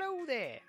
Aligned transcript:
Hello 0.00 0.24
there. 0.26 0.60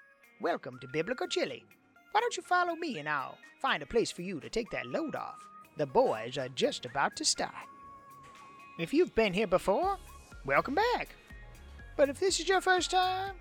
Welcome 0.42 0.80
to 0.80 0.88
Biblical 0.88 1.28
Chili. 1.28 1.64
Why 2.12 2.20
don't 2.20 2.36
you 2.36 2.42
follow 2.42 2.74
me 2.74 2.98
and 2.98 3.08
I'll 3.08 3.38
find 3.62 3.84
a 3.84 3.86
place 3.86 4.10
for 4.10 4.24
you 4.24 4.40
to 4.40 4.50
take 4.50 4.72
that 4.72 4.88
load 4.88 5.16
off? 5.16 5.46
The 5.78 5.86
boys 5.86 6.36
are 6.40 6.50
just 6.50 6.84
about 6.84 7.16
to 7.18 7.26
start. 7.26 7.54
If 8.80 8.92
you've 8.92 9.14
been 9.14 9.34
here 9.34 9.46
before, 9.46 9.98
welcome 10.46 10.74
back. 10.74 11.10
But 11.96 12.10
if 12.10 12.20
this 12.20 12.40
is 12.40 12.50
your 12.50 12.60
first 12.60 12.90
time, 12.90 13.36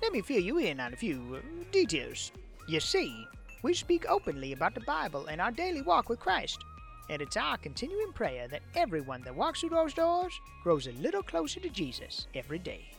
let 0.00 0.12
me 0.12 0.20
fill 0.20 0.40
you 0.40 0.58
in 0.58 0.78
on 0.78 0.92
a 0.92 0.96
few 0.96 1.20
uh, 1.34 1.64
details. 1.72 2.30
You 2.68 2.78
see, 2.78 3.26
we 3.64 3.74
speak 3.74 4.08
openly 4.08 4.52
about 4.52 4.74
the 4.74 4.80
Bible 4.82 5.26
and 5.26 5.40
our 5.40 5.50
daily 5.50 5.82
walk 5.82 6.08
with 6.08 6.20
Christ. 6.20 6.62
And 7.10 7.20
it's 7.20 7.36
our 7.36 7.56
continuing 7.56 8.12
prayer 8.12 8.46
that 8.46 8.62
everyone 8.76 9.22
that 9.22 9.34
walks 9.34 9.60
through 9.60 9.70
those 9.70 9.94
doors 9.94 10.38
grows 10.62 10.86
a 10.86 10.92
little 10.92 11.22
closer 11.24 11.58
to 11.58 11.68
Jesus 11.68 12.28
every 12.32 12.60
day. 12.60 12.92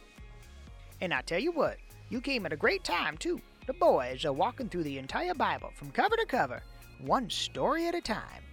And 1.00 1.14
I 1.14 1.22
tell 1.22 1.40
you 1.40 1.54
what, 1.54 1.78
you 2.14 2.22
came 2.22 2.46
at 2.46 2.54
a 2.54 2.56
great 2.56 2.84
time, 2.84 3.18
too. 3.18 3.42
The 3.66 3.74
boys 3.74 4.24
are 4.24 4.32
walking 4.32 4.70
through 4.70 4.84
the 4.84 5.00
entire 5.00 5.34
Bible 5.34 5.72
from 5.74 5.90
cover 5.90 6.16
to 6.16 6.28
cover, 6.28 6.62
one 7.02 7.28
story 7.28 7.88
at 7.88 7.96
a 7.96 8.02
time. 8.02 8.44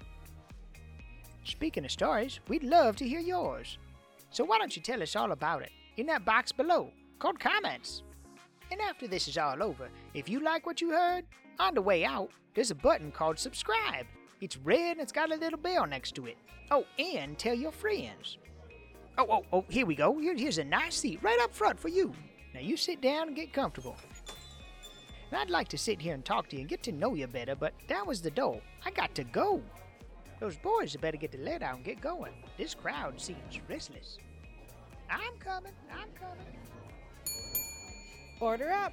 Speaking 1.45 1.85
of 1.85 1.91
stories, 1.91 2.41
we'd 2.49 2.65
love 2.65 2.97
to 2.97 3.07
hear 3.07 3.21
yours. 3.21 3.77
So 4.31 4.45
why 4.45 4.57
don't 4.57 4.75
you 4.75 4.81
tell 4.81 5.03
us 5.03 5.15
all 5.15 5.33
about 5.33 5.61
it 5.61 5.73
in 5.99 6.07
that 6.07 6.25
box 6.25 6.53
below 6.53 6.91
called 7.19 7.39
comments? 7.39 8.03
And 8.73 8.81
after 8.81 9.07
this 9.07 9.29
is 9.29 9.37
all 9.37 9.63
over, 9.63 9.91
if 10.15 10.27
you 10.27 10.41
like 10.41 10.65
what 10.65 10.81
you 10.81 10.93
heard, 10.93 11.27
on 11.59 11.75
the 11.75 11.83
way 11.83 12.03
out, 12.03 12.31
there's 12.55 12.71
a 12.71 12.75
button 12.75 13.13
called 13.13 13.39
subscribe. 13.39 14.07
It's 14.41 14.57
red 14.57 14.93
and 14.93 15.01
it's 15.01 15.13
got 15.13 15.33
a 15.33 15.37
little 15.37 15.59
bell 15.59 15.87
next 15.87 16.15
to 16.15 16.25
it. 16.25 16.39
Oh, 16.71 16.87
and 16.99 17.39
tell 17.39 17.55
your 17.55 17.73
friends. 17.73 18.39
Oh, 19.19 19.27
oh, 19.29 19.45
oh, 19.53 19.65
here 19.69 19.85
we 19.85 19.97
go. 19.97 20.19
Here, 20.19 20.35
here's 20.35 20.57
a 20.57 20.65
nice 20.65 20.97
seat 20.97 21.19
right 21.23 21.41
up 21.43 21.55
front 21.55 21.79
for 21.79 21.89
you. 21.89 22.15
Now 22.55 22.61
you 22.61 22.77
sit 22.77 23.01
down 23.01 23.29
and 23.29 23.37
get 23.37 23.53
comfortable. 23.53 23.97
And 25.31 25.41
I'd 25.41 25.51
like 25.51 25.69
to 25.69 25.79
sit 25.79 26.01
here 26.01 26.15
and 26.15 26.25
talk 26.25 26.49
to 26.49 26.57
you 26.57 26.61
and 26.61 26.69
get 26.69 26.83
to 26.85 26.93
know 26.93 27.15
you 27.15 27.27
better, 27.27 27.55
but 27.55 27.73
that 27.89 28.07
was 28.07 28.21
the 28.21 28.31
door. 28.31 28.61
I 28.85 28.91
got 28.91 29.15
to 29.15 29.25
go. 29.25 29.63
Those 30.41 30.57
boys 30.57 30.93
had 30.93 31.01
better 31.01 31.17
get 31.17 31.33
the 31.33 31.39
lead 31.39 31.63
out 31.63 31.77
and 31.77 31.85
get 31.85 32.01
going. 32.01 32.33
This 32.57 32.75
crowd 32.75 33.21
seems 33.21 33.61
restless. 33.69 34.19
I'm 35.09 35.37
coming. 35.39 35.73
I'm 35.93 36.09
coming. 36.19 36.47
Order 38.41 38.71
up. 38.71 38.93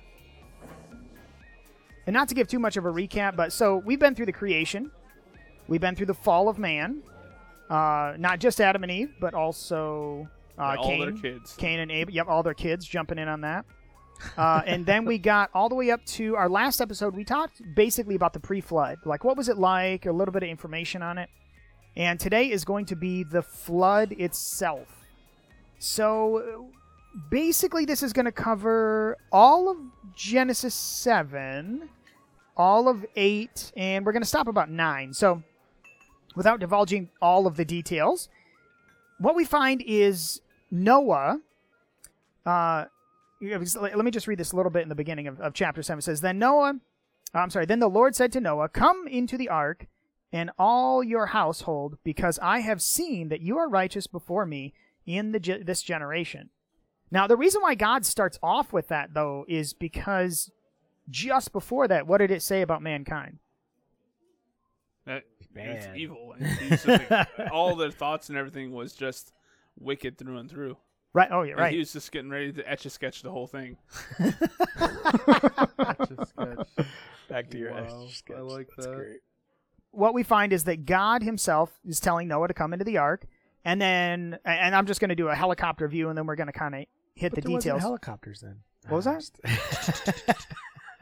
And 2.06 2.14
not 2.14 2.30
to 2.30 2.36
give 2.36 2.48
too 2.48 2.60
much 2.60 2.78
of 2.78 2.86
a 2.86 2.92
recap, 2.92 3.36
but 3.36 3.52
so 3.52 3.78
we've 3.78 4.00
been 4.00 4.16
through 4.16 4.28
the 4.28 4.32
creation, 4.34 4.92
we've 5.68 5.82
been 5.82 5.96
through 5.96 6.06
the 6.06 6.14
fall 6.14 6.48
of 6.48 6.58
man, 6.58 7.02
uh, 7.70 8.14
not 8.18 8.40
just 8.40 8.62
Adam 8.62 8.84
and 8.84 8.92
Eve, 8.92 9.14
but 9.20 9.34
also 9.34 10.30
uh, 10.58 10.76
all 10.78 10.88
Cain, 10.88 11.00
their 11.00 11.12
kids. 11.12 11.56
Cain 11.58 11.80
and 11.80 11.92
Abel. 11.92 12.14
Yep, 12.14 12.28
all 12.28 12.44
their 12.44 12.54
kids 12.54 12.86
jumping 12.86 13.20
in 13.20 13.28
on 13.28 13.42
that. 13.42 13.66
Uh, 14.36 14.62
and 14.66 14.86
then 14.86 15.06
we 15.06 15.18
got 15.20 15.50
all 15.54 15.70
the 15.70 15.76
way 15.76 15.92
up 15.92 16.04
to 16.06 16.36
our 16.36 16.50
last 16.50 16.82
episode. 16.82 17.16
We 17.16 17.24
talked 17.24 17.62
basically 17.76 18.16
about 18.16 18.34
the 18.34 18.40
pre-flood, 18.40 18.98
like 19.06 19.24
what 19.24 19.38
was 19.38 19.48
it 19.48 19.58
like, 19.58 20.08
a 20.08 20.12
little 20.12 20.32
bit 20.32 20.42
of 20.42 20.50
information 20.50 21.04
on 21.04 21.18
it. 21.20 21.30
And 21.96 22.20
today 22.20 22.50
is 22.50 22.66
going 22.66 22.86
to 22.88 22.96
be 22.96 23.24
the 23.24 23.42
flood 23.42 24.12
itself. 24.14 25.06
So 25.80 26.70
basically, 27.30 27.86
this 27.86 28.02
is 28.02 28.14
going 28.14 28.26
to 28.26 28.32
cover 28.32 29.18
all 29.32 29.70
of 29.70 29.78
Genesis 30.16 30.74
seven, 30.74 31.90
all 32.56 32.88
of 32.88 33.06
eight, 33.16 33.72
and 33.78 34.04
we're 34.04 34.14
going 34.14 34.24
to 34.24 34.28
stop 34.28 34.48
about 34.48 34.70
nine. 34.70 35.14
So 35.14 35.44
without 36.36 36.60
divulging 36.60 37.10
all 37.22 37.46
of 37.46 37.56
the 37.56 37.66
details, 37.66 38.30
what 39.20 39.36
we 39.36 39.46
find 39.46 39.84
is 39.86 40.42
Noah. 40.72 41.40
Uh, 42.46 42.86
yeah, 43.42 43.58
let 43.80 43.96
let 43.96 44.06
me 44.06 44.12
just 44.12 44.28
read 44.28 44.40
this 44.40 44.52
a 44.52 44.56
little 44.56 44.72
bit 44.72 44.84
in 44.84 44.90
the 44.90 44.96
beginning 44.96 45.28
of, 45.28 45.40
of 45.40 45.54
chapter 45.54 45.84
7. 45.84 46.00
It 46.00 46.02
says, 46.04 46.22
Then 46.22 46.40
Noah, 46.40 46.80
I'm 47.34 47.50
sorry, 47.50 47.66
then 47.66 47.80
the 47.80 47.90
Lord 47.90 48.16
said 48.16 48.32
to 48.34 48.42
Noah, 48.42 48.70
Come 48.70 49.08
into 49.08 49.38
the 49.38 49.50
ark 49.50 49.88
and 50.32 50.52
all 50.58 51.04
your 51.04 51.28
household, 51.28 51.98
because 52.04 52.40
I 52.42 52.60
have 52.60 52.82
seen 52.82 53.30
that 53.30 53.42
you 53.42 53.58
are 53.58 53.70
righteous 53.70 54.08
before 54.08 54.46
me 54.46 54.74
in 55.06 55.32
the 55.32 55.40
ge- 55.40 55.66
this 55.66 55.82
generation. 55.82 56.50
Now, 57.10 57.28
the 57.28 57.38
reason 57.38 57.62
why 57.62 57.76
God 57.76 58.06
starts 58.06 58.38
off 58.44 58.74
with 58.74 58.90
that, 58.90 59.14
though, 59.14 59.46
is 59.48 59.74
because 59.74 60.52
just 61.10 61.54
before 61.54 61.88
that, 61.88 62.06
what 62.06 62.18
did 62.18 62.32
it 62.32 62.42
say 62.42 62.62
about 62.62 62.82
mankind? 62.82 63.40
That 65.06 65.24
it's 65.56 65.88
evil. 65.96 66.36
And 66.38 66.46
he's 66.46 66.84
just 66.84 67.10
like, 67.10 67.28
all 67.52 67.76
their 67.76 67.92
thoughts 67.92 68.28
and 68.28 68.38
everything 68.38 68.74
was 68.74 68.94
just 68.94 69.32
wicked 69.80 70.18
through 70.18 70.38
and 70.38 70.50
through. 70.50 70.78
Right. 71.14 71.30
Oh, 71.32 71.44
yeah, 71.44 71.52
And 71.52 71.60
right. 71.62 71.72
he 71.74 71.80
was 71.80 71.94
just 71.94 72.12
getting 72.12 72.30
ready 72.30 72.52
to 72.54 72.70
etch 72.70 72.86
a 72.86 72.90
sketch 72.90 73.22
the 73.24 73.32
whole 73.32 73.48
thing. 73.48 73.78
Just 74.20 74.38
sketch. 76.30 76.88
Back 77.30 77.50
to 77.52 77.58
your 77.58 77.72
Wow, 77.72 78.04
etch 78.06 78.18
sketch. 78.18 78.38
I 78.38 78.42
like 78.42 78.68
That's 78.76 78.88
that. 78.88 78.96
great. 78.96 79.18
what 79.92 80.14
we 80.14 80.24
find 80.24 80.54
is 80.54 80.66
that 80.66 80.86
God 80.86 81.24
Himself 81.24 81.80
is 81.86 82.00
telling 82.00 82.28
Noah 82.28 82.48
to 82.50 82.54
come 82.54 82.74
into 82.74 82.86
the 82.86 82.98
ark, 82.98 83.26
and 83.66 83.82
then, 83.82 84.38
and 84.46 84.76
I'm 84.76 84.86
just 84.86 85.00
going 85.00 85.10
to 85.10 85.16
do 85.16 85.28
a 85.30 85.36
helicopter 85.36 85.88
view, 85.88 86.10
and 86.10 86.18
then 86.18 86.26
we're 86.28 86.36
going 86.36 86.48
to 86.48 86.54
kind 86.54 86.76
of 86.76 86.86
hit 87.16 87.32
But 87.32 87.38
the 87.38 87.42
there 87.42 87.52
wasn't 87.56 87.64
details. 87.64 87.82
helicopters 87.82 88.42
then. 88.42 88.58
What 88.88 88.98
was 88.98 89.06
that? 89.06 90.38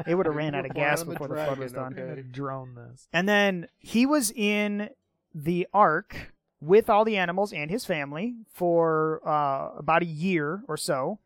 It 0.06 0.14
would 0.14 0.26
have 0.26 0.36
ran 0.36 0.54
out 0.56 0.66
of 0.66 0.74
gas 0.74 1.06
before 1.06 1.30
the 1.30 1.36
the 1.36 1.46
flood 1.46 1.58
was 1.58 1.72
dragon, 1.72 1.96
done. 1.98 2.10
okay. 2.12 2.22
drone 2.30 2.76
this. 2.76 3.08
And 3.14 3.30
then 3.30 3.70
he 3.80 4.06
was 4.06 4.30
in 4.36 4.90
the 5.34 5.68
ark 5.74 6.34
with 6.66 6.90
all 6.90 7.06
the 7.06 7.18
animals 7.18 7.54
and 7.54 7.70
his 7.70 7.86
family 7.86 8.36
for 8.52 9.22
uh, 9.28 9.72
about 9.78 10.02
a 10.02 10.06
year 10.06 10.64
or 10.68 10.78
so. 10.78 11.20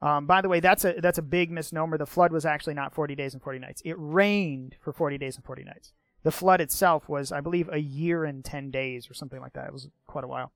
Um, 0.00 0.26
by 0.26 0.40
the 0.40 0.48
way, 0.48 0.60
that's 0.60 0.84
a 0.84 0.94
that's 0.98 1.18
a 1.18 1.22
big 1.22 1.50
misnomer. 1.50 1.98
The 1.98 2.06
flood 2.06 2.32
was 2.32 2.46
actually 2.46 2.74
not 2.74 2.94
40 2.94 3.14
days 3.16 3.34
and 3.34 3.42
40 3.42 3.58
nights. 3.58 3.82
It 3.84 3.96
rained 3.98 4.76
for 4.80 4.92
40 4.92 5.18
days 5.18 5.36
and 5.36 5.44
40 5.44 5.64
nights. 5.64 5.92
The 6.22 6.30
flood 6.30 6.60
itself 6.60 7.08
was, 7.08 7.32
I 7.32 7.40
believe, 7.40 7.68
a 7.72 7.78
year 7.78 8.24
and 8.24 8.44
10 8.44 8.70
days 8.70 9.10
or 9.10 9.14
something 9.14 9.40
like 9.40 9.52
that. 9.54 9.66
It 9.66 9.72
was 9.72 9.88
quite 10.06 10.24
a 10.24 10.28
while. 10.28 10.52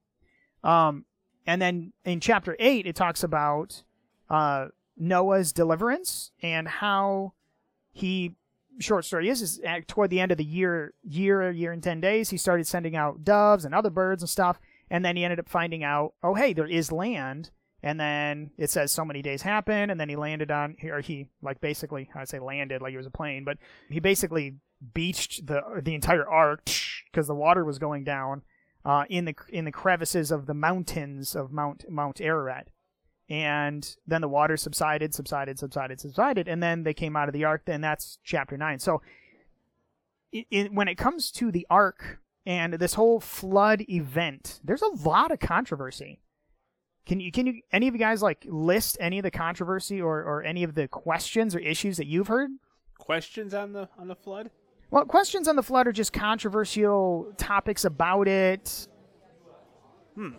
Um, 0.63 1.05
and 1.47 1.61
then 1.61 1.93
in 2.05 2.21
chapter 2.21 2.57
8, 2.59 2.87
it 2.87 2.95
talks 2.95 3.23
about 3.23 3.83
uh, 4.31 4.67
Noah's 4.97 5.53
deliverance 5.53 6.31
and 6.41 6.69
how 6.69 7.33
he 7.93 8.35
short 8.79 9.05
story 9.05 9.29
is 9.29 9.43
is 9.43 9.61
toward 9.87 10.11
the 10.11 10.21
end 10.21 10.33
of 10.33 10.39
the 10.39 10.45
year 10.45 10.95
year 11.03 11.51
year 11.51 11.73
and 11.73 11.83
10 11.83 12.01
days 12.01 12.31
he 12.31 12.37
started 12.37 12.67
sending 12.67 12.97
out 12.97 13.25
doves 13.25 13.65
and 13.65 13.75
other 13.75 13.91
birds 13.91 14.23
and 14.23 14.31
stuff. 14.31 14.59
And 14.91 15.05
then 15.05 15.17
he 15.17 15.25
ended 15.25 15.41
up 15.41 15.49
finding 15.49 15.85
out 15.85 16.15
oh 16.23 16.35
hey 16.35 16.53
there 16.53 16.67
is 16.67 16.93
land. 16.93 17.51
And 17.85 17.99
then 17.99 18.53
it 18.59 18.71
says 18.71 18.93
so 18.93 19.05
many 19.05 19.23
days 19.23 19.43
happen 19.43 19.91
and 19.91 19.99
then 19.99 20.09
he 20.09 20.17
landed 20.17 20.51
on 20.51 20.77
or 20.85 21.01
he 21.01 21.27
like 21.43 21.61
basically 21.61 22.09
i 22.15 22.25
say 22.25 22.39
landed 22.39 22.81
like 22.81 22.95
it 22.95 22.97
was 22.97 23.07
a 23.07 23.11
plane 23.11 23.43
but 23.45 23.59
he 23.91 23.99
basically 23.99 24.55
beached 24.95 25.47
the 25.47 25.61
the 25.83 25.95
entire 25.95 26.29
ark 26.29 26.69
because 27.11 27.27
the 27.27 27.35
water 27.35 27.65
was 27.65 27.81
going 27.81 28.05
down 28.05 28.43
uh, 28.85 29.05
in 29.09 29.25
the 29.25 29.35
in 29.49 29.65
the 29.65 29.73
crevices 29.73 30.31
of 30.31 30.47
the 30.47 30.55
mountains 30.55 31.35
of 31.35 31.53
mount 31.53 31.85
mount 31.89 32.21
ararat 32.21 32.69
and 33.29 33.97
then 34.07 34.21
the 34.21 34.29
water 34.29 34.57
subsided, 34.57 35.15
subsided, 35.15 35.59
subsided, 35.59 36.01
subsided, 36.01 36.49
and 36.49 36.63
then 36.63 36.83
they 36.83 36.95
came 36.95 37.17
out 37.17 37.29
of 37.29 37.33
the 37.33 37.45
ark. 37.45 37.63
Then 37.65 37.81
that's 37.81 38.19
chapter 38.25 38.57
nine. 38.57 38.79
So, 38.79 39.03
i 40.35 40.45
i 40.53 40.69
when 40.73 40.89
it 40.89 40.97
comes 40.97 41.31
to 41.33 41.51
the 41.51 41.67
ark 41.71 42.19
and 42.45 42.75
this 42.75 42.95
whole 42.95 43.21
flood 43.21 43.85
event, 43.89 44.61
there's 44.65 44.83
a 44.83 44.89
lot 44.89 45.31
of 45.31 45.41
controversy. 45.41 46.21
Can 47.07 47.21
you 47.21 47.33
can 47.33 47.47
you 47.47 47.63
any 47.73 47.89
of 47.89 47.95
you 47.95 48.01
guys 48.01 48.23
like 48.23 48.45
list 48.49 48.97
any 49.01 49.19
of 49.19 49.25
the 49.25 49.31
controversy 49.31 50.01
or 50.01 50.23
or 50.23 50.43
any 50.43 50.63
of 50.63 50.75
the 50.75 50.87
questions 50.89 51.55
or 51.55 51.59
issues 51.59 51.97
that 51.97 52.07
you've 52.07 52.29
heard? 52.29 52.51
Questions 52.99 53.55
on 53.55 53.73
the 53.73 53.89
on 53.99 54.09
the 54.09 54.15
flood? 54.15 54.51
Well, 54.91 55.05
questions 55.07 55.49
on 55.49 55.57
the 55.57 55.63
flood 55.63 55.87
are 55.87 55.93
just 55.93 56.13
controversial 56.13 57.33
topics 57.39 57.85
about 57.85 58.29
it. 58.29 58.87
Hmm. 60.15 60.35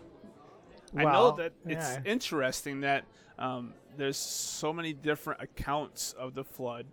I 0.96 1.04
know 1.04 1.10
Well, 1.10 1.32
that 1.34 1.54
it's 1.66 1.88
yeah. 1.94 2.02
interesting 2.06 2.82
that 2.82 3.06
um, 3.40 3.74
there's 3.98 4.18
so 4.18 4.72
many 4.74 4.94
different 4.94 5.42
accounts 5.42 6.14
of 6.14 6.34
the 6.34 6.44
flood 6.44 6.86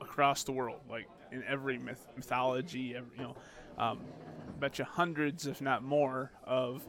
across 0.00 0.44
the 0.44 0.52
world, 0.52 0.80
like 0.88 1.08
in 1.32 1.42
every 1.44 1.78
myth, 1.78 2.06
mythology. 2.16 2.94
Every, 2.96 3.10
you 3.16 3.22
know, 3.22 3.36
um, 3.78 4.00
bet 4.60 4.78
you 4.78 4.84
hundreds, 4.84 5.46
if 5.46 5.60
not 5.60 5.82
more, 5.82 6.30
of 6.44 6.86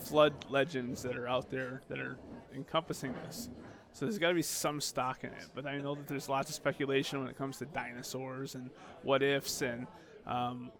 flood 0.00 0.32
legends 0.48 1.02
that 1.02 1.16
are 1.16 1.28
out 1.28 1.50
there 1.50 1.82
that 1.88 1.98
are 1.98 2.18
encompassing 2.54 3.14
this. 3.26 3.48
So 3.92 4.04
there's 4.04 4.18
got 4.18 4.28
to 4.28 4.34
be 4.34 4.42
some 4.42 4.80
stock 4.80 5.24
in 5.24 5.30
it. 5.30 5.46
But 5.54 5.66
I 5.66 5.78
know 5.78 5.94
that 5.94 6.06
there's 6.06 6.28
lots 6.28 6.50
of 6.50 6.54
speculation 6.54 7.18
when 7.20 7.28
it 7.28 7.36
comes 7.36 7.58
to 7.58 7.64
dinosaurs 7.66 8.54
and 8.54 8.70
what 9.02 9.22
ifs 9.22 9.62
and 9.62 9.86
um, 10.26 10.70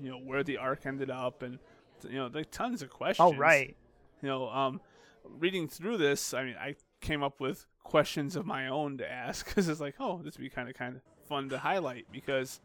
you 0.00 0.10
know 0.10 0.18
where 0.18 0.42
the 0.44 0.58
ark 0.58 0.82
ended 0.84 1.10
up 1.10 1.42
and 1.42 1.58
you 2.04 2.16
know 2.16 2.30
like 2.32 2.50
tons 2.50 2.82
of 2.82 2.90
questions. 2.90 3.34
Oh 3.34 3.36
right. 3.36 3.76
You 4.22 4.28
know, 4.28 4.48
um, 4.48 4.80
reading 5.24 5.68
through 5.68 5.98
this, 5.98 6.34
I 6.34 6.44
mean, 6.44 6.56
I 6.60 6.74
came 7.00 7.22
up 7.22 7.40
with 7.40 7.66
questions 7.84 8.34
of 8.34 8.44
my 8.46 8.68
own 8.68 8.98
to 8.98 9.10
ask 9.10 9.46
because 9.48 9.68
it's 9.68 9.80
like, 9.80 9.94
oh, 10.00 10.18
this 10.22 10.36
would 10.36 10.42
be 10.42 10.50
kind 10.50 10.68
of 10.68 10.74
kind 10.74 10.96
of 10.96 11.02
fun 11.28 11.48
to 11.50 11.58
highlight 11.58 12.06
because 12.10 12.60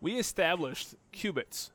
we 0.00 0.18
established 0.18 0.94
cubits, 1.12 1.70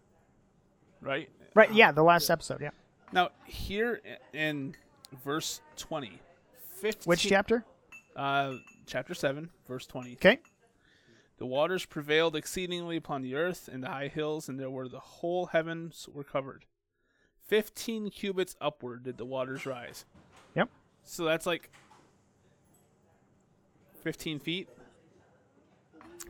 right? 1.01 1.29
Right. 1.55 1.73
Yeah. 1.73 1.91
The 1.91 2.03
last 2.03 2.29
episode. 2.29 2.61
Yeah. 2.61 2.71
Now 3.11 3.29
here 3.45 4.01
in 4.33 4.75
verse 5.23 5.61
twenty, 5.75 6.21
15, 6.81 7.09
Which 7.09 7.23
chapter? 7.23 7.65
Uh, 8.15 8.55
chapter 8.85 9.13
7, 9.13 9.49
verse 9.67 9.85
20. 9.85 10.13
Okay. 10.13 10.39
The 11.37 11.45
waters 11.45 11.85
prevailed 11.85 12.35
exceedingly 12.35 12.97
upon 12.97 13.21
the 13.21 13.35
earth 13.35 13.69
and 13.71 13.83
the 13.83 13.87
high 13.87 14.09
hills, 14.09 14.47
and 14.47 14.59
there 14.59 14.69
were 14.69 14.87
the 14.87 14.99
whole 14.99 15.47
heavens 15.47 16.07
were 16.13 16.23
covered. 16.23 16.65
Fifteen 17.51 18.09
cubits 18.09 18.55
upward 18.61 19.03
did 19.03 19.17
the 19.17 19.25
waters 19.25 19.65
rise. 19.65 20.05
Yep. 20.55 20.69
So 21.03 21.25
that's 21.25 21.45
like 21.45 21.69
fifteen 24.01 24.39
feet. 24.39 24.69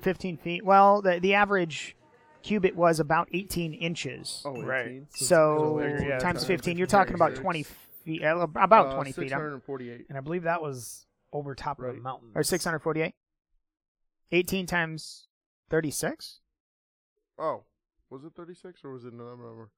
15 0.02 0.38
feet. 0.38 0.66
Well, 0.66 1.04
the 1.04 1.20
the 1.20 1.36
average 1.36 1.96
cubit 2.42 2.76
was 2.76 3.00
about 3.00 3.30
18 3.34 3.76
inches. 3.76 4.42
Oh, 4.44 4.60
Right. 4.64 4.88
18? 4.88 5.08
so 5.12 5.80
yeah, 5.80 6.18
times 6.18 6.44
15, 6.44 6.76
you're 6.76 6.88
talking 6.88 7.14
about 7.14 7.36
20 7.36 7.62
feet, 7.62 8.24
uh, 8.24 8.48
about 8.56 8.88
Uh, 8.88 8.96
20 8.96 9.12
feet, 9.12 9.32
um, 9.32 9.40
648. 9.62 10.08
And 10.10 10.18
I 10.18 10.22
believe 10.22 10.42
that 10.44 10.60
was 10.60 11.06
over 11.32 11.54
top 11.54 11.78
of 11.78 11.86
Right. 11.86 11.96
the 11.98 12.02
mountain. 12.02 12.32
or 12.34 12.42
648. 12.42 13.14
18 14.32 14.66
times 14.66 15.28
36. 15.70 16.40
Oh, 17.38 17.66
was 18.10 18.24
it 18.24 18.34
36 18.34 18.84
or 18.84 18.90
was 18.94 19.06
it 19.06 19.14
another 19.14 19.38
number? 19.38 19.70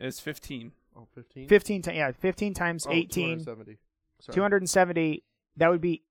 It's 0.00 0.18
fifteen. 0.20 0.72
Oh, 0.96 1.06
15? 1.14 1.46
15 1.48 1.82
ti- 1.82 1.92
yeah, 1.92 2.10
15 2.10 2.52
times 2.52 2.84
Oh, 2.86 2.90
18, 2.92 3.38
270. 3.44 3.78
Sorry. 4.20 4.34
270. 4.34 5.22
That 5.56 5.68
would 5.70 5.80
be 5.80 6.02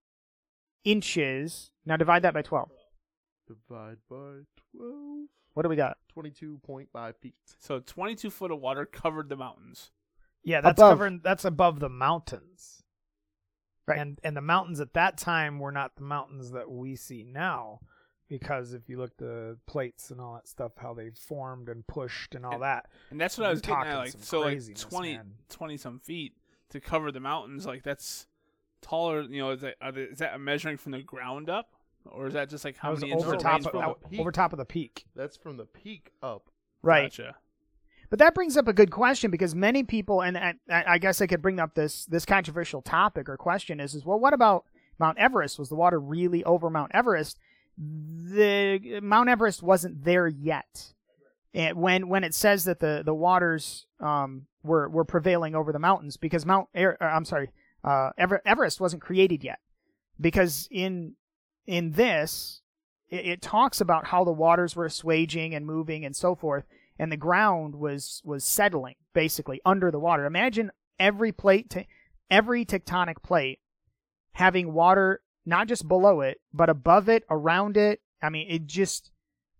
inches. 0.84 1.70
Now 1.84 1.96
divide 1.96 2.22
that 2.22 2.32
by 2.34 2.42
12. 2.42 2.70
Divide 3.46 3.98
by 4.08 4.44
12. 4.76 5.26
What 5.54 5.64
do 5.64 5.68
we 5.68 5.76
got? 5.76 5.98
22.5 6.16 7.16
feet. 7.16 7.34
So 7.58 7.80
twenty-two 7.80 8.30
foot 8.30 8.50
of 8.52 8.60
water 8.60 8.86
covered 8.86 9.28
the 9.28 9.36
mountains. 9.36 9.90
Yeah, 10.44 10.60
that's 10.60 10.78
Above. 10.80 10.92
covering. 10.92 11.20
That's 11.22 11.44
above 11.44 11.80
the 11.80 11.88
mountains. 11.90 12.82
Right. 13.86 13.98
And 13.98 14.18
and 14.22 14.36
the 14.36 14.40
mountains 14.40 14.80
at 14.80 14.94
that 14.94 15.18
time 15.18 15.58
were 15.58 15.72
not 15.72 15.96
the 15.96 16.04
mountains 16.04 16.52
that 16.52 16.70
we 16.70 16.94
see 16.96 17.24
now, 17.24 17.80
because 18.30 18.72
if 18.72 18.88
you 18.88 18.96
look 18.96 19.14
the 19.18 19.58
plates 19.66 20.10
and 20.10 20.20
all 20.20 20.32
that 20.34 20.48
stuff, 20.48 20.72
how 20.80 20.94
they 20.94 21.10
formed 21.10 21.68
and 21.68 21.86
pushed 21.86 22.34
and 22.34 22.46
all 22.46 22.54
And- 22.54 22.62
that. 22.62 22.86
And 23.10 23.20
that's 23.20 23.36
what 23.36 23.46
I 23.46 23.50
was 23.50 23.60
getting 23.60 23.74
at. 23.76 23.84
talking 23.84 23.98
Like 23.98 24.14
so, 24.24 24.40
like 24.40 24.48
craziness, 24.52 24.80
20, 24.84 25.16
man. 25.16 25.32
20 25.50 25.76
some 25.76 25.98
feet 25.98 26.34
to 26.70 26.80
cover 26.80 27.12
the 27.12 27.20
mountains. 27.20 27.66
Like 27.66 27.82
that's 27.82 28.26
taller. 28.80 29.20
You 29.22 29.40
know, 29.40 29.50
is 29.50 29.60
that 29.60 29.74
are 29.82 29.92
they, 29.92 30.02
is 30.02 30.18
that 30.20 30.40
measuring 30.40 30.78
from 30.78 30.92
the 30.92 31.02
ground 31.02 31.50
up, 31.50 31.74
or 32.06 32.28
is 32.28 32.34
that 32.34 32.48
just 32.48 32.64
like 32.64 32.76
how 32.78 32.92
was 32.92 33.00
many 33.00 33.12
inches 33.12 33.26
over 33.26 33.36
top 33.36 33.52
rain's 33.52 33.66
of 33.66 33.72
from 33.72 33.80
the 34.00 34.08
peak. 34.08 34.20
over 34.20 34.32
top 34.32 34.52
of 34.52 34.58
the 34.58 34.64
peak. 34.64 35.04
That's 35.14 35.36
from 35.36 35.56
the 35.58 35.66
peak 35.66 36.12
up. 36.22 36.48
Right. 36.82 37.10
Gotcha. 37.10 37.36
But 38.08 38.18
that 38.18 38.34
brings 38.34 38.56
up 38.56 38.66
a 38.66 38.72
good 38.72 38.90
question 38.90 39.30
because 39.30 39.54
many 39.54 39.84
people, 39.84 40.20
and 40.20 40.36
I, 40.36 40.54
I 40.68 40.98
guess 40.98 41.20
I 41.20 41.26
could 41.28 41.42
bring 41.42 41.60
up 41.60 41.74
this 41.74 42.06
this 42.06 42.24
controversial 42.24 42.82
topic 42.82 43.28
or 43.28 43.36
question 43.36 43.78
is, 43.80 43.94
is 43.94 44.04
well, 44.04 44.18
what 44.18 44.34
about 44.34 44.64
Mount 44.98 45.18
Everest? 45.18 45.58
Was 45.58 45.68
the 45.68 45.76
water 45.76 46.00
really 46.00 46.42
over 46.44 46.70
Mount 46.70 46.90
Everest? 46.94 47.38
The 47.80 49.00
Mount 49.02 49.28
Everest 49.28 49.62
wasn't 49.62 50.04
there 50.04 50.28
yet. 50.28 50.92
And 51.54 51.78
when 51.78 52.08
when 52.08 52.24
it 52.24 52.34
says 52.34 52.64
that 52.64 52.80
the 52.80 53.02
the 53.04 53.14
waters 53.14 53.86
um, 54.00 54.46
were 54.62 54.88
were 54.88 55.04
prevailing 55.04 55.54
over 55.54 55.72
the 55.72 55.78
mountains 55.78 56.16
because 56.16 56.44
Mount 56.46 56.68
uh, 56.76 56.92
I'm 57.00 57.24
sorry 57.24 57.50
uh, 57.82 58.10
Ever- 58.18 58.42
Everest 58.44 58.80
wasn't 58.80 59.02
created 59.02 59.42
yet 59.42 59.58
because 60.20 60.68
in 60.70 61.14
in 61.66 61.92
this 61.92 62.60
it, 63.08 63.26
it 63.26 63.42
talks 63.42 63.80
about 63.80 64.08
how 64.08 64.22
the 64.24 64.30
waters 64.30 64.76
were 64.76 64.86
assuaging 64.86 65.54
and 65.54 65.66
moving 65.66 66.04
and 66.04 66.14
so 66.14 66.34
forth 66.34 66.64
and 67.00 67.10
the 67.10 67.16
ground 67.16 67.74
was 67.74 68.20
was 68.24 68.44
settling 68.44 68.96
basically 69.14 69.60
under 69.64 69.90
the 69.90 69.98
water. 69.98 70.26
Imagine 70.26 70.70
every 70.98 71.32
plate, 71.32 71.70
te- 71.70 71.88
every 72.30 72.64
tectonic 72.64 73.22
plate 73.22 73.58
having 74.32 74.72
water 74.74 75.22
not 75.50 75.68
just 75.68 75.86
below 75.86 76.22
it, 76.22 76.40
but 76.54 76.70
above 76.70 77.08
it, 77.10 77.24
around 77.28 77.76
it. 77.76 78.00
I 78.22 78.30
mean, 78.30 78.46
it 78.48 78.66
just 78.66 79.10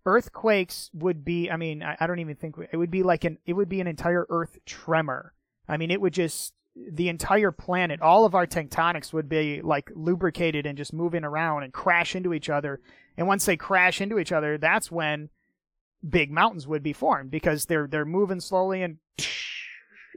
earthquakes 0.06 0.90
would 0.94 1.25
be. 1.25 1.50
I 1.50 1.56
mean, 1.56 1.82
I, 1.82 1.96
I 2.00 2.06
don't 2.06 2.20
even 2.20 2.37
think 2.37 2.56
it 2.72 2.76
would 2.76 2.90
be 2.90 3.02
like 3.02 3.25
an. 3.25 3.37
It 3.44 3.52
would 3.52 3.69
be 3.69 3.81
an 3.82 3.87
entire 3.87 4.26
Earth 4.31 4.58
tremor. 4.64 5.34
I 5.69 5.76
mean, 5.76 5.90
it 5.90 6.00
would 6.00 6.14
just 6.14 6.54
the 6.75 7.08
entire 7.08 7.50
planet, 7.50 8.00
all 8.00 8.25
of 8.25 8.34
our 8.34 8.46
tectonics 8.46 9.12
would 9.12 9.28
be 9.28 9.60
like 9.60 9.90
lubricated 9.94 10.66
and 10.66 10.78
just 10.78 10.92
moving 10.92 11.25
around 11.25 11.64
and 11.64 11.72
crash 11.72 12.14
into 12.14 12.32
each 12.32 12.48
other. 12.48 12.81
And 13.16 13.26
once 13.26 13.44
they 13.44 13.56
crash 13.56 14.00
into 14.00 14.19
each 14.19 14.32
other, 14.32 14.56
that's 14.56 14.90
when 14.90 15.28
big 16.08 16.31
mountains 16.31 16.66
would 16.66 16.82
be 16.82 16.92
formed 16.92 17.31
because 17.31 17.66
they're 17.66 17.87
they're 17.87 18.04
moving 18.04 18.40
slowly 18.40 18.82
and 18.82 18.98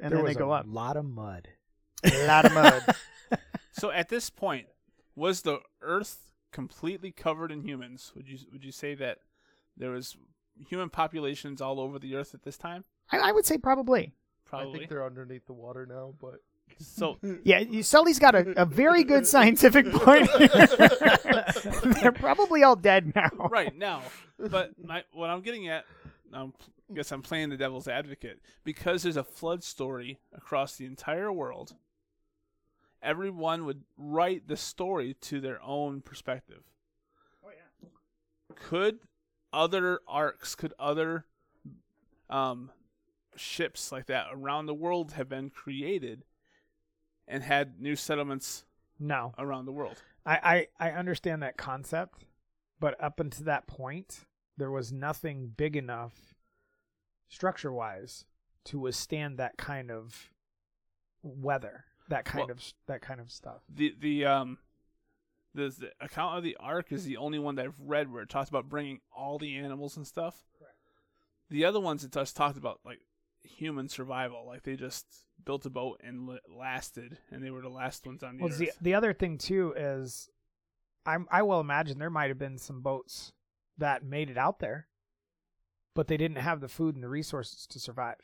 and 0.02 0.12
there 0.12 0.18
then 0.18 0.24
was 0.24 0.36
they 0.36 0.40
go 0.40 0.54
a 0.54 0.60
up. 0.60 0.66
lot 0.68 0.96
of 0.96 1.06
mud. 1.06 1.48
A 2.04 2.28
lot 2.28 2.46
of 2.46 2.54
mud. 2.54 2.84
So 3.76 3.90
at 3.90 4.08
this 4.08 4.30
point, 4.30 4.68
was 5.16 5.42
the 5.42 5.60
Earth 5.82 6.32
completely 6.52 7.12
covered 7.12 7.52
in 7.52 7.62
humans? 7.62 8.12
Would 8.16 8.28
you 8.28 8.38
would 8.52 8.64
you 8.64 8.72
say 8.72 8.96
that 8.96 9.20
there 9.78 9.92
was 9.92 10.16
human 10.68 10.90
populations 10.90 11.62
all 11.62 11.80
over 11.80 11.98
the 12.00 12.16
Earth 12.16 12.34
at 12.34 12.44
this 12.44 12.58
time? 12.58 12.84
I, 13.12 13.18
I 13.20 13.32
would 13.32 13.46
say 13.46 13.58
probably. 13.58 14.14
Probably. 14.46 14.62
I 14.62 14.66
Probably. 14.66 14.80
think 14.80 14.90
they're 14.90 15.06
underneath 15.06 15.46
the 15.48 15.54
water 15.54 15.86
now, 15.88 16.14
but 16.22 16.42
So 16.80 17.18
Yeah, 17.44 17.60
you- 17.60 17.82
Sully's 17.84 18.20
got 18.20 18.36
a, 18.36 18.62
a 18.62 18.66
very 18.66 19.04
good 19.04 19.26
scientific 19.26 19.92
point. 19.92 20.30
they're 22.02 22.12
probably 22.12 22.64
all 22.64 22.76
dead 22.76 23.14
now. 23.16 23.30
right 23.50 23.76
now, 23.76 24.02
but 24.38 24.72
my, 24.84 25.04
what 25.14 25.30
I'm 25.30 25.42
getting 25.42 25.68
at, 25.70 25.86
I 26.34 26.48
guess 26.94 27.12
I'm 27.12 27.22
playing 27.22 27.50
the 27.50 27.58
devil's 27.58 27.88
advocate 27.88 28.40
because 28.64 29.04
there's 29.04 29.18
a 29.18 29.24
flood 29.24 29.64
story 29.64 30.20
across 30.36 30.76
the 30.76 30.86
entire 30.86 31.32
world. 31.32 31.74
Everyone 33.04 33.66
would 33.66 33.84
write 33.98 34.48
the 34.48 34.58
story 34.58 35.16
to 35.22 35.42
their 35.42 35.62
own 35.62 36.02
perspective. 36.02 36.64
Oh 37.46 37.50
yeah. 37.50 37.90
Could 38.56 39.00
other 39.52 40.00
arcs, 40.08 40.56
could 40.56 40.74
other 40.80 41.26
um, 42.30 42.72
ships 43.36 43.92
like 43.92 44.06
that 44.08 44.28
around 44.32 44.66
the 44.66 44.74
world 44.74 45.12
have 45.14 45.28
been 45.30 45.50
created 45.50 46.24
and 47.28 47.44
had 47.44 47.80
new 47.80 47.96
settlements 47.96 48.64
No, 49.00 49.34
around 49.38 49.66
the 49.66 49.72
world? 49.72 50.02
I, 50.26 50.68
I 50.80 50.88
I 50.90 50.92
understand 50.92 51.44
that 51.44 51.58
concept, 51.58 52.24
but 52.80 53.02
up 53.04 53.20
until 53.20 53.46
that 53.46 53.68
point, 53.68 54.22
there 54.58 54.72
was 54.72 54.92
nothing 54.94 55.52
big 55.56 55.76
enough, 55.76 56.36
structure 57.28 57.72
wise, 57.72 58.26
to 58.66 58.80
withstand 58.80 59.38
that 59.38 59.58
kind 59.58 59.92
of 59.92 60.32
weather, 61.22 61.86
that 62.14 62.26
kind 62.26 62.48
Well- 62.48 62.52
of 62.52 62.64
that 62.88 63.02
kind 63.02 63.20
of 63.20 63.32
stuff. 63.32 63.62
the 63.70 63.96
the 64.00 64.26
um 64.26 64.58
the, 65.56 65.70
the 65.70 65.92
account 66.02 66.38
of 66.38 66.44
the 66.44 66.56
ark 66.60 66.92
is 66.92 67.06
the 67.06 67.18
only 67.18 67.38
one 67.38 67.56
that 67.56 67.66
I've 67.66 67.80
read 67.80 68.12
where 68.12 68.24
it 68.24 68.30
talks 68.30 68.50
about 68.50 68.70
bringing 68.70 69.02
all 69.16 69.38
the 69.38 69.56
animals 69.56 69.98
and 69.98 70.08
stuff. 70.08 70.44
The 71.50 71.66
other 71.66 71.80
ones 71.80 72.04
it 72.04 72.12
just 72.12 72.36
talked 72.36 72.58
about 72.58 72.80
like 72.84 73.02
human 73.44 73.88
survival, 73.88 74.46
like 74.48 74.64
they 74.64 74.76
just 74.76 75.06
built 75.46 75.66
a 75.66 75.70
boat 75.70 76.00
and 76.04 76.40
lasted, 76.48 77.20
and 77.30 77.44
they 77.44 77.52
were 77.52 77.62
the 77.62 77.70
last 77.70 78.08
ones 78.08 78.24
on 78.24 78.38
the 78.38 78.44
Well, 78.44 78.52
earth. 78.52 78.58
the 78.58 78.72
the 78.82 78.94
other 78.96 79.14
thing 79.14 79.38
too 79.38 79.74
is, 79.78 80.28
I'm 81.06 81.28
I 81.30 81.44
will 81.44 81.60
imagine 81.60 82.00
there 82.00 82.10
might 82.10 82.30
have 82.30 82.40
been 82.40 82.58
some 82.58 82.82
boats 82.82 83.34
that 83.78 84.04
made 84.04 84.30
it 84.32 84.38
out 84.38 84.58
there, 84.60 84.88
but 85.94 86.08
they 86.08 86.18
didn't 86.18 86.38
have 86.38 86.62
the 86.62 86.68
food 86.70 86.96
and 86.96 87.04
the 87.04 87.10
resources 87.10 87.68
to 87.68 87.80
survive. 87.80 88.18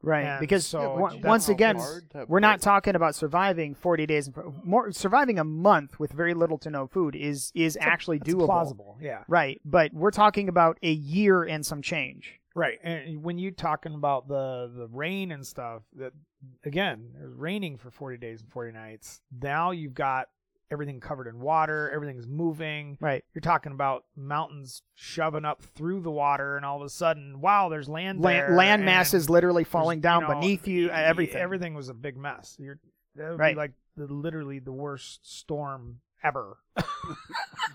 Right, 0.00 0.24
And 0.24 0.40
because 0.40 0.64
so 0.66 1.08
that's 1.12 1.24
once 1.24 1.48
again, 1.48 1.80
we're 2.28 2.38
not 2.40 2.60
talking 2.60 2.94
about 2.94 3.14
surviving 3.16 3.74
40 3.74 4.06
days. 4.06 4.30
More 4.62 4.92
surviving 4.92 5.38
a 5.38 5.44
month 5.44 5.98
with 5.98 6.12
very 6.12 6.34
little 6.34 6.56
to 6.58 6.70
no 6.70 6.86
food 6.86 7.16
is 7.16 7.50
is 7.54 7.76
actually 7.80 8.18
That's 8.18 8.32
doable. 8.32 8.46
plausible. 8.46 8.98
Yeah. 9.00 9.24
Right, 9.26 9.60
but 9.64 9.92
we're 9.92 10.12
talking 10.12 10.48
about 10.48 10.78
a 10.82 10.92
year 10.92 11.42
and 11.42 11.66
some 11.66 11.82
change. 11.82 12.38
Right, 12.54 12.78
and 12.82 13.22
when 13.22 13.38
you're 13.38 13.50
talking 13.52 13.94
about 13.94 14.28
the 14.28 14.72
the 14.74 14.86
rain 14.88 15.32
and 15.32 15.46
stuff, 15.46 15.82
that 15.96 16.12
again, 16.64 17.10
it 17.20 17.24
was 17.24 17.34
raining 17.34 17.76
for 17.76 17.90
forty 17.90 18.16
days 18.18 18.40
and 18.40 18.50
forty 18.50 18.72
nights. 18.72 19.20
Now 19.42 19.72
you've 19.72 19.94
got 19.94 20.28
everything 20.70 21.00
covered 21.00 21.26
in 21.26 21.40
water, 21.40 21.90
everything's 21.94 22.26
moving. 22.26 22.98
Right. 23.00 23.24
You're 23.34 23.40
talking 23.40 23.72
about 23.72 24.04
mountains 24.16 24.82
shoving 24.94 25.44
up 25.44 25.62
through 25.62 26.00
the 26.00 26.10
water, 26.10 26.56
and 26.56 26.64
all 26.66 26.80
of 26.80 26.86
a 26.86 26.90
sudden, 26.90 27.40
wow, 27.40 27.68
there's 27.68 27.88
land 27.88 28.20
Land, 28.20 28.48
there. 28.50 28.56
land 28.56 28.84
masses 28.84 29.28
literally 29.30 29.64
falling 29.64 29.98
you 29.98 30.02
down 30.02 30.22
know, 30.22 30.28
beneath 30.34 30.66
you. 30.68 30.90
Everything. 30.90 31.36
Everything 31.40 31.74
was 31.74 31.88
a 31.88 31.94
big 31.94 32.16
mess. 32.16 32.56
You're 32.58 32.78
that 33.16 33.30
would 33.30 33.38
Right. 33.40 33.54
be 33.54 33.58
like 33.58 33.72
the, 33.96 34.06
literally 34.06 34.58
the 34.60 34.72
worst 34.72 35.20
storm 35.38 36.00
ever. 36.22 36.58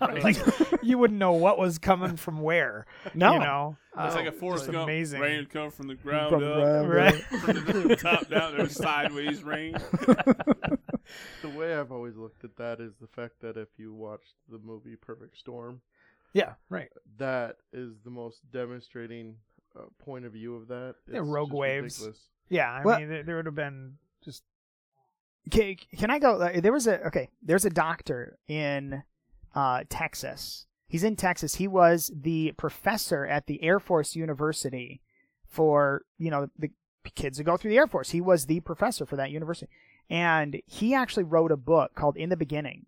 Like 0.00 0.36
you 0.82 0.98
wouldn't 0.98 1.18
know 1.20 1.32
what 1.32 1.56
was 1.58 1.78
coming 1.78 2.16
from 2.16 2.40
where. 2.42 2.84
No. 3.14 3.34
you 3.34 3.38
know, 3.38 3.76
it's 3.96 4.14
like 4.16 4.26
Uh, 4.26 4.30
a 4.30 4.32
Forrest 4.32 4.66
Gump. 4.66 4.84
amazing. 4.84 5.20
Rain 5.20 5.36
would 5.38 5.50
come 5.50 5.70
from 5.70 5.86
the 5.86 5.94
ground 5.94 6.30
From 6.30 6.42
up, 6.42 6.54
ground 6.56 6.88
Right. 6.92 7.22
from 7.22 7.64
the 7.88 7.96
top 8.00 8.28
down. 8.28 8.56
There's 8.56 8.74
sideways 8.74 9.42
rain. 9.44 9.76
The 11.42 11.48
way 11.50 11.74
I've 11.76 11.92
always 11.92 12.16
looked 12.16 12.44
at 12.44 12.56
that 12.56 12.80
is 12.80 12.92
the 13.00 13.06
fact 13.06 13.40
that 13.40 13.56
if 13.56 13.68
you 13.76 13.92
watched 13.94 14.34
the 14.50 14.58
movie 14.58 14.96
Perfect 14.96 15.36
Storm, 15.38 15.80
Yeah, 16.32 16.54
right. 16.70 16.88
that 17.18 17.56
is 17.72 17.92
the 18.04 18.10
most 18.10 18.40
demonstrating 18.50 19.36
uh, 19.78 19.82
point 19.98 20.24
of 20.24 20.32
view 20.32 20.56
of 20.56 20.68
that. 20.68 20.96
Yeah, 21.10 21.20
rogue 21.22 21.52
waves. 21.52 21.98
ridiculous. 22.00 22.28
Yeah, 22.48 22.72
I 22.72 22.82
Well- 22.82 22.98
mean, 22.98 23.08
there, 23.08 23.22
there 23.22 23.36
would 23.36 23.46
have 23.46 23.54
been 23.54 23.94
just 24.24 24.42
Can, 25.50 25.76
can 25.98 26.10
I 26.10 26.18
go? 26.18 26.40
uh, 26.40 26.60
There 26.60 26.72
was 26.72 26.86
a 26.86 27.06
okay. 27.08 27.28
There's 27.42 27.64
a 27.64 27.70
doctor 27.70 28.38
in 28.48 29.02
uh, 29.54 29.84
Texas. 29.88 30.66
He's 30.86 31.04
in 31.04 31.16
Texas. 31.16 31.56
He 31.56 31.68
was 31.68 32.10
the 32.14 32.52
professor 32.56 33.26
at 33.26 33.46
the 33.46 33.62
Air 33.62 33.78
Force 33.80 34.14
University 34.16 35.00
for 35.46 36.02
you 36.18 36.30
know 36.30 36.48
the 36.58 36.70
kids 37.14 37.36
that 37.38 37.44
go 37.44 37.56
through 37.56 37.70
the 37.70 37.76
Air 37.78 37.86
Force. 37.86 38.10
He 38.10 38.20
was 38.20 38.46
the 38.46 38.60
professor 38.60 39.04
for 39.04 39.16
that 39.16 39.30
university, 39.30 39.70
and 40.08 40.60
he 40.66 40.94
actually 40.94 41.24
wrote 41.24 41.52
a 41.52 41.56
book 41.56 41.94
called 41.94 42.16
In 42.16 42.30
the 42.30 42.36
Beginning, 42.36 42.86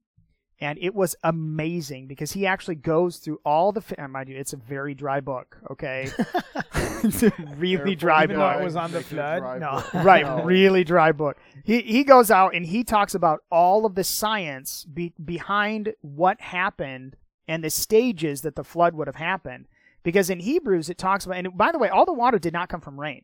and 0.61 0.79
it 0.81 0.95
was 0.95 1.15
amazing 1.23 2.07
because 2.07 2.33
he 2.33 2.47
actually 2.47 2.77
goes 2.77 3.19
through 3.19 3.41
all 3.45 3.73
the. 3.73 3.81
fi- 3.81 3.97
uh, 3.97 4.09
Mind 4.09 4.29
you, 4.29 4.37
it's 4.37 4.53
a 4.53 4.57
very 4.57 4.95
dry 4.95 5.21
book. 5.21 5.59
Okay, 5.71 6.09
it's 7.03 7.23
a 7.23 7.33
really 7.57 7.77
Therefore, 7.77 7.95
dry 7.97 8.25
Even 8.25 8.37
book 8.37 8.55
though 8.55 8.61
it 8.61 8.65
was 8.65 8.77
on 8.77 8.91
the 8.93 8.99
Make 8.99 9.07
it 9.07 9.13
a 9.13 9.15
flood? 9.15 9.39
dry 9.41 9.59
No. 9.59 9.83
right 10.03 10.25
No. 10.27 10.43
really 10.45 10.85
dry 10.85 11.13
book 11.13 11.37
he 11.65 11.83
he 11.83 12.05
goes 12.05 12.31
out 12.31 12.55
and 12.55 12.67
he 12.67 12.85
talks 12.85 13.15
about 13.15 13.43
all 13.51 13.85
of 13.87 13.95
the 13.95 14.05
science 14.05 14.85
be, 14.85 15.13
behind 15.25 15.95
what 16.03 16.41
happened 16.41 17.17
and 17.49 17.63
the 17.63 17.71
stages 17.71 18.43
that 18.43 18.57
the 18.57 18.65
flood 18.65 18.95
would 18.95 19.07
have 19.07 19.17
happened 19.17 19.67
because 20.03 20.31
in 20.31 20.41
hebrews 20.41 20.89
it 20.89 20.99
talks 20.99 21.25
about 21.27 21.37
and 21.39 21.57
by 21.57 21.71
the 21.73 21.79
way 21.79 21.89
all 21.89 22.05
the 22.07 22.13
water 22.13 22.39
did 22.39 22.53
not 22.53 22.69
come 22.69 22.81
from 22.81 22.99
rain 22.99 23.23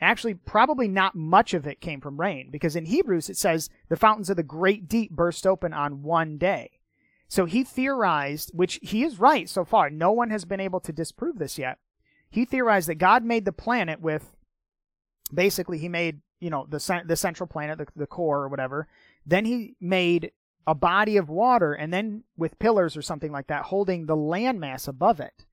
actually 0.00 0.34
probably 0.34 0.88
not 0.88 1.14
much 1.14 1.54
of 1.54 1.66
it 1.66 1.80
came 1.80 2.00
from 2.00 2.20
rain 2.20 2.50
because 2.50 2.76
in 2.76 2.86
hebrews 2.86 3.28
it 3.28 3.36
says 3.36 3.68
the 3.88 3.96
fountains 3.96 4.30
of 4.30 4.36
the 4.36 4.42
great 4.42 4.88
deep 4.88 5.10
burst 5.10 5.46
open 5.46 5.72
on 5.72 6.02
one 6.02 6.38
day. 6.38 6.70
So 7.28 7.44
he 7.44 7.62
theorized 7.62 8.50
which 8.54 8.78
he 8.82 9.04
is 9.04 9.20
right 9.20 9.48
so 9.48 9.64
far. 9.64 9.90
No 9.90 10.12
one 10.12 10.30
has 10.30 10.44
been 10.44 10.60
able 10.60 10.80
to 10.80 10.92
disprove 10.92 11.38
this 11.38 11.58
yet. 11.58 11.78
He 12.30 12.44
theorized 12.44 12.88
that 12.88 12.96
god 12.96 13.24
made 13.24 13.44
the 13.44 13.52
planet 13.52 14.00
with 14.00 14.36
basically 15.32 15.78
he 15.78 15.88
made 15.88 16.20
you 16.40 16.50
know 16.50 16.66
the 16.68 17.02
the 17.04 17.16
central 17.16 17.46
planet 17.46 17.78
the, 17.78 17.86
the 17.96 18.06
core 18.06 18.42
or 18.42 18.48
whatever. 18.48 18.86
Then 19.26 19.44
he 19.44 19.74
made 19.80 20.32
a 20.66 20.74
body 20.74 21.16
of 21.16 21.30
water 21.30 21.72
and 21.72 21.92
then 21.92 22.24
with 22.36 22.58
pillars 22.58 22.96
or 22.96 23.02
something 23.02 23.32
like 23.32 23.46
that 23.46 23.64
holding 23.64 24.06
the 24.06 24.16
landmass 24.16 24.86
above 24.86 25.18
it 25.18 25.46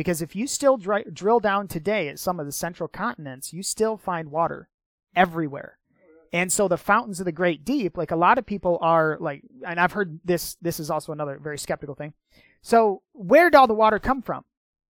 because 0.00 0.22
if 0.22 0.34
you 0.34 0.46
still 0.46 0.78
dri- 0.78 1.04
drill 1.12 1.40
down 1.40 1.68
today 1.68 2.08
at 2.08 2.18
some 2.18 2.40
of 2.40 2.46
the 2.46 2.52
central 2.52 2.88
continents 2.88 3.52
you 3.52 3.62
still 3.62 3.98
find 3.98 4.30
water 4.30 4.70
everywhere 5.14 5.76
and 6.32 6.50
so 6.50 6.66
the 6.68 6.78
fountains 6.78 7.20
of 7.20 7.26
the 7.26 7.32
great 7.32 7.66
deep 7.66 7.98
like 7.98 8.10
a 8.10 8.16
lot 8.16 8.38
of 8.38 8.46
people 8.46 8.78
are 8.80 9.18
like 9.20 9.42
and 9.66 9.78
i've 9.78 9.92
heard 9.92 10.18
this 10.24 10.56
this 10.62 10.80
is 10.80 10.90
also 10.90 11.12
another 11.12 11.38
very 11.38 11.58
skeptical 11.58 11.94
thing 11.94 12.14
so 12.62 13.02
where 13.12 13.50
did 13.50 13.56
all 13.58 13.66
the 13.66 13.74
water 13.74 13.98
come 13.98 14.22
from 14.22 14.42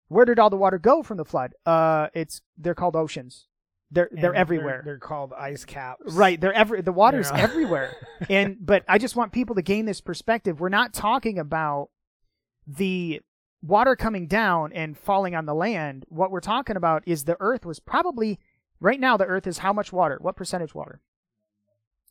where 0.10 0.26
did 0.26 0.38
all 0.38 0.52
the 0.52 0.56
water 0.56 0.78
go 0.78 1.02
from 1.02 1.18
the 1.18 1.26
flood 1.26 1.56
uh 1.66 2.08
it's 2.14 2.42
they're 2.56 2.76
called 2.76 2.96
oceans 2.96 3.48
they're 3.92 4.10
they're 4.12 4.36
everywhere 4.36 4.84
They're, 4.86 5.00
called 5.00 5.34
ice 5.34 5.66
caps. 5.66 6.14
Right, 6.14 6.40
they're 6.40 6.54
every 6.54 6.84
the 6.84 6.92
water's 6.92 7.32
Yeah. 7.32 7.40
everywhere. 7.48 7.96
And 8.30 8.58
but 8.64 8.84
I 8.88 9.00
just 9.00 9.16
want 9.16 9.32
people 9.32 9.56
to 9.56 9.64
gain 9.64 9.86
this 9.86 10.00
perspective. 10.00 10.60
We're 10.60 10.70
not 10.70 10.94
talking 10.94 11.40
about 11.40 11.90
the 12.68 13.22
water 13.62 13.96
coming 13.96 14.28
down 14.28 14.72
and 14.74 14.98
falling 14.98 15.36
on 15.36 15.46
the 15.46 15.54
land. 15.54 16.06
What 16.10 16.32
we're 16.32 16.40
talking 16.40 16.76
about 16.76 17.04
is 17.06 17.24
the 17.24 17.38
earth 17.40 17.66
was 17.66 17.80
probably 17.80 18.40
right 18.80 19.00
now 19.00 19.18
the 19.18 19.26
earth 19.26 19.48
is 19.48 19.60
how 19.60 19.74
much 19.74 19.92
water? 19.92 20.18
What 20.22 20.36
percentage 20.36 20.74
water? 20.74 21.02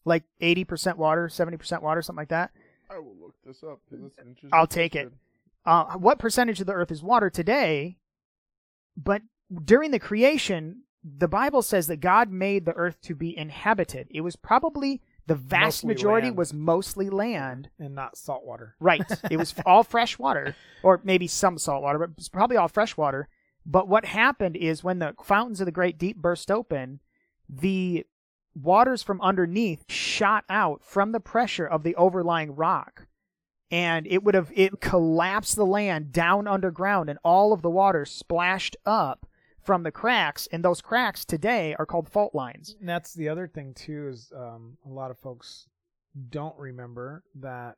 Like 0.05 0.25
80% 0.40 0.97
water, 0.97 1.28
70% 1.28 1.83
water, 1.83 2.02
something 2.02 2.21
like 2.21 2.28
that. 2.28 2.50
I 2.90 2.99
will 2.99 3.17
look 3.21 3.35
this 3.45 3.62
up 3.62 3.81
it's 3.90 4.19
an 4.19 4.28
interesting 4.28 4.50
I'll 4.52 4.67
take 4.67 4.95
it. 4.97 5.12
uh, 5.67 5.97
what 5.97 6.19
percentage 6.19 6.61
of 6.61 6.67
the 6.67 6.73
earth 6.73 6.90
is 6.90 7.02
water 7.02 7.28
today? 7.28 7.99
But 8.97 9.23
during 9.64 9.90
the 9.90 9.99
creation, 9.99 10.83
the 11.05 11.28
Bible 11.28 11.62
says 11.62 11.87
that 11.87 12.00
God 12.00 12.31
made 12.31 12.64
the 12.64 12.73
earth 12.73 13.00
to 13.02 13.14
be 13.14 13.37
inhabited. 13.37 14.09
It 14.11 14.23
was 14.23 14.37
probably 14.37 15.00
the 15.28 15.35
vast 15.35 15.85
Mostly 15.85 15.88
majority 15.88 16.26
land. 16.28 16.38
was 16.38 16.54
mostly 16.54 17.11
land. 17.11 17.68
And 17.78 17.94
not 17.94 18.16
salt 18.16 18.44
water. 18.44 18.75
Right. 18.80 19.02
It 19.30 19.37
was 19.37 19.54
all 19.66 19.85
fresh 19.85 20.18
water, 20.18 20.56
or 20.82 21.00
maybe 21.04 21.26
some 21.26 21.58
salt 21.58 21.82
water, 21.82 21.99
but 21.99 22.11
it's 22.16 22.30
probably 22.30 22.56
all 22.56 22.68
fresh 22.68 22.97
water. 22.97 23.28
But 23.64 23.88
what 23.88 24.06
happened 24.06 24.56
is 24.56 24.82
when 24.82 24.99
the 24.99 25.14
fountains 25.23 25.61
of 25.61 25.66
the 25.66 25.73
great 25.73 25.99
deep 25.99 26.16
burst 26.16 26.50
open, 26.50 27.00
the 27.47 28.06
waters 28.54 29.02
from 29.02 29.20
underneath 29.20 29.85
shot 29.90 30.44
out 30.49 30.82
from 30.82 31.12
the 31.12 31.20
pressure 31.20 31.66
of 31.66 31.82
the 31.82 31.94
overlying 31.97 32.56
rock. 32.56 33.06
And 33.70 34.06
it 34.06 34.25
would 34.25 34.35
have 34.35 34.50
it 34.54 34.80
collapsed 34.80 35.56
the 35.56 35.66
land 35.66 36.11
down 36.11 36.49
underground 36.49 37.11
and 37.11 37.18
all 37.23 37.52
of 37.52 37.61
the 37.61 37.68
water 37.68 38.06
splashed 38.06 38.78
up 38.87 39.26
from 39.68 39.82
the 39.82 39.92
cracks 39.92 40.48
and 40.50 40.64
those 40.64 40.80
cracks 40.80 41.26
today 41.26 41.76
are 41.78 41.84
called 41.84 42.08
fault 42.08 42.34
lines. 42.34 42.75
And 42.80 42.88
that's 42.88 43.12
the 43.12 43.28
other 43.28 43.46
thing 43.46 43.75
too 43.75 44.08
is 44.08 44.32
um, 44.34 44.78
a 44.87 44.88
lot 44.88 45.10
of 45.10 45.18
folks 45.18 45.66
don't 46.30 46.56
remember 46.56 47.22
that 47.34 47.76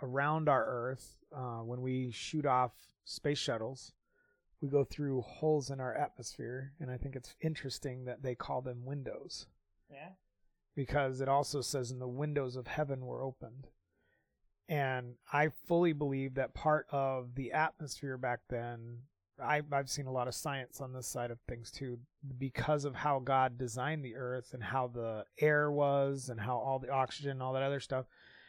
around 0.00 0.48
our 0.48 0.64
Earth, 0.64 1.16
uh, 1.36 1.62
when 1.64 1.80
we 1.82 2.12
shoot 2.12 2.46
off 2.46 2.70
space 3.04 3.38
shuttles, 3.38 3.92
we 4.62 4.68
go 4.68 4.84
through 4.84 5.22
holes 5.22 5.68
in 5.68 5.80
our 5.80 5.96
atmosphere, 5.96 6.74
and 6.78 6.92
I 6.92 6.96
think 6.96 7.16
it's 7.16 7.34
interesting 7.40 8.04
that 8.04 8.22
they 8.22 8.36
call 8.36 8.62
them 8.62 8.84
windows 8.84 9.48
Yeah. 9.90 10.10
because 10.76 11.20
it 11.20 11.28
also 11.28 11.60
says 11.60 11.90
in 11.90 11.98
the 11.98 12.06
windows 12.06 12.54
of 12.54 12.68
heaven 12.68 13.04
were 13.04 13.20
opened. 13.20 13.66
And 14.68 15.16
I 15.32 15.48
fully 15.66 15.92
believe 15.92 16.34
that 16.34 16.54
part 16.54 16.86
of 16.92 17.34
the 17.34 17.50
atmosphere 17.50 18.16
back 18.16 18.42
then, 18.48 18.98
I, 19.40 19.62
I've 19.72 19.88
seen 19.90 20.06
a 20.06 20.12
lot 20.12 20.28
of 20.28 20.34
science 20.34 20.80
on 20.80 20.92
this 20.92 21.06
side 21.06 21.30
of 21.30 21.38
things 21.48 21.70
too, 21.70 21.98
because 22.38 22.84
of 22.84 22.94
how 22.94 23.18
God 23.20 23.58
designed 23.58 24.04
the 24.04 24.16
earth 24.16 24.52
and 24.54 24.62
how 24.62 24.88
the 24.88 25.24
air 25.40 25.70
was 25.70 26.28
and 26.28 26.40
how 26.40 26.56
all 26.58 26.78
the 26.78 26.90
oxygen 26.90 27.32
and 27.32 27.42
all 27.42 27.52
that 27.54 27.62
other 27.62 27.80
stuff, 27.80 28.06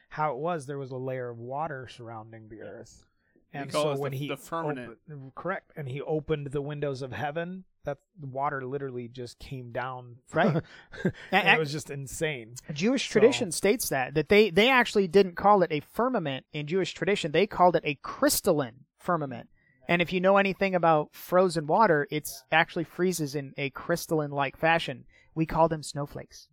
how 0.10 0.32
it 0.34 0.38
was, 0.38 0.66
there 0.66 0.78
was 0.78 0.92
a 0.92 0.98
layer 0.98 1.30
of 1.30 1.38
water 1.38 1.88
surrounding 1.90 2.50
the 2.50 2.62
earth. 2.62 3.06
And 3.54 3.70
call 3.72 3.84
so 3.84 3.92
it 3.92 4.00
when 4.00 4.12
the- 4.14 4.18
he 4.18 4.28
the 4.30 4.38
firmament. 4.38 4.98
opened- 5.10 5.36
correct, 5.36 5.72
and 5.76 5.88
he 5.90 6.02
opened 6.02 6.48
the 6.48 6.62
windows 6.62 7.02
of 7.02 7.12
heaven, 7.12 7.66
that 7.84 7.98
water 8.22 8.64
literally 8.66 9.08
just 9.10 9.40
came 9.40 9.72
down. 9.72 10.18
Right. 10.34 10.62
and 11.32 11.48
it 11.50 11.60
was 11.60 11.72
just 11.72 11.90
insane. 11.90 12.54
Jewish 12.72 13.10
So- 13.10 13.14
tradition 13.14 13.52
states 13.52 13.90
that 13.90 14.14
that 14.14 14.30
they 14.30 14.52
they 14.52 14.70
actually 14.70 15.08
didn't 15.10 15.36
call 15.36 15.64
it 15.64 15.72
a 15.72 15.80
firmament 15.82 16.46
in 16.54 16.68
Jewish 16.68 16.94
tradition. 16.94 17.32
They 17.34 17.48
called 17.48 17.76
it 17.76 17.84
a 17.86 17.96
crystalline 17.96 18.86
firmament. 19.00 19.50
And 19.88 20.02
if 20.02 20.14
you 20.14 20.22
know 20.22 20.38
anything 20.38 20.76
about 20.76 21.10
frozen 21.14 21.68
water, 21.68 22.08
it 22.12 22.30
actually 22.52 22.84
freezes 22.86 23.36
in 23.36 23.54
a 23.58 23.70
crystalline 23.72 24.32
like 24.32 24.58
fashion. 24.58 25.06
We 25.36 25.46
call 25.46 25.68
them 25.68 25.84
snowflakes. 25.84 26.48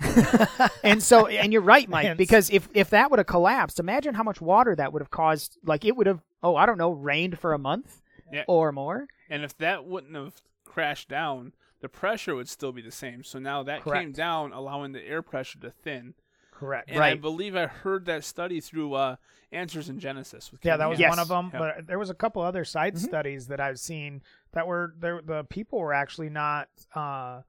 and 0.82 1.02
so 1.02 1.28
and 1.28 1.52
you're 1.52 1.62
right, 1.62 1.88
Mike, 1.88 2.16
because 2.16 2.50
if 2.50 2.68
if 2.74 2.90
that 2.90 3.10
would 3.10 3.18
have 3.20 3.26
collapsed, 3.26 3.78
imagine 3.78 4.14
how 4.14 4.24
much 4.24 4.40
water 4.40 4.74
that 4.74 4.92
would 4.92 5.00
have 5.00 5.10
caused 5.10 5.56
like 5.64 5.84
it 5.84 5.96
would 5.96 6.06
have 6.08 6.20
oh, 6.42 6.56
I 6.56 6.66
don't 6.66 6.78
know, 6.78 6.90
rained 6.90 7.38
for 7.38 7.52
a 7.54 7.58
month 7.58 8.02
Yeah. 8.32 8.44
or 8.48 8.70
more. 8.72 9.06
And 9.30 9.44
if 9.44 9.56
that 9.58 9.86
wouldn't 9.86 10.14
have 10.14 10.42
crashed 10.64 11.08
down, 11.08 11.52
the 11.80 11.88
pressure 11.88 12.34
would 12.34 12.48
still 12.48 12.72
be 12.72 12.82
the 12.82 12.90
same. 12.90 13.22
So 13.24 13.38
now 13.38 13.62
that 13.62 13.84
came 13.84 14.12
down, 14.12 14.52
allowing 14.52 14.92
the 14.92 15.02
air 15.06 15.22
pressure 15.22 15.58
to 15.60 15.70
thin. 15.70 16.14
Correct. 16.64 16.90
And 16.90 17.02
I 17.02 17.14
believe 17.14 17.54
I 17.56 17.66
heard 17.66 18.06
that 18.06 18.24
study 18.24 18.60
through 18.60 18.94
uh, 18.94 19.16
Answers 19.52 19.88
in 19.88 19.98
Genesis. 20.00 20.50
With 20.50 20.64
Yeah, 20.64 20.76
that 20.78 20.88
was 20.88 20.98
Ham. 20.98 21.10
one 21.10 21.18
of 21.18 21.28
them. 21.28 21.50
Yeah. 21.52 21.58
But 21.58 21.86
there 21.86 21.98
was 21.98 22.10
a 22.10 22.14
couple 22.14 22.42
other 22.42 22.64
side 22.64 22.94
Mhm. 22.94 22.98
studies 22.98 23.46
that 23.48 23.60
I've 23.60 23.78
seen 23.78 24.22
that 24.52 24.66
were 24.66 24.94
there. 24.98 25.20
The 25.22 25.44
people 25.44 25.78
were 25.78 25.92
actually 25.92 26.30
not. 26.30 26.68
Uh, 26.94 27.42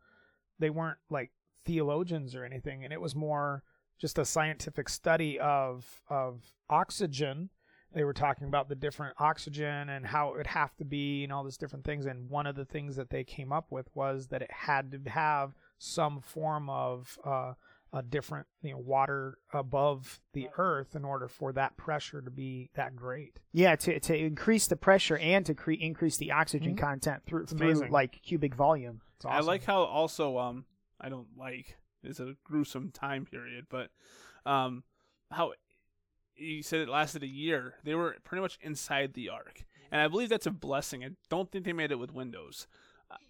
they 0.60 0.70
weren't 0.70 1.00
like 1.10 1.32
theologians 1.64 2.36
or 2.36 2.44
anything, 2.44 2.84
and 2.84 2.92
it 2.94 3.02
was 3.02 3.16
more 3.16 3.64
just 3.98 4.18
a 4.20 4.26
scientific 4.26 4.90
study 4.90 5.40
of 5.40 6.02
of 6.10 6.54
oxygen. 6.70 7.50
They 7.94 8.04
were 8.04 8.14
talking 8.14 8.48
about 8.48 8.68
the 8.68 8.76
different 8.76 9.16
oxygen 9.20 9.88
and 9.88 10.06
how 10.08 10.30
it 10.32 10.36
would 10.38 10.48
have 10.48 10.76
to 10.78 10.84
be 10.86 11.24
and 11.24 11.32
all 11.32 11.46
these 11.46 11.58
different 11.58 11.86
things. 11.86 12.06
And 12.06 12.30
one 12.30 12.46
of 12.46 12.56
the 12.58 12.66
things 12.66 12.98
that 12.98 13.10
they 13.10 13.24
came 13.24 13.54
up 13.54 13.72
with 13.72 13.90
was 13.96 14.28
that 14.28 14.42
it 14.42 14.52
had 14.52 14.92
to 14.92 15.10
have 15.10 15.54
some 15.78 16.20
form 16.20 16.70
of 16.70 17.18
uh, 17.24 17.54
a 17.96 18.04
different 18.04 18.46
you 18.62 18.72
know 18.72 18.78
water 18.78 19.38
above 19.54 20.20
the 20.34 20.50
earth 20.58 20.96
in 20.98 21.06
order 21.06 21.30
for 21.30 21.54
that 21.54 21.78
pressure 21.78 22.22
to 22.22 22.30
be 22.30 22.70
that 22.76 22.94
great. 22.96 23.40
Yeah, 23.54 23.76
to 23.78 24.00
to 24.02 24.16
increase 24.18 24.68
the 24.68 24.76
pressure 24.76 25.18
and 25.18 25.46
to 25.46 25.54
cre- 25.56 25.72
increase 25.72 26.18
the 26.18 26.32
oxygen 26.34 26.76
Mhm. 26.76 26.80
content 26.80 27.24
through 27.26 27.44
It's 27.44 27.54
through 27.54 27.68
amazing. 27.72 27.92
like 27.92 28.22
cubic 28.22 28.54
volume. 28.54 29.02
It's 29.16 29.24
awesome. 29.26 29.38
I 29.38 29.40
like 29.40 29.64
how 29.64 29.84
also 29.84 30.38
um 30.38 30.66
I 31.00 31.08
don't 31.08 31.38
like 31.38 31.78
it's 32.04 32.20
a 32.20 32.36
gruesome 32.44 32.92
time 32.92 33.26
period, 33.26 33.68
but 33.70 33.90
um 34.46 34.84
how 35.32 35.54
you 36.36 36.62
said 36.64 36.82
it 36.82 36.90
lasted 36.90 37.24
a 37.24 37.28
year. 37.28 37.76
They 37.86 37.96
were 37.96 38.18
pretty 38.26 38.42
much 38.42 38.60
inside 38.62 39.14
the 39.14 39.30
ark, 39.30 39.64
and 39.90 40.02
I 40.02 40.10
believe 40.10 40.28
that's 40.28 40.46
a 40.46 40.52
blessing. 40.52 41.02
I 41.06 41.12
don't 41.30 41.50
think 41.50 41.64
they 41.64 41.72
made 41.72 41.92
it 41.94 42.00
with 42.00 42.12
windows. 42.12 42.68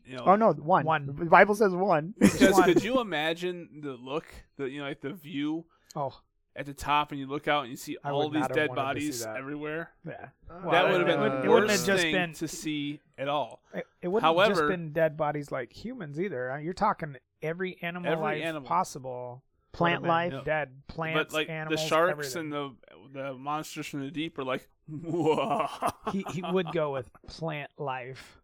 You 0.05 0.17
know, 0.17 0.23
Oh 0.25 0.35
no, 0.35 0.51
one. 0.53 0.85
One. 0.85 1.07
The 1.07 1.25
Bible 1.25 1.55
says 1.55 1.73
one. 1.73 2.13
because 2.19 2.53
one. 2.53 2.63
could 2.63 2.83
you 2.83 2.99
imagine 3.01 3.81
the 3.81 3.93
look, 3.93 4.25
the 4.57 4.69
you 4.69 4.79
know 4.79 4.87
like 4.87 5.01
the 5.01 5.13
view 5.13 5.65
oh 5.95 6.19
at 6.55 6.65
the 6.65 6.73
top, 6.73 7.11
and 7.11 7.19
you 7.19 7.27
look 7.27 7.47
out 7.47 7.63
and 7.63 7.71
you 7.71 7.75
see 7.77 7.97
I 8.03 8.11
all 8.11 8.29
these 8.29 8.47
dead 8.47 8.69
wanted 8.69 8.93
to 9.01 9.11
see 9.11 9.23
bodies 9.23 9.25
everywhere. 9.25 9.89
yeah. 10.07 10.27
Uh, 10.49 10.71
that 10.71 10.89
would 10.89 11.01
have 11.01 11.07
been 11.07 11.19
it 11.21 11.41
the 11.41 11.49
would- 11.51 11.69
have 11.69 11.69
worst 11.71 11.85
just 11.85 12.01
thing 12.03 12.13
been- 12.13 12.33
to 12.33 12.47
see 12.47 13.01
at 13.17 13.27
all. 13.27 13.61
It, 13.73 13.85
it 14.03 14.07
wouldn't 14.07 14.37
have 14.37 14.47
just 14.49 14.67
been 14.67 14.93
dead 14.93 15.17
bodies 15.17 15.51
like 15.51 15.73
humans 15.73 16.19
either. 16.19 16.51
Uh, 16.51 16.57
You're 16.59 16.73
talking 16.73 17.17
every 17.41 17.77
animal 17.81 18.11
Every 18.11 18.23
life 18.23 18.43
animal. 18.43 18.67
possible 18.67 19.43
plant 19.73 20.03
been 20.03 20.07
life. 20.09 20.33
Yeah. 20.33 20.41
dead 20.45 20.69
plants, 20.87 21.33
but 21.33 21.37
like 21.37 21.49
animals, 21.49 21.81
the 21.81 21.87
sharks 21.87 22.11
everything. 22.11 22.53
and 22.53 22.53
the 22.53 22.75
the 23.19 23.33
monsters 23.33 23.87
from 23.87 24.01
the 24.01 24.11
deep 24.11 24.37
are 24.39 24.43
like, 24.45 24.67
whoa. 24.87 25.67
he 26.11 26.23
he 26.31 26.41
would 26.41 26.71
go 26.71 26.91
with 26.93 27.09
plant 27.27 27.71
life. 27.77 28.37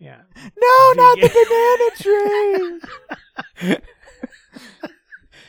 Yeah. 0.00 0.22
No, 0.36 0.92
not 0.96 1.18
the 1.20 1.30
banana 3.60 3.70
tree. 3.70 3.76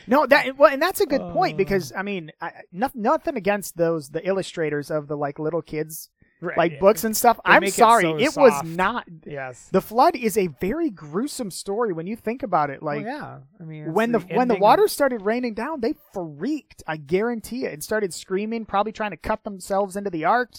no, 0.06 0.26
that 0.26 0.56
well, 0.58 0.70
and 0.72 0.80
that's 0.82 1.00
a 1.00 1.06
good 1.06 1.22
point 1.32 1.54
Oh. 1.54 1.56
because 1.56 1.92
I 1.96 2.02
mean, 2.02 2.30
I, 2.40 2.50
nothing, 2.72 3.02
nothing 3.02 3.36
against 3.36 3.76
those 3.76 4.10
the 4.10 4.26
illustrators 4.26 4.90
of 4.90 5.08
the 5.08 5.16
like 5.16 5.38
little 5.38 5.62
kids 5.62 6.10
Right. 6.44 6.58
like 6.58 6.80
books 6.80 7.04
and 7.04 7.16
stuff. 7.16 7.36
They 7.46 7.52
I'm 7.52 7.60
make 7.60 7.68
it 7.68 7.74
sorry, 7.74 8.02
so 8.02 8.18
it, 8.18 8.34
was 8.36 8.64
not. 8.64 9.04
Yes. 9.24 9.68
The 9.70 9.80
flood 9.80 10.16
is 10.16 10.36
a 10.36 10.48
very 10.48 10.90
gruesome 10.90 11.52
story 11.52 11.92
when 11.92 12.08
you 12.08 12.16
think 12.16 12.42
about 12.42 12.68
it. 12.68 12.82
Like 12.82 13.04
well, 13.04 13.16
yeah. 13.16 13.38
I 13.60 13.62
mean, 13.64 13.92
when 13.92 14.10
the, 14.10 14.18
when 14.18 14.26
the 14.28 14.34
ending 14.40 14.56
of- 14.56 14.60
water 14.60 14.88
started 14.88 15.22
raining 15.22 15.54
down, 15.54 15.80
they 15.82 15.94
freaked. 16.12 16.82
I 16.84 16.96
guarantee 16.96 17.64
it, 17.64 17.72
and 17.72 17.82
started 17.84 18.12
screaming, 18.12 18.64
probably 18.64 18.90
trying 18.90 19.12
to 19.12 19.16
cut 19.16 19.44
themselves 19.44 19.94
into 19.94 20.10
the 20.10 20.24
ark. 20.24 20.50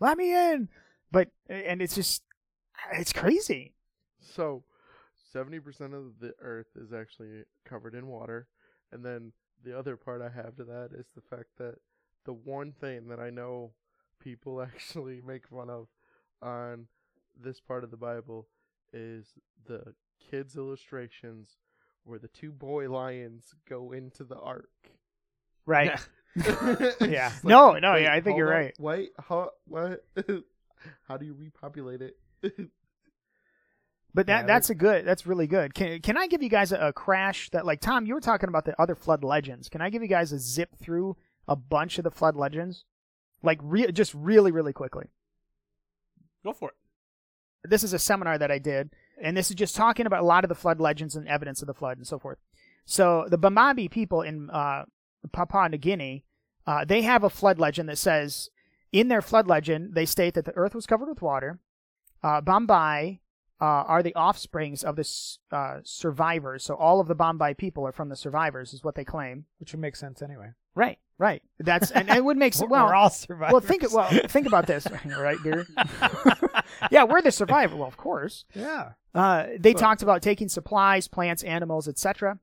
Let 0.00 0.16
me 0.16 0.32
in, 0.34 0.70
but 1.12 1.28
and 1.50 1.82
it's 1.82 1.94
just 1.94 2.22
it's 2.92 3.12
crazy. 3.12 3.74
So, 4.20 4.64
seventy 5.32 5.58
percent 5.60 5.94
of 5.94 6.18
the 6.20 6.34
Earth 6.40 6.68
is 6.76 6.92
actually 6.92 7.44
covered 7.64 7.94
in 7.94 8.06
water, 8.06 8.48
and 8.92 9.04
then 9.04 9.32
the 9.64 9.78
other 9.78 9.96
part 9.96 10.22
I 10.22 10.28
have 10.30 10.56
to 10.56 10.64
that 10.64 10.90
is 10.98 11.06
the 11.14 11.20
fact 11.22 11.50
that 11.58 11.76
the 12.24 12.32
one 12.32 12.72
thing 12.72 13.08
that 13.08 13.20
I 13.20 13.30
know 13.30 13.72
people 14.20 14.60
actually 14.74 15.20
make 15.26 15.46
fun 15.48 15.70
of 15.70 15.88
on 16.42 16.86
this 17.40 17.60
part 17.60 17.84
of 17.84 17.90
the 17.90 17.96
Bible 17.96 18.48
is 18.92 19.34
the 19.66 19.94
kids' 20.30 20.56
illustrations 20.56 21.56
where 22.04 22.18
the 22.18 22.28
two 22.28 22.50
boy 22.52 22.90
lions 22.90 23.54
go 23.68 23.92
into 23.92 24.24
the 24.24 24.38
ark. 24.38 24.70
Right. 25.66 25.98
It's 26.36 27.00
Yeah. 27.00 27.28
just 27.30 27.44
No, 27.44 27.72
no, 27.72 27.92
wait, 27.94 28.02
yeah, 28.04 28.14
I 28.14 28.20
think 28.20 28.38
you're 28.38 28.52
on, 28.52 28.60
right. 28.60 28.74
Wait, 28.78 29.10
how, 29.18 29.50
what? 29.66 30.04
how 31.08 31.16
do 31.16 31.26
you 31.26 31.34
repopulate 31.34 32.02
it? 32.02 32.16
But 34.12 34.26
that 34.26 34.40
Yeah, 34.40 34.46
that's 34.46 34.70
a 34.70 34.74
good. 34.74 35.06
That's 35.06 35.26
really 35.26 35.46
good. 35.46 35.74
Can 35.74 36.00
can 36.00 36.16
I 36.16 36.26
give 36.26 36.42
you 36.42 36.48
guys 36.48 36.72
a, 36.72 36.88
a 36.88 36.92
crash 36.92 37.48
that 37.50 37.64
like 37.64 37.80
Tom? 37.80 38.06
You 38.06 38.14
were 38.14 38.20
talking 38.20 38.48
about 38.48 38.64
the 38.64 38.80
other 38.80 38.94
flood 38.94 39.22
legends. 39.22 39.68
Can 39.68 39.80
I 39.80 39.90
give 39.90 40.02
you 40.02 40.08
guys 40.08 40.32
a 40.32 40.38
zip 40.38 40.70
through 40.80 41.16
a 41.46 41.54
bunch 41.54 41.98
of 41.98 42.04
the 42.04 42.10
flood 42.10 42.34
legends, 42.34 42.84
like 43.42 43.60
re- 43.62 43.92
just 43.92 44.12
really 44.14 44.50
really 44.50 44.72
quickly? 44.72 45.06
Go 46.42 46.52
for 46.52 46.70
it. 46.70 47.70
This 47.70 47.84
is 47.84 47.92
a 47.92 47.98
seminar 47.98 48.38
that 48.38 48.50
I 48.50 48.58
did, 48.58 48.90
and 49.22 49.36
this 49.36 49.50
is 49.50 49.54
just 49.54 49.76
talking 49.76 50.06
about 50.06 50.22
a 50.22 50.26
lot 50.26 50.44
of 50.44 50.48
the 50.48 50.54
flood 50.54 50.80
legends 50.80 51.14
and 51.14 51.28
evidence 51.28 51.60
of 51.62 51.66
the 51.66 51.74
flood 51.74 51.98
and 51.98 52.06
so 52.06 52.18
forth. 52.18 52.38
So 52.86 53.26
the 53.28 53.38
Bambi 53.38 53.88
people 53.88 54.22
in 54.22 54.50
uh, 54.50 54.86
Papua 55.32 55.68
New 55.68 55.76
Guinea, 55.76 56.24
uh, 56.66 56.84
they 56.84 57.02
have 57.02 57.22
a 57.22 57.30
flood 57.30 57.58
legend 57.58 57.88
that 57.88 57.98
says, 57.98 58.48
in 58.92 59.08
their 59.08 59.22
flood 59.22 59.46
legend, 59.46 59.94
they 59.94 60.06
state 60.06 60.34
that 60.34 60.46
the 60.46 60.56
earth 60.56 60.74
was 60.74 60.86
covered 60.86 61.08
with 61.08 61.22
water. 61.22 61.60
Uh, 62.22 62.40
Bambi 62.40 63.20
uh, 63.60 63.64
are 63.64 64.02
the 64.02 64.14
offsprings 64.14 64.82
of 64.84 64.96
the 64.96 65.08
uh, 65.52 65.78
survivors. 65.84 66.64
So 66.64 66.74
all 66.74 67.00
of 67.00 67.08
the 67.08 67.14
Bombay 67.14 67.54
people 67.54 67.86
are 67.86 67.92
from 67.92 68.08
the 68.08 68.16
survivors, 68.16 68.72
is 68.72 68.82
what 68.84 68.94
they 68.94 69.04
claim. 69.04 69.46
which 69.58 69.72
would 69.72 69.80
make 69.80 69.96
sense 69.96 70.22
anyway. 70.22 70.50
Right, 70.74 70.98
right. 71.18 71.42
That's 71.58 71.90
and, 71.90 72.08
and 72.08 72.16
it 72.18 72.24
would 72.24 72.36
make 72.36 72.54
sense. 72.54 72.70
Well, 72.70 72.86
we're 72.86 72.94
all 72.94 73.10
survivors. 73.10 73.52
well, 73.52 73.60
think 73.60 73.92
well, 73.92 74.08
think 74.28 74.46
about 74.46 74.66
this, 74.66 74.86
right, 75.04 75.38
dear? 75.42 75.66
yeah, 76.90 77.04
we're 77.04 77.22
the 77.22 77.32
survivor. 77.32 77.76
Well, 77.76 77.88
of 77.88 77.96
course. 77.96 78.44
yeah. 78.54 78.92
Uh, 79.14 79.46
they 79.58 79.72
But- 79.72 79.80
talked 79.80 80.02
about 80.02 80.22
taking 80.22 80.48
supplies, 80.48 81.08
plants, 81.08 81.42
animals, 81.42 81.88
etc. 81.88 82.38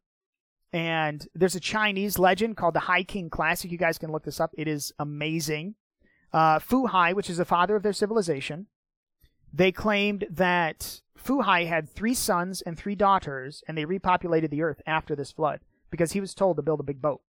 And 0.74 1.25
there's 1.34 1.55
a 1.55 1.62
Chinese 1.62 2.19
legend 2.19 2.57
called 2.57 2.74
the 2.75 2.81
High 2.81 3.03
King 3.03 3.29
Classic. 3.29 3.72
You 3.72 3.77
guys 3.77 3.98
can 3.98 4.12
look 4.12 4.25
this 4.25 4.39
up. 4.41 4.51
It 4.57 4.67
is 4.67 4.91
amazing. 5.00 5.75
Uh, 6.34 6.60
Fu 6.60 6.88
Hai, 6.88 7.13
which 7.13 7.30
is 7.30 7.38
the 7.38 7.45
father 7.45 7.78
of 7.78 7.84
their 7.84 7.93
civilization, 7.93 8.67
they 9.53 9.71
claimed 9.71 10.25
that 10.29 11.01
Fu 11.15 11.41
Hai 11.41 11.65
had 11.65 11.89
three 11.89 12.13
sons 12.13 12.62
and 12.62 12.77
three 12.77 12.95
daughters, 12.95 13.63
and 13.67 13.77
they 13.77 13.86
repopulated 13.86 14.49
the 14.49 14.62
earth 14.62 14.81
after 14.86 15.15
this 15.15 15.31
flood 15.31 15.62
because 15.89 16.12
he 16.12 16.21
was 16.21 16.33
told 16.33 16.57
to 16.57 16.63
build 16.63 16.79
a 16.79 16.83
big 16.83 17.01
boat. 17.01 17.21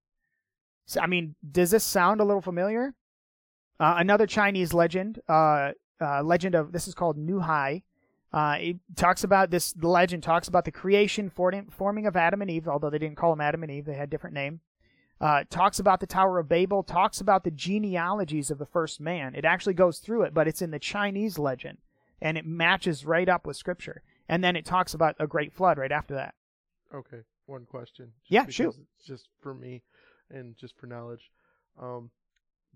So, 0.86 1.00
I 1.00 1.06
mean, 1.06 1.34
does 1.50 1.70
this 1.70 1.84
sound 1.84 2.20
a 2.20 2.24
little 2.24 2.42
familiar? 2.42 2.94
Uh, 3.80 3.96
another 3.98 4.26
Chinese 4.26 4.72
legend, 4.72 5.20
uh, 5.28 5.72
uh, 6.00 6.22
legend 6.22 6.54
of 6.54 6.72
this 6.72 6.88
is 6.88 6.94
called 6.94 7.16
Nu 7.16 7.40
Hai. 7.40 7.82
Uh, 8.32 8.56
it 8.60 8.76
talks 8.96 9.24
about 9.24 9.50
this. 9.50 9.72
The 9.72 9.88
legend 9.88 10.22
talks 10.22 10.48
about 10.48 10.64
the 10.64 10.72
creation, 10.72 11.30
forming 11.30 12.06
of 12.06 12.16
Adam 12.16 12.42
and 12.42 12.50
Eve. 12.50 12.68
Although 12.68 12.90
they 12.90 12.98
didn't 12.98 13.16
call 13.16 13.30
them 13.32 13.40
Adam 13.40 13.62
and 13.62 13.72
Eve, 13.72 13.86
they 13.86 13.94
had 13.94 14.10
different 14.10 14.34
name. 14.34 14.60
Uh, 15.20 15.44
talks 15.50 15.78
about 15.78 16.00
the 16.00 16.06
Tower 16.06 16.38
of 16.38 16.48
Babel. 16.48 16.82
Talks 16.82 17.20
about 17.20 17.44
the 17.44 17.50
genealogies 17.50 18.50
of 18.50 18.58
the 18.58 18.66
first 18.66 19.00
man. 19.00 19.34
It 19.34 19.44
actually 19.44 19.74
goes 19.74 19.98
through 19.98 20.22
it, 20.22 20.34
but 20.34 20.46
it's 20.46 20.62
in 20.62 20.70
the 20.70 20.78
Chinese 20.78 21.38
legend, 21.38 21.78
and 22.20 22.36
it 22.38 22.46
matches 22.46 23.04
right 23.04 23.28
up 23.28 23.46
with 23.46 23.56
Scripture. 23.56 24.02
And 24.28 24.44
then 24.44 24.56
it 24.56 24.64
talks 24.64 24.92
about 24.94 25.16
a 25.18 25.26
great 25.26 25.52
flood 25.52 25.78
right 25.78 25.92
after 25.92 26.14
that. 26.14 26.34
Okay, 26.94 27.20
one 27.46 27.64
question. 27.64 28.12
just 28.22 28.30
Yeah, 28.30 28.46
shoot. 28.48 28.74
Just 29.06 29.28
for 29.40 29.54
me, 29.54 29.82
and 30.30 30.56
just 30.56 30.76
for 30.78 30.86
knowledge. 30.86 31.30
Um, 31.80 32.10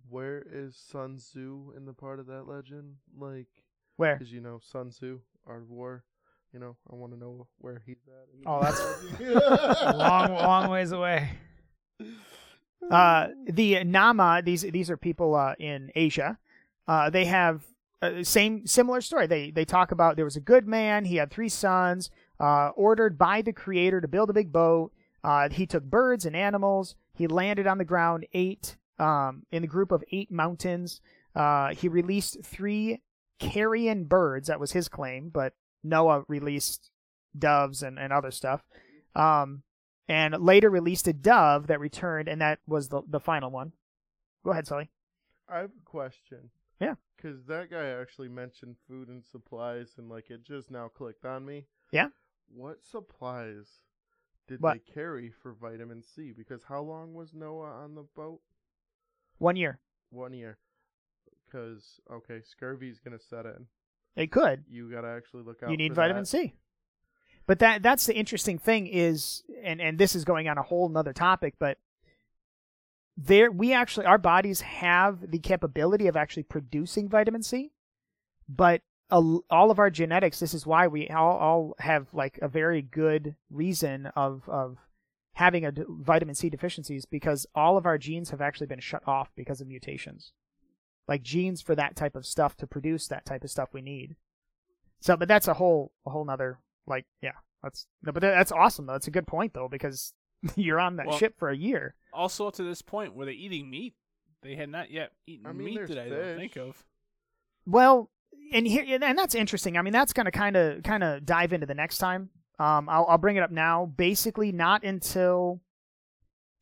where 0.09 0.45
is 0.51 0.77
Sun 0.77 1.17
Tzu 1.19 1.73
in 1.77 1.85
the 1.85 1.93
part 1.93 2.19
of 2.21 2.27
that 2.27 2.49
legend? 2.49 2.97
Like, 3.19 3.49
Where? 3.97 4.17
because 4.17 4.33
you 4.33 4.41
know 4.41 4.61
Sun 4.63 4.91
Tzu, 4.91 5.21
Art 5.47 5.63
of 5.63 5.71
War. 5.71 6.05
You 6.53 6.59
know, 6.61 6.77
I 6.91 6.95
want 6.97 7.13
to 7.15 7.19
know 7.19 7.47
where 7.59 7.83
he's 7.87 7.97
at. 8.09 8.29
Oh, 8.47 8.61
that's 8.61 8.81
long, 9.97 10.35
long 10.35 10.71
ways 10.71 10.93
away. 10.93 11.31
Uh, 12.91 13.29
the 13.47 13.85
Nama, 13.85 14.43
these 14.45 14.63
these 14.63 14.91
are 14.91 14.97
people 14.97 15.37
uh, 15.37 15.55
in 15.61 15.93
Asia. 15.95 16.37
Uh, 16.89 17.11
they 17.11 17.25
have 17.27 17.63
uh, 18.03 18.25
same 18.25 18.67
similar 18.67 19.01
story. 19.01 19.27
They 19.27 19.51
they 19.51 19.65
talk 19.65 19.93
about 19.93 20.17
there 20.17 20.25
was 20.25 20.37
a 20.37 20.41
good 20.41 20.67
man. 20.67 21.05
He 21.05 21.17
had 21.17 21.31
three 21.31 21.49
sons. 21.49 22.11
Uh, 22.41 22.71
ordered 22.75 23.17
by 23.17 23.41
the 23.41 23.53
Creator 23.53 24.01
to 24.01 24.09
build 24.09 24.29
a 24.29 24.33
big 24.33 24.53
boat. 24.53 24.93
Uh, 25.23 25.49
he 25.49 25.65
took 25.65 25.85
birds 25.85 26.27
and 26.27 26.35
animals. 26.35 26.97
He 27.15 27.29
landed 27.29 27.69
on 27.69 27.79
the 27.79 27.85
ground, 27.85 28.27
eight 28.33 28.77
um, 28.99 29.47
in 29.53 29.63
the 29.63 29.69
group 29.69 29.93
of 29.93 30.03
eight 30.11 30.29
mountains. 30.29 31.01
Uh, 31.37 31.73
he 31.75 31.89
released 31.89 32.45
three 32.45 33.01
carrion 33.39 34.05
birds. 34.05 34.49
That 34.49 34.59
was 34.59 34.73
his 34.73 34.89
claim, 34.89 35.29
but 35.29 35.55
Noah 35.85 36.25
released 36.27 36.91
doves 37.39 37.83
and, 37.83 37.97
and 37.97 38.13
other 38.13 38.33
stuff. 38.33 38.65
Um, 39.15 39.63
and 40.09 40.35
later 40.43 40.69
released 40.69 41.07
a 41.07 41.13
dove 41.13 41.69
that 41.69 41.79
returned, 41.79 42.29
and 42.29 42.41
that 42.41 42.59
was 42.67 42.89
the 42.89 43.03
the 43.09 43.21
final 43.21 43.51
one. 43.51 43.73
Go 44.45 44.51
ahead, 44.51 44.67
Sully. 44.67 44.91
I 45.49 45.59
have 45.59 45.71
a 45.71 45.85
question. 45.85 46.51
Yeah. 46.83 46.95
Because 47.17 47.45
that 47.47 47.71
guy 47.71 47.87
actually 48.01 48.29
mentioned 48.29 48.77
food 48.89 49.09
and 49.09 49.25
supplies, 49.25 49.95
and 49.97 50.09
like 50.09 50.31
it 50.31 50.45
just 50.45 50.71
now 50.71 50.89
clicked 50.89 51.25
on 51.25 51.45
me. 51.47 51.67
Yeah? 51.93 52.09
What 52.49 52.85
supplies 52.85 53.67
did 54.49 54.61
What? 54.61 54.75
they 54.75 54.93
carry 54.93 55.31
for 55.31 55.53
vitamin 55.53 56.03
C? 56.03 56.33
Because 56.37 56.65
how 56.65 56.83
long 56.83 57.15
was 57.15 57.33
Noah 57.33 57.71
on 57.85 57.95
the 57.95 58.05
boat? 58.17 58.41
One 59.39 59.55
year. 59.55 59.79
One 60.11 60.35
year. 60.35 60.59
Because 61.47 62.01
okay, 62.11 62.41
scurvy's 62.43 62.99
gonna 62.99 63.21
set 63.21 63.47
in. 63.47 63.67
It 64.17 64.33
could. 64.33 64.65
You 64.69 64.91
gotta 64.91 65.09
actually 65.09 65.45
look 65.45 65.63
out. 65.63 65.71
You 65.71 65.77
need 65.77 65.93
for 65.93 65.97
vitamin 65.97 66.23
that. 66.25 66.29
C. 66.29 66.55
But 67.47 67.61
that 67.61 67.83
that's 67.83 68.07
the 68.07 68.17
interesting 68.17 68.59
thing 68.59 68.89
is, 68.89 69.45
and 69.63 69.81
and 69.81 69.99
this 69.99 70.17
is 70.17 70.25
going 70.25 70.49
on 70.49 70.59
a 70.59 70.63
whole 70.63 70.89
nother 70.89 71.13
topic, 71.13 71.55
but 71.59 71.79
there 73.17 73.51
we 73.51 73.73
actually 73.73 74.07
our 74.07 74.19
bodies 74.19 74.63
have 74.63 75.31
the 75.31 75.39
capability 75.39 76.07
of 76.07 76.17
actually 76.17 76.45
producing 76.45 77.09
vitamin 77.09 77.43
C, 77.43 77.73
but 78.49 78.83
all 79.13 79.71
of 79.71 79.79
our 79.79 79.91
genetics. 79.91 80.41
This 80.41 80.55
is 80.55 80.67
why 80.67 80.87
we 80.87 81.09
all, 81.09 81.37
all 81.37 81.75
have 81.79 82.09
like 82.15 82.39
a 82.41 82.49
very 82.49 82.81
good 82.81 83.37
reason 83.51 84.07
of 84.17 84.49
of 84.49 84.79
having 85.35 85.65
a 85.65 85.73
vitamin 85.89 86.35
C 86.35 86.49
deficiencies 86.49 87.05
because 87.05 87.47
all 87.55 87.77
of 87.77 87.87
our 87.87 87.99
genes 87.99 88.31
have 88.31 88.41
actually 88.41 88.67
been 88.67 88.81
shut 88.81 89.03
off 89.07 89.31
because 89.37 89.61
of 89.61 89.69
mutations, 89.69 90.33
like 91.07 91.23
genes 91.23 91.61
for 91.61 91.75
that 91.75 91.97
type 91.97 92.17
of 92.17 92.27
stuff 92.27 92.57
to 92.57 92.67
produce 92.67 93.07
that 93.09 93.27
type 93.27 93.45
of 93.45 93.51
stuff 93.51 93.71
we 93.73 93.83
need. 93.83 94.17
So, 95.01 95.17
but 95.17 95.29
that's 95.29 95.49
a 95.49 95.55
whole 95.55 95.93
a 96.07 96.11
whole 96.11 96.25
nother 96.25 96.59
like 96.87 97.07
yeah. 97.21 97.33
That's 97.63 97.87
no, 98.03 98.13
but 98.13 98.23
that's 98.23 98.51
awesome 98.51 98.87
though. 98.87 98.95
It's 98.95 99.07
a 99.07 99.13
good 99.13 99.27
point 99.27 99.55
though 99.55 99.69
because 99.69 100.15
you're 100.57 100.81
on 100.81 100.97
that 100.97 101.07
Well- 101.07 101.19
ship 101.19 101.39
for 101.39 101.51
a 101.51 101.57
year. 101.57 101.95
Also, 102.13 102.47
up 102.47 102.55
to 102.55 102.63
this 102.63 102.83
point, 102.83 103.15
were 103.15 103.25
they 103.25 103.33
eating 103.33 103.71
meat? 103.71 103.95
They 104.43 104.55
had 104.55 104.69
not 104.69 104.91
yet 104.91 105.13
eaten 105.27 105.47
I 105.47 105.53
mean, 105.53 105.67
meat 105.67 105.87
that 105.89 105.99
I 105.99 106.09
don't 106.09 106.37
think 106.37 106.57
of. 106.57 106.85
Well, 107.65 108.11
and 108.53 108.67
here 108.67 108.85
and 109.01 109.17
that's 109.19 109.35
interesting. 109.35 109.79
I 109.79 109.83
mean, 109.83 109.93
that's 109.93 110.13
going 110.13 110.27
to 110.27 110.33
kind 110.33 110.57
of 110.57 110.83
kind 110.83 111.03
of 111.05 111.25
dive 111.25 111.53
into 111.53 111.67
the 111.67 111.75
next 111.75 111.99
time. 111.99 112.29
Um, 112.59 112.89
I'll 112.89 113.07
I'll 113.09 113.19
bring 113.19 113.37
it 113.37 113.43
up 113.43 113.51
now. 113.53 113.87
Basically, 113.87 114.53
not 114.53 114.83
until 114.85 115.61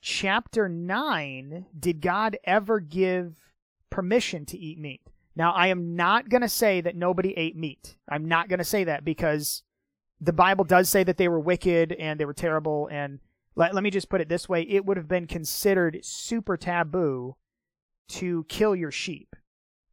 chapter 0.01 0.69
nine 0.69 1.67
did 1.79 2.01
God 2.01 2.37
ever 2.45 2.81
give 2.81 3.37
permission 3.89 4.47
to 4.47 4.59
eat 4.59 4.79
meat. 4.79 5.01
Now, 5.37 5.53
I 5.53 5.69
am 5.69 5.97
not 5.97 6.29
going 6.29 6.43
to 6.43 6.49
say 6.49 6.81
that 6.81 6.97
nobody 6.97 7.37
ate 7.37 7.57
meat. 7.57 7.97
I'm 8.09 8.27
not 8.27 8.49
going 8.49 8.59
to 8.59 8.65
say 8.65 8.85
that 8.85 9.05
because 9.05 9.63
the 10.21 10.33
Bible 10.33 10.65
does 10.65 10.89
say 10.89 11.03
that 11.05 11.17
they 11.17 11.29
were 11.29 11.41
wicked 11.41 11.93
and 11.93 12.21
they 12.21 12.25
were 12.25 12.35
terrible 12.35 12.89
and 12.91 13.21
let, 13.57 13.75
let 13.75 13.83
me 13.83 13.91
just 13.91 14.09
put 14.09 14.21
it 14.21 14.29
this 14.29 14.49
way 14.49 14.63
it 14.63 14.85
would 14.85 14.97
have 14.97 15.09
been 15.09 15.27
considered 15.27 16.05
super 16.05 16.57
taboo 16.57 17.37
to 18.09 18.45
kill 18.49 18.75
your 18.75 18.91
sheep 18.91 19.37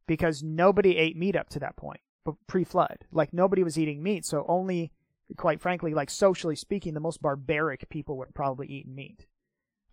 because 0.06 0.42
nobody 0.42 0.96
ate 0.96 1.16
meat 1.16 1.36
up 1.36 1.48
to 1.50 1.60
that 1.60 1.76
point 1.76 2.00
pre 2.46 2.64
flood. 2.64 2.98
Like 3.12 3.32
nobody 3.32 3.62
was 3.62 3.78
eating 3.78 4.02
meat, 4.02 4.24
so 4.24 4.44
only, 4.48 4.92
quite 5.36 5.60
frankly, 5.60 5.94
like 5.94 6.10
socially 6.10 6.56
speaking, 6.56 6.94
the 6.94 7.00
most 7.00 7.22
barbaric 7.22 7.88
people 7.88 8.16
would 8.18 8.34
probably 8.34 8.66
eat 8.66 8.88
meat. 8.88 9.26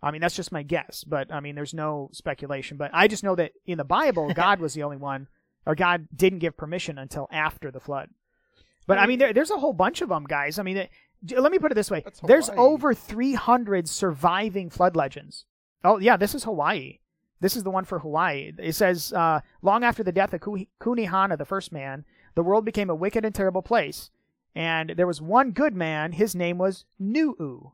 I 0.02 0.10
mean, 0.10 0.20
that's 0.20 0.36
just 0.36 0.52
my 0.52 0.62
guess, 0.62 1.04
but 1.04 1.32
I 1.32 1.40
mean, 1.40 1.54
there's 1.54 1.74
no 1.74 2.10
speculation. 2.12 2.76
But 2.76 2.90
I 2.92 3.08
just 3.08 3.24
know 3.24 3.34
that 3.36 3.52
in 3.64 3.78
the 3.78 3.84
Bible, 3.84 4.32
God 4.34 4.60
was 4.60 4.74
the 4.74 4.82
only 4.82 4.98
one, 4.98 5.28
or 5.64 5.74
God 5.74 6.08
didn't 6.14 6.40
give 6.40 6.56
permission 6.56 6.98
until 6.98 7.28
after 7.32 7.70
the 7.70 7.80
flood. 7.80 8.10
But 8.86 8.98
I 8.98 9.06
mean, 9.06 9.18
there, 9.18 9.32
there's 9.32 9.50
a 9.50 9.58
whole 9.58 9.72
bunch 9.72 10.00
of 10.00 10.10
them, 10.10 10.24
guys. 10.24 10.58
I 10.58 10.62
mean, 10.62 10.86
let 11.36 11.52
me 11.52 11.58
put 11.58 11.72
it 11.72 11.74
this 11.74 11.90
way: 11.90 12.04
there's 12.24 12.50
over 12.50 12.94
300 12.94 13.88
surviving 13.88 14.70
flood 14.70 14.96
legends. 14.96 15.44
Oh 15.84 15.98
yeah, 15.98 16.16
this 16.16 16.34
is 16.34 16.44
Hawaii. 16.44 16.98
This 17.40 17.56
is 17.56 17.62
the 17.64 17.70
one 17.70 17.84
for 17.84 17.98
Hawaii. 17.98 18.52
It 18.58 18.74
says, 18.74 19.12
uh, 19.12 19.40
long 19.60 19.84
after 19.84 20.02
the 20.02 20.12
death 20.12 20.32
of 20.32 20.40
Kunihana, 20.40 21.36
the 21.36 21.44
first 21.44 21.70
man, 21.70 22.04
the 22.34 22.42
world 22.42 22.64
became 22.64 22.88
a 22.88 22.94
wicked 22.94 23.24
and 23.26 23.34
terrible 23.34 23.60
place. 23.62 24.10
And 24.54 24.90
there 24.96 25.06
was 25.06 25.20
one 25.20 25.50
good 25.50 25.74
man. 25.74 26.12
His 26.12 26.34
name 26.34 26.56
was 26.56 26.86
Nu'u. 26.98 27.72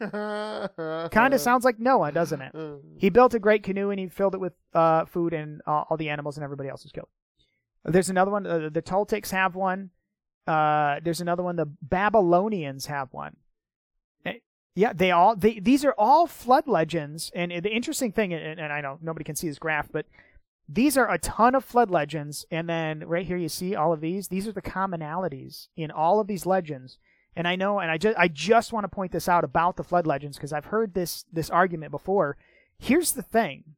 Kind 0.00 1.34
of 1.34 1.40
sounds 1.40 1.64
like 1.64 1.80
Noah, 1.80 2.12
doesn't 2.12 2.40
it? 2.40 2.54
He 2.98 3.10
built 3.10 3.34
a 3.34 3.40
great 3.40 3.64
canoe 3.64 3.90
and 3.90 3.98
he 3.98 4.06
filled 4.06 4.34
it 4.34 4.40
with 4.40 4.54
uh, 4.72 5.04
food 5.06 5.34
and 5.34 5.60
uh, 5.66 5.84
all 5.90 5.96
the 5.96 6.08
animals, 6.08 6.36
and 6.36 6.44
everybody 6.44 6.68
else 6.68 6.84
was 6.84 6.92
killed. 6.92 7.08
There's 7.84 8.08
another 8.08 8.30
one. 8.30 8.46
Uh, 8.46 8.70
the 8.72 8.80
Toltecs 8.80 9.30
have 9.30 9.56
one. 9.56 9.90
Uh, 10.46 11.00
there's 11.02 11.20
another 11.20 11.42
one. 11.42 11.56
The 11.56 11.70
Babylonians 11.82 12.86
have 12.86 13.12
one. 13.12 13.36
Eh, 14.26 14.34
Yeah, 14.74 14.92
they 14.92 15.10
all. 15.10 15.36
They, 15.36 15.58
these 15.58 15.84
are 15.84 15.94
all 15.96 16.26
flood 16.26 16.66
legends, 16.66 17.30
and 17.34 17.50
the 17.50 17.70
interesting 17.70 18.12
thing, 18.12 18.32
and, 18.32 18.60
and 18.60 18.72
I 18.72 18.80
know 18.80 18.98
nobody 19.00 19.24
can 19.24 19.36
see 19.36 19.48
this 19.48 19.58
graph, 19.58 19.90
but 19.90 20.06
these 20.68 20.96
are 20.96 21.10
a 21.10 21.18
ton 21.18 21.54
of 21.54 21.64
flood 21.64 21.90
legends, 21.90 22.46
and 22.50 22.68
then 22.68 23.06
right 23.06 23.26
here 23.26 23.36
you 23.36 23.48
see 23.48 23.74
all 23.74 23.92
of 23.92 24.00
these. 24.00 24.28
These 24.28 24.48
are 24.48 24.52
the 24.52 24.62
commonalities 24.62 25.68
in 25.76 25.90
all 25.90 26.20
of 26.20 26.26
these 26.26 26.46
legends. 26.46 26.98
And 27.36 27.48
I 27.48 27.56
know, 27.56 27.80
and 27.80 27.90
I 27.90 27.98
just 27.98 28.16
I 28.16 28.28
just 28.28 28.72
want 28.72 28.84
to 28.84 28.88
point 28.88 29.12
this 29.12 29.28
out 29.28 29.44
about 29.44 29.76
the 29.76 29.82
flood 29.84 30.06
legends 30.06 30.36
because 30.36 30.52
I've 30.52 30.66
heard 30.66 30.94
this 30.94 31.24
this 31.32 31.50
argument 31.50 31.90
before. 31.90 32.36
Here's 32.78 33.12
the 33.12 33.22
thing: 33.22 33.74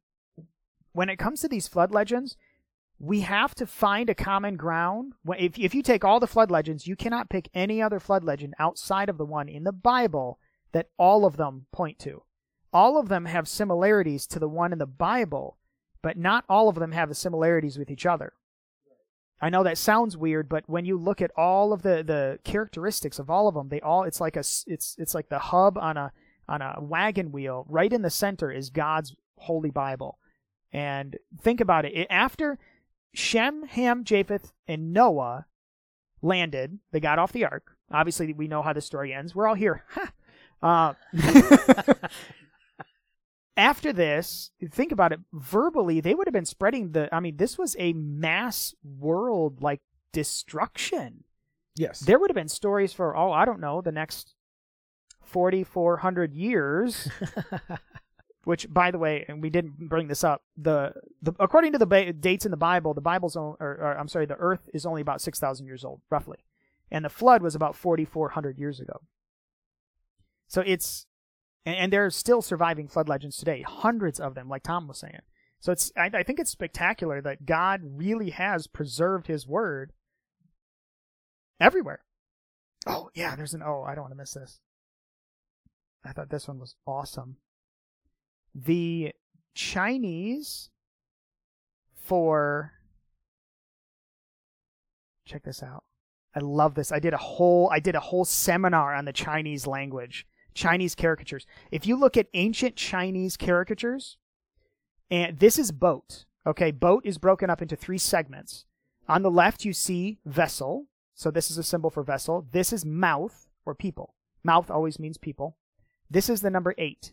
when 0.93 1.09
it 1.09 1.19
comes 1.19 1.41
to 1.41 1.49
these 1.49 1.67
flood 1.67 1.91
legends, 1.91 2.37
we 2.99 3.21
have 3.21 3.55
to 3.57 3.67
find 3.67 4.09
a 4.09 4.15
common 4.15 4.57
ground. 4.57 5.13
If 5.39 5.59
if 5.59 5.75
you 5.75 5.83
take 5.83 6.05
all 6.05 6.21
the 6.21 6.27
flood 6.27 6.51
legends, 6.51 6.87
you 6.87 6.97
cannot 6.97 7.29
pick 7.29 7.49
any 7.55 7.83
other 7.83 8.01
flood 8.01 8.25
legend 8.25 8.55
outside 8.59 9.09
of 9.09 9.19
the 9.19 9.27
one 9.27 9.49
in 9.49 9.65
the 9.65 9.73
Bible 9.73 10.39
that 10.73 10.89
all 10.99 11.25
of 11.25 11.37
them 11.37 11.67
point 11.73 11.99
to. 12.01 12.23
All 12.73 12.99
of 12.99 13.09
them 13.09 13.27
have 13.27 13.49
similarities 13.49 14.27
to 14.29 14.39
the 14.39 14.49
one 14.49 14.73
in 14.73 14.79
the 14.79 14.87
Bible, 14.87 15.57
but 16.03 16.17
not 16.17 16.45
all 16.49 16.69
of 16.69 16.77
them 16.77 16.93
have 16.93 17.09
the 17.09 17.15
similarities 17.15 17.79
with 17.79 17.91
each 17.91 18.07
other. 18.07 18.33
I 19.41 19.51
know 19.51 19.63
that 19.63 19.79
sounds 19.79 20.17
weird, 20.17 20.49
but 20.49 20.65
when 20.67 20.87
you 20.87 20.99
look 20.99 21.21
at 21.21 21.31
all 21.37 21.73
of 21.73 21.83
the, 21.83 22.03
the 22.03 22.39
characteristics 22.45 23.19
of 23.19 23.29
all 23.29 23.49
of 23.49 23.55
them, 23.55 23.69
they 23.69 23.81
all 23.81 24.05
it's 24.05 24.21
like 24.21 24.37
a 24.37 24.41
it's 24.41 24.95
it's 24.99 25.15
like 25.15 25.29
the 25.29 25.39
hub 25.39 25.77
on 25.77 25.99
a 25.99 26.13
on 26.49 26.63
a 26.63 26.79
wagon 26.81 27.31
wheel. 27.31 27.67
Right 27.69 27.93
in 27.93 28.03
the 28.03 28.11
center 28.11 28.51
is 28.51 28.71
God's 28.71 29.15
holy 29.37 29.71
Bible. 29.71 30.19
And 30.73 31.17
think 31.41 31.61
about 31.61 31.85
it. 31.85 31.95
it 31.95 32.07
after 32.11 32.59
Shem, 33.17 33.65
Ham, 33.65 34.05
Japheth, 34.05 34.53
and 34.69 34.93
Noah 34.93 35.47
landed, 36.21 36.79
they 36.93 37.01
got 37.01 37.19
off 37.19 37.33
the 37.33 37.45
ark. 37.45 37.77
Obviously, 37.91 38.33
we 38.33 38.47
know 38.47 38.63
how 38.63 38.73
the 38.73 38.81
story 38.81 39.15
ends. 39.15 39.35
We're 39.35 39.47
all 39.47 39.55
here. 39.55 39.85
uh, 40.63 40.95
after 43.57 43.93
this, 43.93 44.51
think 44.71 44.93
about 44.93 45.13
it 45.13 45.21
verbally, 45.33 46.01
they 46.01 46.15
would 46.15 46.27
have 46.27 46.35
been 46.35 46.45
spreading 46.45 46.93
the. 46.93 47.09
I 47.15 47.21
mean, 47.21 47.37
this 47.37 47.57
was 47.57 47.75
a 47.79 47.95
mass 47.95 48.75
world 48.85 49.63
like 49.63 49.81
destruction. 50.13 51.25
Yes. 51.75 52.01
There 52.01 52.19
would 52.19 52.31
have 52.31 52.37
been 52.37 52.49
stories 52.49 52.93
for, 52.93 53.17
oh, 53.17 53.33
I 53.33 53.45
don't 53.45 53.61
know, 53.61 53.81
the 53.81 53.93
next 53.93 54.35
4,400 55.23 56.35
years. 56.35 57.09
Which, 58.47 58.73
by 58.73 58.93
the 58.93 58.99
way, 58.99 59.25
and 59.27 59.43
we 59.43 59.51
didn't 59.51 59.89
bring 59.89 60.07
this 60.07 60.23
up. 60.23 60.45
The, 60.57 60.93
the 61.21 61.35
according 61.41 61.73
to 61.73 61.79
the 61.79 61.87
ba- 61.87 62.13
dates 62.13 62.45
in 62.45 62.53
the 62.53 62.57
Bible, 62.57 62.95
the 62.95 63.01
Bible's 63.01 63.35
on, 63.35 63.57
or, 63.59 63.73
or 63.73 63.99
I'm 63.99 64.07
sorry, 64.07 64.25
the 64.25 64.37
Earth 64.37 64.69
is 64.73 64.87
only 64.87 65.01
about 65.01 65.21
6,000 65.21 65.67
years 65.67 65.85
old, 65.85 66.01
roughly, 66.11 66.39
and 66.89 67.05
the 67.05 67.09
flood 67.09 67.43
was 67.43 67.57
about 67.57 67.75
4,400 67.75 68.57
years 68.57 68.79
ago. 68.79 69.01
So 70.47 70.63
it's, 70.65 71.09
and, 71.65 71.75
and 71.75 71.93
there 71.93 72.07
are 72.07 72.11
still 72.11 72.41
surviving 72.41 72.87
flood 72.87 73.09
legends 73.09 73.37
today, 73.37 73.63
hundreds 73.63 74.21
of 74.21 74.37
them, 74.37 74.49
like 74.49 74.63
Tom 74.63 74.87
was 74.87 74.99
saying. 74.99 75.23
So 75.59 75.73
it's, 75.73 75.91
I, 75.97 76.09
I 76.15 76.23
think 76.23 76.39
it's 76.39 76.53
spectacular 76.53 77.21
that 77.23 77.47
God 77.47 77.81
really 77.83 78.31
has 78.31 78.69
preserved 78.69 79.27
His 79.27 79.45
word 79.45 79.93
everywhere. 81.59 82.05
Oh 82.87 83.11
yeah, 83.13 83.35
there's 83.35 83.55
an 83.55 83.65
oh, 83.67 83.83
I 83.83 83.97
don't 83.97 84.05
want 84.05 84.13
to 84.13 84.19
miss 84.19 84.35
this. 84.35 84.61
I 86.05 86.13
thought 86.13 86.31
this 86.31 86.47
one 86.47 86.61
was 86.61 86.77
awesome. 86.87 87.39
The 88.59 89.13
Chinese 89.55 90.71
for 91.95 92.73
check 95.27 95.43
this 95.43 95.63
out. 95.63 95.85
I 96.35 96.41
love 96.41 96.75
this. 96.75 96.91
I 96.91 96.99
did 96.99 97.13
a 97.13 97.19
whole 97.19 97.69
I 97.71 97.81
did 97.81 97.95
a 97.95 98.01
whole 98.01 98.25
seminar 98.25 98.95
on 98.95 99.05
the 99.05 99.13
Chinese 99.13 99.67
language, 99.67 100.27
Chinese 100.55 100.95
caricatures. 100.95 101.47
If 101.71 101.87
you 101.87 101.97
look 101.97 102.17
at 102.17 102.29
ancient 102.33 102.77
Chinese 102.77 103.37
caricatures, 103.37 104.17
and 105.11 105.39
this 105.39 105.59
is 105.59 105.71
boat. 105.71 106.25
Okay, 106.47 106.71
boat 106.71 107.03
is 107.05 107.19
broken 107.19 107.51
up 107.51 107.61
into 107.61 107.77
three 107.77 107.99
segments. 107.99 108.65
On 109.07 109.23
the 109.23 109.31
left 109.31 109.65
you 109.65 109.73
see 109.73 110.19
vessel, 110.25 110.87
so 111.15 111.31
this 111.31 111.51
is 111.51 111.59
a 111.59 111.63
symbol 111.63 111.91
for 111.91 112.03
vessel. 112.03 112.47
This 112.53 112.73
is 112.73 112.85
mouth 112.85 113.49
or 113.67 113.75
people. 113.75 114.15
Mouth 114.43 114.71
always 114.71 114.99
means 114.99 115.19
people. 115.19 115.59
This 116.09 116.31
is 116.31 116.41
the 116.41 116.51
number 116.51 116.75
8. 116.79 117.13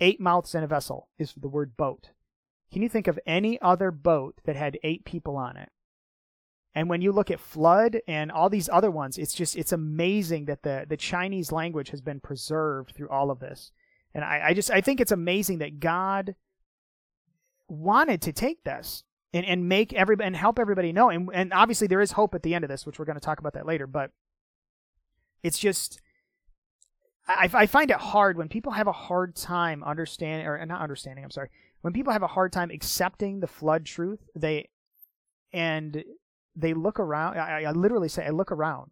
Eight 0.00 0.20
mouths 0.20 0.54
in 0.54 0.62
a 0.62 0.66
vessel 0.66 1.08
is 1.18 1.34
the 1.34 1.48
word 1.48 1.76
boat. 1.76 2.10
Can 2.72 2.82
you 2.82 2.88
think 2.88 3.06
of 3.06 3.18
any 3.26 3.60
other 3.60 3.90
boat 3.90 4.40
that 4.44 4.56
had 4.56 4.78
eight 4.82 5.04
people 5.04 5.36
on 5.36 5.56
it? 5.56 5.70
And 6.74 6.88
when 6.88 7.00
you 7.00 7.12
look 7.12 7.30
at 7.30 7.38
flood 7.38 8.00
and 8.08 8.32
all 8.32 8.50
these 8.50 8.68
other 8.68 8.90
ones, 8.90 9.16
it's 9.16 9.32
just 9.32 9.56
it's 9.56 9.72
amazing 9.72 10.46
that 10.46 10.62
the 10.62 10.84
the 10.88 10.96
Chinese 10.96 11.52
language 11.52 11.90
has 11.90 12.00
been 12.00 12.18
preserved 12.18 12.94
through 12.94 13.08
all 13.10 13.30
of 13.30 13.38
this. 13.38 13.70
And 14.12 14.24
I, 14.24 14.48
I 14.48 14.54
just 14.54 14.70
I 14.70 14.80
think 14.80 15.00
it's 15.00 15.12
amazing 15.12 15.58
that 15.58 15.78
God 15.78 16.34
wanted 17.68 18.20
to 18.22 18.32
take 18.32 18.64
this 18.64 19.04
and, 19.32 19.46
and 19.46 19.68
make 19.68 19.92
everybody 19.92 20.26
and 20.26 20.36
help 20.36 20.58
everybody 20.58 20.92
know. 20.92 21.10
And 21.10 21.30
and 21.32 21.52
obviously 21.52 21.86
there 21.86 22.00
is 22.00 22.12
hope 22.12 22.34
at 22.34 22.42
the 22.42 22.54
end 22.54 22.64
of 22.64 22.70
this, 22.70 22.84
which 22.84 22.98
we're 22.98 23.04
going 23.04 23.18
to 23.18 23.24
talk 23.24 23.38
about 23.38 23.54
that 23.54 23.66
later. 23.66 23.86
But 23.86 24.10
it's 25.44 25.60
just 25.60 26.00
I, 27.26 27.48
I 27.52 27.66
find 27.66 27.90
it 27.90 27.96
hard 27.96 28.36
when 28.36 28.48
people 28.48 28.72
have 28.72 28.86
a 28.86 28.92
hard 28.92 29.34
time 29.34 29.82
understanding 29.82 30.46
or 30.46 30.64
not 30.66 30.80
understanding. 30.80 31.24
I'm 31.24 31.30
sorry. 31.30 31.48
When 31.80 31.92
people 31.92 32.12
have 32.12 32.22
a 32.22 32.28
hard 32.28 32.52
time 32.52 32.70
accepting 32.70 33.40
the 33.40 33.46
flood 33.46 33.84
truth, 33.84 34.20
they 34.34 34.68
and 35.52 36.04
they 36.56 36.74
look 36.74 36.98
around. 36.98 37.38
I, 37.38 37.64
I 37.64 37.72
literally 37.72 38.08
say, 38.08 38.26
I 38.26 38.30
look 38.30 38.52
around. 38.52 38.90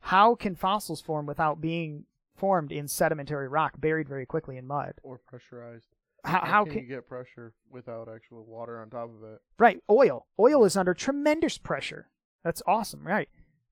How 0.00 0.34
can 0.34 0.54
fossils 0.54 1.00
form 1.00 1.26
without 1.26 1.60
being 1.60 2.04
formed 2.36 2.72
in 2.72 2.88
sedimentary 2.88 3.48
rock, 3.48 3.80
buried 3.80 4.08
very 4.08 4.26
quickly 4.26 4.56
in 4.56 4.66
mud? 4.66 4.94
or 5.02 5.18
pressurized. 5.18 5.86
How, 6.24 6.40
how 6.40 6.64
can, 6.64 6.78
you 6.78 6.88
get 6.88 7.06
pressure 7.06 7.52
without 7.70 8.08
actual 8.08 8.44
water 8.46 8.80
on 8.80 8.88
top 8.88 9.10
of 9.14 9.22
it? 9.28 9.40
right? 9.58 9.78
Oil. 9.90 10.26
Oil 10.38 10.64
is 10.64 10.76
under 10.76 10.94
tremendous 10.94 11.58
pressure. 11.58 12.08
That's 12.42 12.62
awesome, 12.66 13.06
right? 13.06 13.28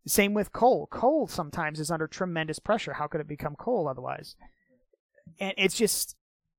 Same 0.07 0.35
with 0.35 0.53
coal. 0.53 0.89
Coal 0.89 1.29
sometimes 1.29 1.79
is 1.79 1.91
under 1.91 2.07
tremendous 2.07 2.59
pressure. 2.59 2.95
How 2.95 3.07
could 3.07 3.21
it 3.21 3.29
become 3.29 3.55
coal 3.55 3.89
otherwise? 3.89 4.37
And 5.39 5.55
it's 5.57 5.77
just 5.77 6.17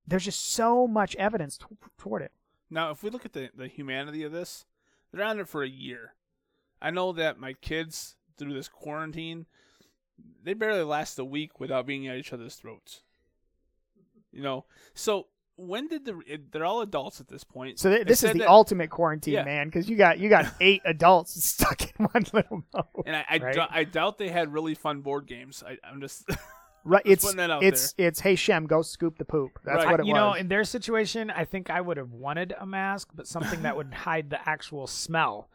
there's 0.07 0.25
just 0.25 0.53
so 0.53 0.87
much 0.87 1.15
evidence 1.15 1.57
t- 1.57 1.65
toward 1.97 2.21
it. 2.21 2.31
Now, 2.69 2.91
if 2.91 3.03
we 3.03 3.09
look 3.09 3.25
at 3.25 3.33
the, 3.33 3.49
the 3.55 3.67
humanity 3.67 4.23
of 4.23 4.31
this, 4.31 4.65
they're 5.11 5.25
on 5.25 5.39
it 5.39 5.47
for 5.47 5.63
a 5.63 5.69
year. 5.69 6.15
I 6.81 6.89
know 6.89 7.11
that 7.13 7.39
my 7.39 7.53
kids, 7.53 8.15
through 8.37 8.53
this 8.53 8.67
quarantine, 8.67 9.45
they 10.43 10.53
barely 10.53 10.83
last 10.83 11.19
a 11.19 11.25
week 11.25 11.59
without 11.59 11.85
being 11.85 12.07
at 12.07 12.17
each 12.17 12.33
other's 12.33 12.55
throats. 12.55 13.01
You 14.31 14.41
know, 14.41 14.65
so 14.93 15.27
when 15.55 15.87
did 15.87 16.05
the 16.05 16.19
they're 16.51 16.65
all 16.65 16.81
adults 16.81 17.19
at 17.21 17.27
this 17.27 17.43
point? 17.43 17.79
So 17.79 17.89
They 17.89 18.03
this 18.03 18.23
is 18.23 18.31
the 18.33 18.39
that- 18.39 18.47
ultimate 18.49 18.89
quarantine, 18.89 19.35
Yeah. 19.35 19.43
man, 19.45 19.67
because 19.67 19.89
you 19.89 19.95
got 19.97 20.19
you 20.19 20.29
got 20.29 20.53
eight 20.61 20.81
adults 20.85 21.43
stuck 21.43 21.81
in 21.83 22.05
one 22.11 22.25
little 22.33 22.63
boat. 22.71 23.03
And 23.05 23.15
I 23.15 23.25
I, 23.29 23.37
right? 23.37 23.55
dou- 23.55 23.65
I 23.69 23.83
doubt 23.83 24.17
they 24.17 24.29
had 24.29 24.51
really 24.51 24.75
fun 24.75 25.01
board 25.01 25.27
games. 25.27 25.63
I, 25.65 25.77
I'm 25.87 26.01
just 26.01 26.25
Right. 26.85 27.01
Just 27.05 27.13
It's 27.13 27.23
putting 27.23 27.37
that 27.37 27.49
out 27.49 27.63
it's 27.63 27.93
it's 27.97 28.19
hey 28.19 28.35
Shem, 28.35 28.65
go 28.65 28.81
scoop 28.81 29.17
the 29.17 29.23
poop. 29.23 29.51
That's 29.63 29.85
Right. 29.85 29.91
what 29.91 29.99
it 30.01 30.05
you 30.05 30.11
was. 30.13 30.17
You 30.19 30.21
know, 30.25 30.33
in 30.33 30.49
their 30.49 30.65
situation, 30.65 31.29
I 31.31 31.45
think 31.45 31.69
I 31.69 31.79
would 31.79 31.95
have 31.95 32.11
wanted 32.11 32.53
a 32.59 32.65
mask, 32.65 33.07
but 33.15 33.25
something 33.25 33.61
that 33.61 33.77
would 33.77 33.93
hide 33.93 34.29
the 34.29 34.49
actual 34.49 34.85
smell. 34.87 35.47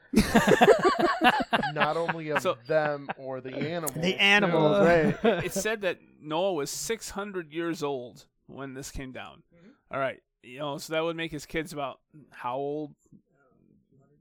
Not 1.75 1.97
only 1.97 2.31
of 2.31 2.41
So- 2.43 2.57
them 2.67 3.09
or 3.19 3.41
the 3.41 3.55
animals. 3.55 3.93
the 3.95 4.13
too. 4.13 4.19
animals, 4.19 4.87
right? 4.87 5.45
it 5.45 5.53
said 5.53 5.83
that 5.83 5.99
Noah 6.21 6.55
was 6.55 6.71
600 6.71 7.53
years 7.53 7.83
old 7.83 8.25
when 8.47 8.73
this 8.75 8.91
came 8.91 9.13
down. 9.13 9.43
All 9.91 9.99
right, 9.99 10.21
you 10.43 10.59
know, 10.59 10.79
so 10.79 10.93
that 10.93 11.03
would 11.03 11.17
make 11.17 11.33
his 11.33 11.47
kids 11.47 11.73
about 11.73 12.01
how 12.31 12.57
old? 12.57 12.95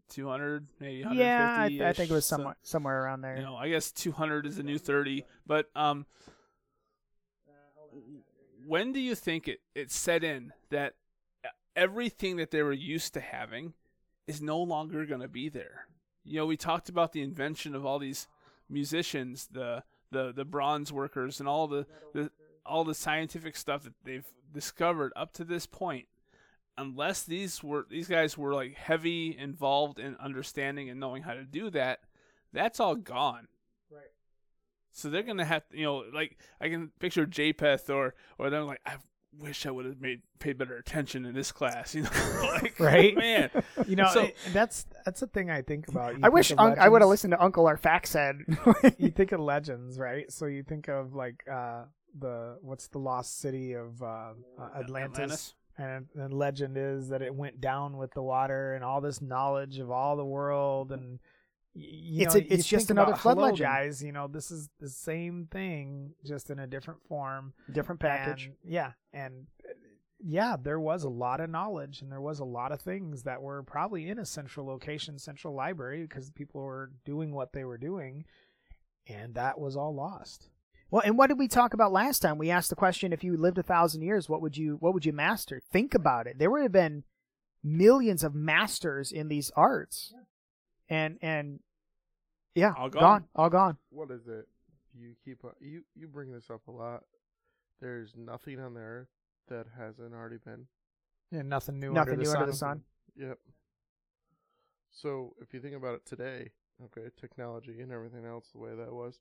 200, 0.09 0.67
maybe 0.79 1.03
150. 1.03 1.19
Yeah, 1.21 1.55
I, 1.59 1.67
th- 1.67 1.81
I 1.81 1.91
think 1.91 2.09
it 2.09 2.13
was 2.13 2.25
So, 2.25 2.37
somewhere 2.37 2.55
somewhere 2.63 3.03
around 3.03 3.21
there. 3.21 3.35
you 3.35 3.43
know, 3.43 3.57
I 3.57 3.67
guess 3.69 3.91
200 3.91 4.45
is 4.45 4.55
the 4.55 4.63
new 4.63 4.77
30. 4.77 5.25
But 5.45 5.65
um, 5.75 6.05
when 8.65 8.93
do 8.93 8.99
you 8.99 9.15
think 9.15 9.47
it, 9.47 9.59
it 9.75 9.91
set 9.91 10.23
in 10.23 10.53
that 10.69 10.93
everything 11.75 12.37
that 12.37 12.51
they 12.51 12.63
were 12.63 12.73
used 12.73 13.13
to 13.15 13.19
having 13.19 13.73
is 14.27 14.41
no 14.41 14.59
longer 14.61 15.05
going 15.05 15.21
to 15.21 15.27
be 15.27 15.49
there? 15.49 15.87
You 16.23 16.37
know, 16.39 16.45
we 16.45 16.57
talked 16.57 16.89
about 16.89 17.11
the 17.13 17.21
invention 17.21 17.75
of 17.75 17.85
all 17.85 17.99
these 17.99 18.27
musicians, 18.69 19.47
the 19.51 19.83
the 20.11 20.31
the 20.33 20.45
bronze 20.45 20.91
workers, 20.91 21.39
and 21.41 21.49
all 21.49 21.67
the, 21.67 21.85
the 22.13 22.31
all 22.67 22.83
the 22.83 22.93
scientific 22.95 23.55
stuff 23.55 23.83
that 23.83 23.93
they've 24.03 24.25
discovered 24.53 25.11
up 25.15 25.33
to 25.33 25.43
this 25.43 25.65
point. 25.65 26.05
Unless 26.77 27.23
these 27.23 27.63
were 27.63 27.87
these 27.89 28.07
guys 28.07 28.37
were 28.37 28.53
like 28.53 28.75
heavy 28.75 29.35
involved 29.37 29.97
in 29.99 30.15
understanding 30.17 30.89
and 30.91 30.99
knowing 30.99 31.23
how 31.23 31.33
to 31.33 31.43
do 31.43 31.71
that, 31.71 32.01
that's 32.53 32.79
all 32.79 32.95
gone. 32.95 33.47
Right. 33.91 34.01
So 34.91 35.09
they're 35.09 35.23
gonna 35.23 35.43
have 35.45 35.63
you 35.71 35.83
know 35.85 36.03
like 36.13 36.37
I 36.61 36.69
can 36.69 36.91
picture 36.99 37.25
Japheth 37.25 37.89
or 37.89 38.13
or 38.37 38.51
them 38.51 38.67
like 38.67 38.81
I 38.85 38.97
wish 39.39 39.65
I 39.65 39.71
would 39.71 39.85
have 39.85 39.99
made 39.99 40.21
paid 40.37 40.59
better 40.59 40.77
attention 40.77 41.25
in 41.25 41.33
this 41.33 41.51
class. 41.51 41.95
You 41.95 42.03
know, 42.03 42.09
like 42.61 42.79
Right. 42.79 43.15
man. 43.17 43.49
You 43.87 43.95
know, 43.95 44.09
So- 44.13 44.21
it- 44.25 44.35
that's 44.53 44.85
that's 45.03 45.19
the 45.21 45.27
thing 45.27 45.49
I 45.49 45.63
think 45.63 45.87
about. 45.87 46.13
You 46.13 46.19
I 46.21 46.29
wish 46.29 46.49
think 46.49 46.59
of 46.61 46.67
un- 46.73 46.79
I 46.79 46.89
would 46.89 47.01
have 47.01 47.09
listened 47.09 47.31
to 47.31 47.43
Uncle 47.43 47.65
our 47.65 47.77
fact 47.77 48.07
said. 48.07 48.37
you 48.99 49.09
think 49.09 49.31
of 49.31 49.39
legends, 49.39 49.97
right? 49.97 50.31
So 50.31 50.45
you 50.45 50.61
think 50.61 50.89
of 50.89 51.15
like 51.15 51.43
uh 51.51 51.85
the 52.19 52.57
what's 52.61 52.87
the 52.87 52.99
lost 52.99 53.39
city 53.39 53.73
of 53.73 54.01
uh, 54.01 54.33
uh, 54.57 54.69
Atlantis, 54.75 55.53
and 55.77 56.07
and 56.15 56.33
legend 56.33 56.77
is 56.77 57.09
that 57.09 57.21
it 57.21 57.33
went 57.33 57.61
down 57.61 57.97
with 57.97 58.11
the 58.13 58.21
water 58.23 58.73
and 58.73 58.83
all 58.83 59.01
this 59.01 59.21
knowledge 59.21 59.79
of 59.79 59.91
all 59.91 60.15
the 60.15 60.25
world 60.25 60.91
and 60.91 61.19
you 61.79 62.23
It's 62.25 62.33
know, 62.33 62.41
a- 62.41 62.43
it's 62.53 62.71
you 62.71 62.77
just 62.79 62.89
another 62.89 63.11
about, 63.11 63.21
flood 63.21 63.37
"Hello, 63.37 63.49
legend." 63.49 63.59
guys. 63.69 64.03
You 64.03 64.11
know, 64.11 64.27
this 64.27 64.49
is 64.49 64.67
the 64.79 64.89
same 64.89 65.47
thing, 65.51 66.13
just 66.25 66.49
in 66.49 66.57
a 66.57 66.65
different 66.65 67.01
form. 67.07 67.53
Different 67.71 68.01
package. 68.01 68.47
And, 68.47 68.55
yeah, 68.63 68.93
and 69.13 69.45
uh, 69.63 69.73
yeah, 70.19 70.55
there 70.59 70.79
was 70.79 71.03
a 71.03 71.09
lot 71.09 71.39
of 71.39 71.51
knowledge, 71.51 72.01
and 72.01 72.11
there 72.11 72.19
was 72.21 72.39
a 72.39 72.45
lot 72.45 72.71
of 72.71 72.81
things 72.81 73.21
that 73.23 73.43
were 73.43 73.61
probably 73.61 74.09
in 74.09 74.17
a 74.17 74.25
central 74.25 74.65
location, 74.65 75.19
central 75.19 75.53
library, 75.53 76.01
because 76.01 76.31
people 76.31 76.61
were 76.61 76.89
doing 77.05 77.31
what 77.31 77.53
they 77.53 77.63
were 77.63 77.77
doing, 77.77 78.25
and 79.07 79.35
that 79.35 79.59
was 79.59 79.77
all 79.77 79.93
lost. 79.93 80.49
Well, 80.89 81.01
and 81.05 81.17
what 81.17 81.27
did 81.27 81.37
we 81.37 81.47
talk 81.47 81.73
about 81.73 81.91
last 81.91 82.19
time? 82.19 82.37
We 82.37 82.49
asked 82.49 82.69
the 82.69 82.75
question: 82.75 83.11
If 83.13 83.23
you 83.23 83.35
lived 83.37 83.57
a 83.57 83.63
thousand 83.63 84.01
years, 84.03 84.29
what 84.29 84.41
would 84.41 84.55
you 84.57 84.77
what 84.79 84.93
would 84.93 85.05
you 85.05 85.13
master? 85.13 85.61
Think 85.71 85.93
about 85.93 86.27
it. 86.27 86.39
There 86.39 86.49
would 86.49 86.61
have 86.63 86.71
been 86.71 87.03
millions 87.63 88.23
of 88.23 88.33
masters 88.33 89.11
in 89.11 89.27
these 89.27 89.51
arts, 89.55 90.13
and 90.89 91.17
and 91.21 91.59
yeah, 92.55 92.73
All 92.77 92.89
gone. 92.89 93.25
all 93.35 93.49
gone. 93.49 93.77
What 93.89 94.11
is 94.11 94.27
it? 94.27 94.47
You 94.97 95.15
keep 95.23 95.43
on- 95.43 95.55
you 95.59 95.83
you 95.95 96.07
bring 96.07 96.31
this 96.31 96.49
up 96.49 96.67
a 96.67 96.71
lot. 96.71 97.03
There's 97.81 98.13
nothing 98.15 98.59
on 98.59 98.73
the 98.73 98.79
earth 98.79 99.09
that 99.49 99.67
hasn't 99.77 100.13
already 100.13 100.37
been. 100.37 100.67
Yeah, 101.31 101.41
nothing 101.43 101.79
new. 101.79 101.91
Nothing 101.91 102.13
under 102.13 102.23
the 102.25 102.31
new 102.31 102.37
under 102.39 102.53
sun. 102.53 102.83
the 103.15 103.21
sun. 103.21 103.27
Yep. 103.29 103.39
So 104.91 105.35
if 105.41 105.53
you 105.53 105.59
think 105.59 105.75
about 105.75 105.95
it 105.95 106.05
today, 106.05 106.51
okay, 106.85 107.09
technology 107.19 107.81
and 107.81 107.91
everything 107.91 108.25
else, 108.25 108.49
the 108.51 108.59
way 108.59 108.73
that 108.75 108.91
was, 108.91 109.19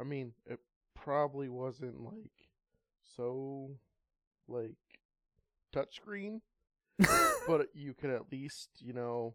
I 0.00 0.04
mean, 0.04 0.32
it 0.46 0.58
probably 0.96 1.48
wasn't 1.48 2.00
like 2.02 2.32
so 3.16 3.70
like 4.48 4.74
touchscreen, 5.74 6.40
but 7.46 7.68
you 7.74 7.94
could 7.94 8.10
at 8.10 8.30
least, 8.32 8.70
you 8.80 8.92
know, 8.92 9.34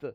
the 0.00 0.14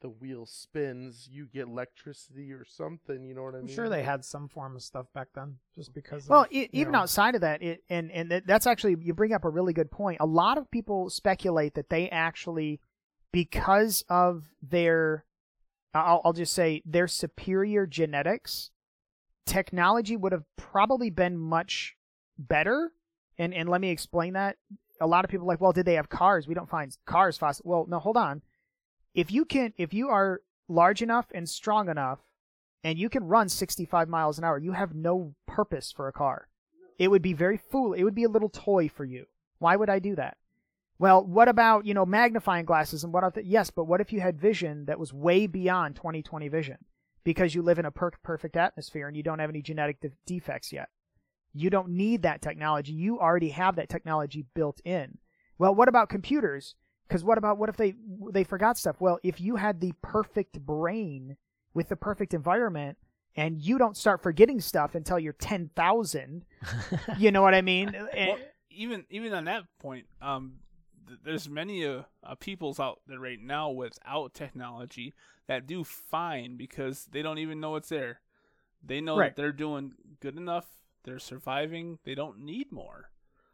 the 0.00 0.08
wheel 0.08 0.46
spins, 0.46 1.28
you 1.30 1.46
get 1.52 1.66
electricity 1.66 2.52
or 2.52 2.64
something. 2.64 3.24
You 3.24 3.34
know 3.34 3.42
what 3.42 3.54
I 3.54 3.58
I'm 3.58 3.66
mean? 3.66 3.74
sure 3.74 3.88
they 3.88 4.02
had 4.04 4.24
some 4.24 4.48
form 4.48 4.76
of 4.76 4.82
stuff 4.82 5.06
back 5.14 5.28
then, 5.34 5.56
just 5.74 5.92
because. 5.92 6.28
Well, 6.28 6.42
of, 6.42 6.52
e- 6.52 6.68
you 6.72 6.80
even 6.82 6.92
know, 6.92 7.00
outside 7.00 7.34
of 7.34 7.40
that, 7.40 7.62
it, 7.62 7.82
and 7.90 8.10
and 8.12 8.30
that- 8.30 8.46
that's 8.46 8.66
actually 8.66 8.96
you 9.00 9.12
bring 9.14 9.32
up 9.32 9.44
a 9.44 9.48
really 9.50 9.72
good 9.72 9.90
point. 9.90 10.18
A 10.20 10.26
lot 10.26 10.56
of 10.58 10.70
people 10.70 11.10
speculate 11.10 11.74
that 11.74 11.90
they 11.90 12.08
actually, 12.10 12.80
because 13.32 14.04
of 14.08 14.44
their, 14.62 15.24
I'll, 15.94 16.20
I'll 16.24 16.32
just 16.32 16.52
say 16.52 16.82
their 16.84 17.08
superior 17.08 17.84
genetics, 17.86 18.70
technology 19.48 20.16
would 20.16 20.32
have 20.32 20.44
probably 20.56 21.10
been 21.10 21.36
much 21.36 21.96
better. 22.38 22.92
And 23.38 23.54
and 23.54 23.68
let 23.68 23.80
me 23.80 23.90
explain 23.90 24.34
that. 24.34 24.56
A 25.00 25.06
lot 25.06 25.24
of 25.24 25.30
people 25.30 25.46
are 25.46 25.48
like, 25.48 25.60
well, 25.60 25.72
did 25.72 25.86
they 25.86 25.94
have 25.94 26.08
cars? 26.08 26.48
We 26.48 26.54
don't 26.54 26.68
find 26.68 26.96
cars 27.06 27.38
fast. 27.38 27.62
Well, 27.64 27.86
no, 27.88 27.98
hold 27.98 28.16
on. 28.16 28.42
If 29.14 29.30
you 29.32 29.44
can, 29.44 29.72
if 29.76 29.94
you 29.94 30.08
are 30.08 30.42
large 30.68 31.02
enough 31.02 31.26
and 31.32 31.48
strong 31.48 31.88
enough 31.88 32.18
and 32.84 32.98
you 32.98 33.08
can 33.08 33.24
run 33.24 33.48
65 33.48 34.08
miles 34.08 34.38
an 34.38 34.44
hour, 34.44 34.58
you 34.58 34.72
have 34.72 34.94
no 34.94 35.34
purpose 35.46 35.92
for 35.92 36.08
a 36.08 36.12
car. 36.12 36.48
It 36.98 37.08
would 37.08 37.22
be 37.22 37.32
very 37.32 37.56
fool. 37.56 37.92
It 37.92 38.02
would 38.02 38.14
be 38.14 38.24
a 38.24 38.28
little 38.28 38.48
toy 38.48 38.88
for 38.88 39.04
you. 39.04 39.26
Why 39.58 39.76
would 39.76 39.88
I 39.88 39.98
do 39.98 40.16
that? 40.16 40.36
Well, 40.98 41.24
what 41.24 41.48
about, 41.48 41.86
you 41.86 41.94
know, 41.94 42.04
magnifying 42.04 42.64
glasses 42.64 43.04
and 43.04 43.12
what 43.12 43.24
if, 43.24 43.44
yes, 43.44 43.70
but 43.70 43.84
what 43.84 44.00
if 44.00 44.12
you 44.12 44.20
had 44.20 44.40
vision 44.40 44.86
that 44.86 44.98
was 44.98 45.12
way 45.12 45.46
beyond 45.46 45.94
2020 45.94 46.48
vision 46.48 46.78
because 47.24 47.54
you 47.54 47.62
live 47.62 47.78
in 47.78 47.84
a 47.84 47.90
per- 47.90 48.10
perfect 48.22 48.56
atmosphere 48.56 49.08
and 49.08 49.16
you 49.16 49.22
don't 49.22 49.38
have 49.38 49.50
any 49.50 49.62
genetic 49.62 50.00
de- 50.00 50.10
defects 50.26 50.72
yet? 50.72 50.88
You 51.52 51.70
don't 51.70 51.90
need 51.90 52.22
that 52.22 52.42
technology. 52.42 52.92
You 52.92 53.18
already 53.18 53.50
have 53.50 53.76
that 53.76 53.88
technology 53.88 54.44
built 54.54 54.80
in. 54.84 55.18
Well, 55.58 55.74
what 55.74 55.88
about 55.88 56.08
computers? 56.08 56.74
Because 57.08 57.24
what 57.24 57.38
about 57.38 57.56
what 57.58 57.68
if 57.68 57.76
they 57.76 57.94
they 58.30 58.44
forgot 58.44 58.76
stuff? 58.76 58.96
Well, 59.00 59.18
if 59.22 59.40
you 59.40 59.56
had 59.56 59.80
the 59.80 59.92
perfect 60.02 60.60
brain 60.60 61.36
with 61.74 61.88
the 61.88 61.96
perfect 61.96 62.34
environment, 62.34 62.98
and 63.34 63.60
you 63.60 63.78
don't 63.78 63.96
start 63.96 64.22
forgetting 64.22 64.60
stuff 64.60 64.94
until 64.94 65.18
you're 65.18 65.32
ten 65.32 65.70
thousand, 65.74 66.44
you 67.18 67.30
know 67.30 67.40
what 67.42 67.54
I 67.54 67.62
mean? 67.62 67.94
And- 67.94 68.28
well, 68.28 68.38
even 68.70 69.04
even 69.10 69.32
on 69.32 69.46
that 69.46 69.64
point, 69.80 70.06
um, 70.20 70.56
th- 70.60 70.67
there's 71.24 71.48
many 71.48 71.84
uh, 71.84 72.02
uh, 72.22 72.34
peoples 72.36 72.80
out 72.80 73.00
there 73.06 73.20
right 73.20 73.40
now 73.40 73.70
without 73.70 74.34
technology 74.34 75.14
that 75.46 75.66
do 75.66 75.84
fine 75.84 76.56
because 76.56 77.06
they 77.10 77.22
don't 77.22 77.38
even 77.38 77.60
know 77.60 77.76
it's 77.76 77.88
there. 77.88 78.20
They 78.84 79.00
know 79.00 79.16
Right. 79.16 79.30
that 79.30 79.36
they're 79.36 79.52
doing 79.52 79.94
good 80.20 80.36
enough. 80.36 80.66
They're 81.04 81.18
surviving. 81.18 81.98
They 82.04 82.14
don't 82.14 82.40
need 82.40 82.70
more 82.72 83.10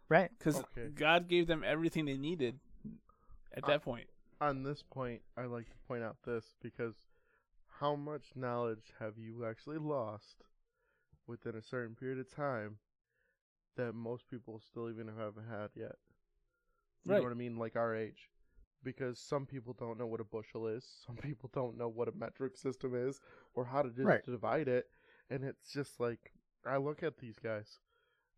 right? 0.09 0.31
because 0.39 0.57
Okay. 0.57 0.89
God 0.95 1.29
gave 1.29 1.47
them 1.47 1.63
everything 1.65 2.05
they 2.05 2.17
needed 2.17 2.59
at 3.57 3.65
Uh, 3.65 3.69
that 3.69 3.83
point. 3.83 4.07
on 4.41 4.63
this 4.63 4.83
point, 4.83 5.23
I 5.37 5.45
like 5.45 5.67
to 5.71 5.77
point 5.89 6.03
out 6.03 6.17
this 6.25 6.55
because 6.63 6.95
how 7.81 7.95
much 7.97 8.33
knowledge 8.35 8.93
have 8.99 9.19
you 9.19 9.45
actually 9.45 9.79
lost 9.79 10.43
within 11.27 11.55
a 11.57 11.63
certain 11.63 11.95
period 11.95 12.19
of 12.19 12.31
time 12.35 12.79
that 13.77 13.95
most 13.95 14.29
people 14.31 14.61
still 14.61 14.89
even 14.91 15.09
haven't 15.09 15.49
had 15.51 15.71
yet? 15.75 15.97
You 17.05 17.13
Right. 17.13 17.19
know 17.19 17.25
what 17.25 17.33
I 17.33 17.37
mean? 17.37 17.57
Like 17.57 17.77
our 17.77 17.95
age. 17.95 18.31
Because 18.83 19.19
some 19.19 19.47
people 19.47 19.75
don't 19.79 19.99
know 19.99 20.07
what 20.07 20.21
a 20.21 20.25
bushel 20.25 20.67
is, 20.67 20.85
some 21.07 21.17
people 21.17 21.51
don't 21.55 21.79
know 21.79 21.89
what 21.89 22.09
a 22.09 22.13
metric 22.13 22.57
system 22.57 22.95
is, 22.95 23.21
or 23.55 23.65
how 23.65 23.83
to 23.83 23.91
Right. 24.03 24.23
divide 24.27 24.69
it, 24.69 24.87
and 25.31 25.43
it's 25.45 25.73
just 25.73 26.01
like 26.01 26.33
I 26.67 26.77
look 26.77 27.03
at 27.03 27.19
these 27.19 27.39
guys 27.39 27.79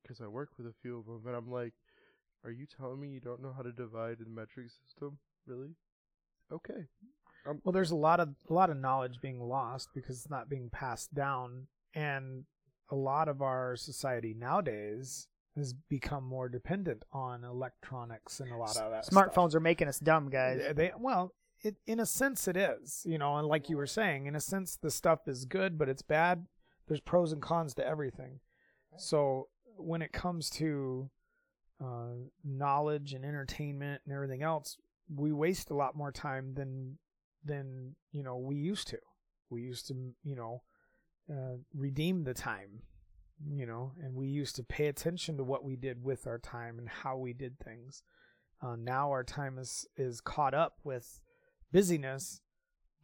because 0.02 0.20
I 0.20 0.28
work 0.28 0.50
with 0.58 0.66
a 0.66 0.74
few 0.82 0.98
of 0.98 1.06
them, 1.06 1.22
and 1.26 1.36
I'm 1.36 1.50
like, 1.50 1.74
"Are 2.44 2.50
you 2.50 2.66
telling 2.66 3.00
me 3.00 3.08
you 3.08 3.20
don't 3.20 3.42
know 3.42 3.52
how 3.52 3.62
to 3.62 3.72
divide 3.72 4.20
a 4.20 4.28
metric 4.28 4.70
system? 4.70 5.18
Really? 5.46 5.76
Okay. 6.52 6.86
Um, 7.46 7.60
well, 7.64 7.72
there's 7.72 7.90
a 7.90 7.96
lot 7.96 8.20
of 8.20 8.34
a 8.48 8.52
lot 8.52 8.70
of 8.70 8.76
knowledge 8.76 9.20
being 9.20 9.40
lost 9.40 9.90
because 9.94 10.16
it's 10.18 10.30
not 10.30 10.48
being 10.48 10.70
passed 10.70 11.14
down, 11.14 11.66
and 11.94 12.44
a 12.90 12.96
lot 12.96 13.28
of 13.28 13.42
our 13.42 13.76
society 13.76 14.34
nowadays 14.34 15.28
has 15.56 15.72
become 15.88 16.24
more 16.24 16.48
dependent 16.48 17.02
on 17.12 17.42
electronics 17.44 18.40
and 18.40 18.52
a 18.52 18.56
lot 18.56 18.76
of 18.76 18.90
that. 18.90 19.06
Smartphones 19.06 19.54
are 19.54 19.60
making 19.60 19.88
us 19.88 19.98
dumb, 19.98 20.28
guys. 20.30 20.60
They, 20.68 20.72
they- 20.72 20.92
well, 20.98 21.34
it 21.62 21.76
in 21.86 21.98
a 22.00 22.06
sense 22.06 22.46
it 22.46 22.56
is, 22.56 23.02
you 23.06 23.16
know, 23.18 23.36
and 23.38 23.48
like 23.48 23.68
you 23.70 23.76
were 23.78 23.86
saying, 23.86 24.26
in 24.26 24.36
a 24.36 24.40
sense 24.40 24.76
the 24.76 24.90
stuff 24.90 25.26
is 25.26 25.44
good, 25.46 25.78
but 25.78 25.88
it's 25.88 26.02
bad. 26.02 26.46
There's 26.86 27.00
pros 27.00 27.32
and 27.32 27.40
cons 27.42 27.74
to 27.74 27.86
everything. 27.86 28.40
So 28.98 29.48
when 29.76 30.02
it 30.02 30.12
comes 30.12 30.48
to 30.50 31.10
uh, 31.82 32.14
knowledge 32.44 33.12
and 33.14 33.24
entertainment 33.24 34.02
and 34.04 34.14
everything 34.14 34.42
else, 34.42 34.76
we 35.14 35.32
waste 35.32 35.70
a 35.70 35.74
lot 35.74 35.96
more 35.96 36.12
time 36.12 36.54
than 36.54 36.98
than 37.44 37.94
you 38.12 38.22
know 38.22 38.36
we 38.36 38.56
used 38.56 38.88
to. 38.88 38.98
We 39.50 39.62
used 39.62 39.86
to, 39.88 39.94
you 40.24 40.34
know, 40.36 40.62
uh, 41.30 41.56
redeem 41.74 42.24
the 42.24 42.34
time 42.34 42.82
you 43.44 43.66
know, 43.66 43.92
and 44.02 44.14
we 44.14 44.28
used 44.28 44.56
to 44.56 44.62
pay 44.64 44.86
attention 44.86 45.36
to 45.36 45.44
what 45.44 45.64
we 45.64 45.76
did 45.76 46.02
with 46.02 46.26
our 46.26 46.38
time 46.38 46.78
and 46.78 46.88
how 46.88 47.16
we 47.16 47.32
did 47.32 47.58
things. 47.58 48.02
Uh, 48.62 48.76
now 48.76 49.10
our 49.10 49.24
time 49.24 49.58
is 49.58 49.86
is 49.96 50.20
caught 50.20 50.54
up 50.54 50.78
with 50.84 51.20
busyness, 51.72 52.40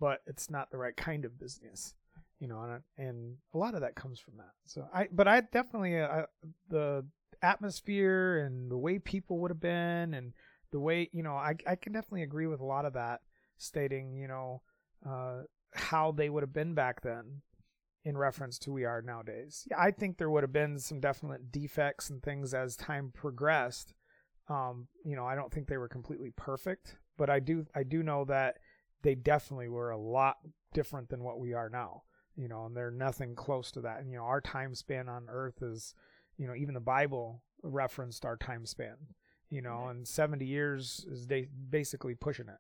but 0.01 0.21
it's 0.27 0.51
not 0.51 0.71
the 0.71 0.79
right 0.79 0.97
kind 0.97 1.25
of 1.25 1.39
business, 1.39 1.95
you 2.39 2.49
know, 2.49 2.63
and 2.63 2.83
and 2.97 3.37
a 3.53 3.59
lot 3.59 3.75
of 3.75 3.83
that 3.83 3.95
comes 3.95 4.19
from 4.19 4.39
that. 4.39 4.53
So 4.65 4.89
I, 4.95 5.09
but 5.13 5.29
I 5.29 5.41
definitely 5.41 6.01
uh, 6.01 6.23
the 6.69 7.05
atmosphere 7.43 8.39
and 8.47 8.71
the 8.71 8.79
way 8.79 8.99
people 8.99 9.39
would 9.41 9.51
have 9.51 9.61
been 9.61 10.15
and 10.15 10.33
the 10.71 10.81
way 10.81 11.11
you 11.13 11.23
know 11.23 11.35
I 11.35 11.55
I 11.67 11.77
can 11.77 11.93
definitely 11.93 12.23
agree 12.23 12.47
with 12.47 12.61
a 12.61 12.65
lot 12.65 12.87
of 12.87 12.95
that, 12.95 13.21
stating 13.59 14.17
you 14.17 14.29
know 14.29 14.63
uh, 15.07 15.43
how 15.75 16.13
they 16.13 16.31
would 16.31 16.43
have 16.43 16.55
been 16.55 16.75
back 16.75 17.03
then 17.03 17.43
in 18.05 18.17
reference 18.17 18.59
to 18.59 18.73
we 18.73 18.85
are 18.85 19.03
nowadays. 19.03 19.67
Yeah, 19.71 19.81
I 19.81 19.91
think 19.91 20.19
there 20.19 20.31
would 20.31 20.43
have 20.43 20.53
been 20.53 20.79
some 20.79 21.01
definite 21.01 21.53
defects 21.53 22.11
and 22.11 22.23
things 22.23 22.53
as 22.55 22.77
time 22.77 23.13
progressed. 23.15 23.95
Um, 24.49 24.89
you 25.05 25.15
know, 25.15 25.25
I 25.25 25.35
don't 25.35 25.53
think 25.53 25.69
they 25.69 25.77
were 25.77 25.89
completely 25.89 26.33
perfect, 26.37 26.97
but 27.17 27.31
I 27.31 27.39
do 27.39 27.67
I 27.75 27.85
do 27.85 28.03
know 28.03 28.25
that 28.25 28.59
they 29.03 29.15
definitely 29.15 29.69
were 29.69 29.91
a 29.91 29.99
lot 29.99 30.37
different 30.75 31.09
than 31.09 31.23
what 31.23 31.39
we 31.39 31.53
are 31.55 31.69
now. 31.69 32.03
You 32.37 32.49
know, 32.49 32.65
and 32.65 32.77
they're 32.77 32.91
nothing 32.91 33.35
close 33.35 33.71
to 33.73 33.83
that. 33.83 34.01
And 34.01 34.11
you 34.11 34.17
know, 34.17 34.25
our 34.25 34.41
time 34.41 34.75
span 34.75 35.09
on 35.09 35.27
Earth 35.29 35.63
is, 35.63 35.95
you 36.39 36.47
know, 36.47 36.55
even 36.55 36.75
the 36.75 36.81
Bible 36.81 37.43
referenced 37.63 38.25
our 38.25 38.37
time 38.37 38.67
span. 38.67 38.97
You 39.51 39.61
know, 39.61 39.89
and 39.89 40.09
70 40.09 40.47
years 40.47 41.05
is 41.11 41.27
they 41.27 41.47
basically 41.71 42.15
pushing 42.15 42.49
it. 42.49 42.59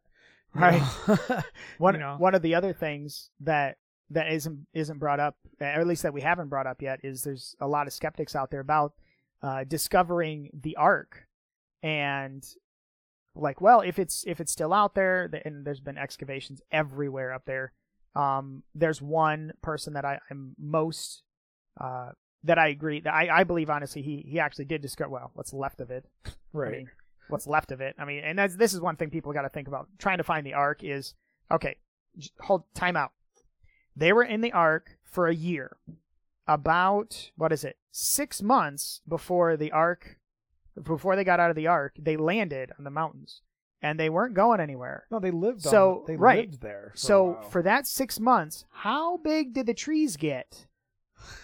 Right. 0.55 0.83
One 1.79 1.95
You 1.95 2.01
know? 2.01 2.17
one 2.19 2.35
of 2.35 2.43
the 2.43 2.55
other 2.55 2.75
things 2.75 3.31
that 3.41 3.79
that 4.13 4.33
isn't 4.33 4.67
isn't 4.73 4.99
brought 4.99 5.21
up, 5.21 5.37
or 5.61 5.67
at 5.67 5.87
least 5.87 6.03
that 6.03 6.15
we 6.15 6.21
haven't 6.21 6.49
brought 6.49 6.67
up 6.67 6.83
yet, 6.83 7.01
is 7.03 7.25
there's 7.25 7.57
a 7.61 7.67
lot 7.67 7.87
of 7.87 7.93
skeptics 7.93 8.35
out 8.35 8.51
there 8.51 8.61
about 8.61 8.95
uh, 9.43 9.65
discovering 9.65 10.51
the 10.53 10.77
Ark, 10.77 11.27
and 11.83 12.47
like, 13.35 13.61
well, 13.61 13.81
if 13.81 13.99
it's 13.99 14.25
if 14.27 14.41
it's 14.41 14.53
still 14.53 14.73
out 14.73 14.95
there, 14.95 15.31
and 15.45 15.65
there's 15.65 15.81
been 15.81 15.99
excavations 15.99 16.61
everywhere 16.71 17.33
up 17.33 17.45
there. 17.47 17.73
Um, 18.15 18.63
there's 18.75 19.01
one 19.01 19.53
person 19.63 19.95
that 19.95 20.05
I, 20.05 20.19
I'm 20.31 20.55
most 20.59 21.23
uh, 21.81 22.11
that 22.45 22.59
I 22.59 22.69
agree 22.69 23.01
that 23.01 23.15
I, 23.15 23.41
I 23.41 23.45
believe 23.45 23.71
honestly 23.71 24.03
he 24.03 24.25
he 24.29 24.39
actually 24.39 24.67
did 24.67 24.83
discover 24.83 25.11
well 25.11 25.31
what's 25.33 25.55
left 25.55 25.81
of 25.81 25.91
it 25.91 26.05
I 26.27 26.31
right. 26.53 26.73
mean, 26.73 26.91
what's 27.29 27.47
left 27.47 27.73
of 27.73 27.81
it. 27.81 27.97
I 27.99 28.05
mean, 28.05 28.23
and 28.23 28.39
that's, 28.39 28.57
this 28.57 28.73
is 28.73 28.81
one 28.81 28.97
thing 28.97 29.11
people 29.11 29.33
got 29.33 29.43
to 29.43 29.49
think 29.49 29.69
about. 29.69 29.89
Trying 29.99 30.19
to 30.19 30.25
find 30.25 30.47
the 30.47 30.55
Ark 30.55 30.85
is 30.85 31.15
okay. 31.51 31.77
Hold 32.41 32.65
time 32.75 32.97
out. 32.97 33.13
They 33.97 34.13
were 34.13 34.25
in 34.25 34.41
the 34.41 34.53
Ark 34.53 34.99
for 35.03 35.27
a 35.27 35.35
year. 35.35 35.77
About 36.47 37.31
what 37.37 37.53
is 37.53 37.65
it? 37.65 37.77
Six 37.91 38.43
months 38.43 39.01
before 39.07 39.57
the 39.57 39.71
Ark, 39.71 40.19
before 40.83 41.15
they 41.15 41.25
got 41.25 41.41
out 41.41 41.51
of 41.51 41.57
the 41.57 41.69
Ark, 41.69 41.95
they 41.99 42.17
landed 42.17 42.73
on 42.79 42.85
the 42.85 42.91
mountains, 42.91 43.43
and 43.81 43.99
they 43.99 44.11
weren't 44.11 44.35
going 44.35 44.61
anywhere. 44.61 45.07
No, 45.11 45.21
they 45.21 45.31
lived. 45.31 45.63
So, 45.63 46.01
on, 46.01 46.05
they 46.07 46.17
right. 46.17 46.51
lived 46.51 46.63
there. 46.63 46.91
For 46.95 46.99
so 46.99 47.41
for 47.51 47.63
that 47.63 47.87
six 47.87 48.19
months, 48.19 48.65
how 48.71 49.19
big 49.19 49.53
did 49.53 49.67
the 49.67 49.75
trees 49.75 50.17
get? 50.17 50.67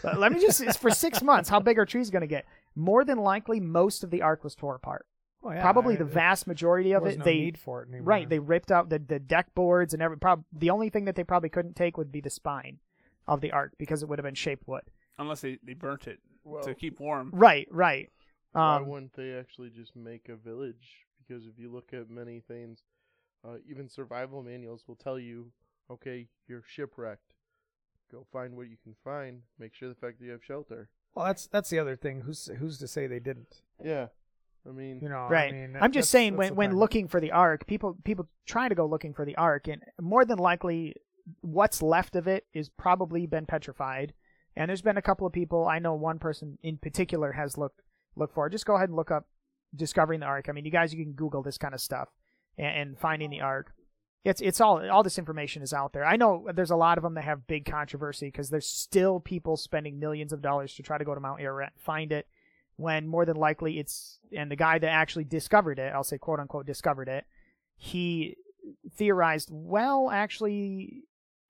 Let 0.02 0.32
me 0.32 0.40
just 0.40 0.78
for 0.78 0.90
six 0.90 1.22
months. 1.30 1.48
How 1.48 1.61
big 1.61 1.78
are 1.78 1.87
trees 1.87 2.11
going 2.11 2.22
to 2.22 2.26
get? 2.26 2.46
More 2.74 3.04
than 3.04 3.18
likely, 3.18 3.61
most 3.61 4.02
of 4.02 4.11
the 4.11 4.22
Ark 4.22 4.44
was 4.44 4.54
tore 4.54 4.74
apart. 4.74 5.06
Oh, 5.42 5.51
yeah, 5.53 5.62
Probably 5.62 5.94
I- 5.94 5.98
the 5.98 6.05
vast 6.05 6.46
majority 6.46 6.92
of 6.92 7.03
was 7.03 7.14
it. 7.14 7.18
no 7.20 7.24
they 7.24 7.35
need 7.38 7.59
for 7.59 7.83
it 7.83 7.88
anymore. 7.88 8.05
right. 8.07 8.29
They 8.29 8.38
ripped 8.40 8.72
out 8.72 8.88
the, 8.90 8.98
the 8.98 9.18
deck 9.20 9.55
boards 9.55 9.94
and 9.94 10.03
every. 10.03 10.16
Prob- 10.18 10.44
the 10.53 10.70
only 10.70 10.90
thing 10.90 11.05
that 11.05 11.14
they 11.14 11.24
probably 11.24 11.48
couldn't 11.48 11.77
take 11.77 11.96
would 11.96 12.11
be 12.11 12.20
the 12.20 12.31
spine 12.31 12.79
of 13.27 13.40
the 13.40 13.53
Ark 13.53 13.74
because 13.79 14.03
it 14.03 14.09
would 14.09 14.18
have 14.18 14.24
been 14.24 14.35
shaped 14.35 14.66
wood. 14.66 14.83
Unless 15.18 15.40
they, 15.42 15.59
they 15.62 15.74
burnt 15.74 16.07
it 16.09 16.18
Well, 16.44 16.62
to 16.64 16.74
keep 16.74 16.98
warm. 17.01 17.31
Right. 17.33 17.68
Right. 17.70 18.11
why 18.53 18.77
Um, 18.77 18.87
wouldn't 18.88 19.12
they 19.14 19.33
actually 19.38 19.70
just 19.70 19.94
make 19.94 20.29
a 20.29 20.37
village? 20.37 21.07
Because 21.27 21.46
if 21.46 21.59
you 21.59 21.70
look 21.70 21.92
at 21.92 22.09
many 22.11 22.40
things, 22.40 22.83
uh, 23.46 23.57
even 23.68 23.88
survival 23.88 24.42
manuals 24.42 24.85
will 24.88 24.96
tell 24.96 25.18
you, 25.18 25.53
okay, 25.90 26.27
you're 26.48 26.62
shipwrecked. 26.66 27.35
Go 28.11 28.27
find 28.33 28.57
what 28.57 28.68
you 28.68 28.77
can 28.83 28.94
find. 29.05 29.42
Make 29.59 29.74
sure 29.74 29.88
the 29.88 29.94
fact 29.94 30.18
that 30.18 30.24
you 30.24 30.31
have 30.33 30.42
shelter. 30.44 30.88
Well, 31.14 31.27
that's 31.27 31.46
that's 31.46 31.68
the 31.70 31.79
other 31.79 31.94
thing. 31.96 32.22
Who's 32.22 32.46
who's 32.59 32.79
to 32.79 32.88
say 32.88 33.07
they 33.07 33.20
didn't? 33.20 33.61
Yeah, 33.85 34.07
I 34.66 34.73
mean, 34.73 35.01
You 35.03 35.09
know. 35.09 35.29
right. 35.29 35.53
I 35.53 35.57
mean, 35.57 35.77
I'm 35.81 35.92
just 35.92 36.11
saying 36.11 36.37
when 36.37 36.55
when 36.55 36.71
thing. 36.71 36.79
looking 36.79 37.09
for 37.09 37.21
the 37.21 37.33
Ark, 37.33 37.66
people 37.66 37.97
people 38.05 38.29
try 38.47 38.68
to 38.68 38.75
go 38.75 38.87
looking 38.87 39.14
for 39.14 39.25
the 39.25 39.37
Ark, 39.37 39.68
and 39.68 39.83
more 40.01 40.25
than 40.25 40.38
likely, 40.38 40.94
what's 41.40 41.83
left 41.83 42.16
of 42.16 42.27
it 42.27 42.47
is 42.53 42.68
probably 42.68 43.27
been 43.27 43.47
petrified. 43.47 44.14
And 44.57 44.68
there's 44.68 44.83
been 44.83 44.97
a 44.97 45.03
couple 45.03 45.27
of 45.27 45.33
people 45.33 45.68
I 45.68 45.79
know. 45.79 45.94
One 45.94 46.18
person 46.18 46.59
in 46.62 46.79
particular 46.79 47.33
has 47.33 47.57
looked 47.57 47.81
look 48.16 48.33
for. 48.35 48.49
Just 48.49 48.66
go 48.66 48.75
ahead 48.75 48.88
and 48.88 48.97
look 48.97 49.11
up 49.11 49.27
discovering 49.75 50.21
the 50.21 50.27
Ark. 50.27 50.47
I 50.49 50.53
mean, 50.53 50.64
you 50.64 50.71
guys, 50.71 50.92
you 50.92 51.05
can 51.05 51.12
Google 51.12 51.42
this 51.42 51.59
kind 51.59 51.75
of 51.75 51.81
stuff 51.81 52.09
and, 52.57 52.77
and 52.77 52.99
finding 52.99 53.31
the 53.31 53.40
Ark. 53.40 53.73
It's 54.25 54.40
it's 54.40 54.61
all 54.61 54.88
all 54.90 55.03
this 55.03 55.18
information 55.18 55.62
is 55.62 55.73
out 55.73 55.92
there. 55.92 56.05
I 56.05 56.16
know 56.16 56.49
there's 56.53 56.73
a 56.73 56.77
lot 56.77 56.99
of 56.99 57.05
them 57.05 57.14
that 57.14 57.25
have 57.25 57.47
big 57.47 57.64
controversy 57.64 58.27
because 58.27 58.51
there's 58.51 58.66
still 58.66 59.21
people 59.21 59.57
spending 59.57 59.99
millions 59.99 60.33
of 60.33 60.42
dollars 60.42 60.75
to 60.75 60.83
try 60.83 60.99
to 60.99 61.05
go 61.05 61.14
to 61.14 61.21
Mount 61.21 61.40
Ararat 61.40 61.73
and 61.75 61.83
find 61.83 62.11
it, 62.11 62.27
when 62.79 63.09
more 63.09 63.27
than 63.27 63.37
likely 63.37 63.79
it's 63.79 64.21
and 64.35 64.51
the 64.51 64.57
guy 64.57 64.79
that 64.79 64.88
actually 64.88 65.25
discovered 65.25 65.79
it, 65.79 65.93
I'll 65.93 66.05
say 66.05 66.17
quote 66.17 66.41
unquote 66.41 66.64
discovered 66.64 67.09
it, 67.09 67.27
he 67.77 68.37
theorized, 68.97 69.49
well, 69.53 70.11
actually, 70.11 71.03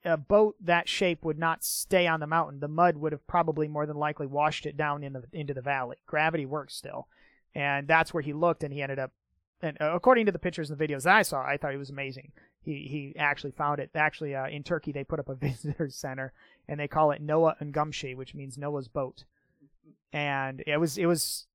a 0.05 0.17
boat 0.17 0.57
that 0.61 0.89
shape 0.89 1.25
would 1.25 1.39
not 1.39 1.63
stay 1.63 2.07
on 2.07 2.21
the 2.21 2.27
mountain. 2.27 2.61
The 2.61 2.69
mud 2.69 2.97
would 2.97 3.13
have 3.13 3.27
probably 3.27 3.69
more 3.69 3.85
than 3.85 3.97
likely 3.97 4.27
washed 4.27 4.65
it 4.65 4.77
down 4.77 5.05
in 5.05 5.13
the 5.13 5.25
into 5.33 5.53
the 5.53 5.61
valley. 5.61 5.97
Gravity 6.07 6.47
works 6.47 6.75
still, 6.75 7.09
and 7.55 7.87
that's 7.87 8.15
where 8.15 8.23
he 8.23 8.33
looked, 8.33 8.65
and 8.65 8.73
he 8.73 8.83
ended 8.83 8.99
up. 8.99 9.13
And 9.61 9.77
uh, 9.81 9.93
according 9.95 10.27
to 10.27 10.33
the 10.33 10.39
pictures 10.39 10.71
and 10.71 10.79
the 10.79 10.87
videos 10.87 11.03
that 11.03 11.17
I 11.17 11.23
saw, 11.23 11.43
I 11.43 11.59
thought 11.59 11.73
he 11.73 11.79
was 11.79 11.91
amazing. 11.91 12.33
He 12.63 12.89
he 12.91 13.15
actually 13.19 13.51
found 13.51 13.81
it. 13.81 13.91
Actually, 13.95 14.35
uh, 14.35 14.49
in 14.49 14.63
Turkey, 14.63 14.93
they 14.93 15.05
put 15.05 15.21
up 15.21 15.29
a 15.29 15.35
visitor 15.47 15.91
center, 15.91 16.33
and 16.67 16.81
they 16.81 16.89
call 16.89 17.11
it 17.11 17.21
Noah 17.21 17.57
and 17.61 17.75
Gumshi, 17.75 18.17
which 18.17 18.35
means 18.35 18.57
Noah's 18.57 18.89
boat. 18.89 19.25
And 20.13 20.63
it 20.67 20.79
was 20.79 20.99
it 20.99 21.07
was, 21.07 21.47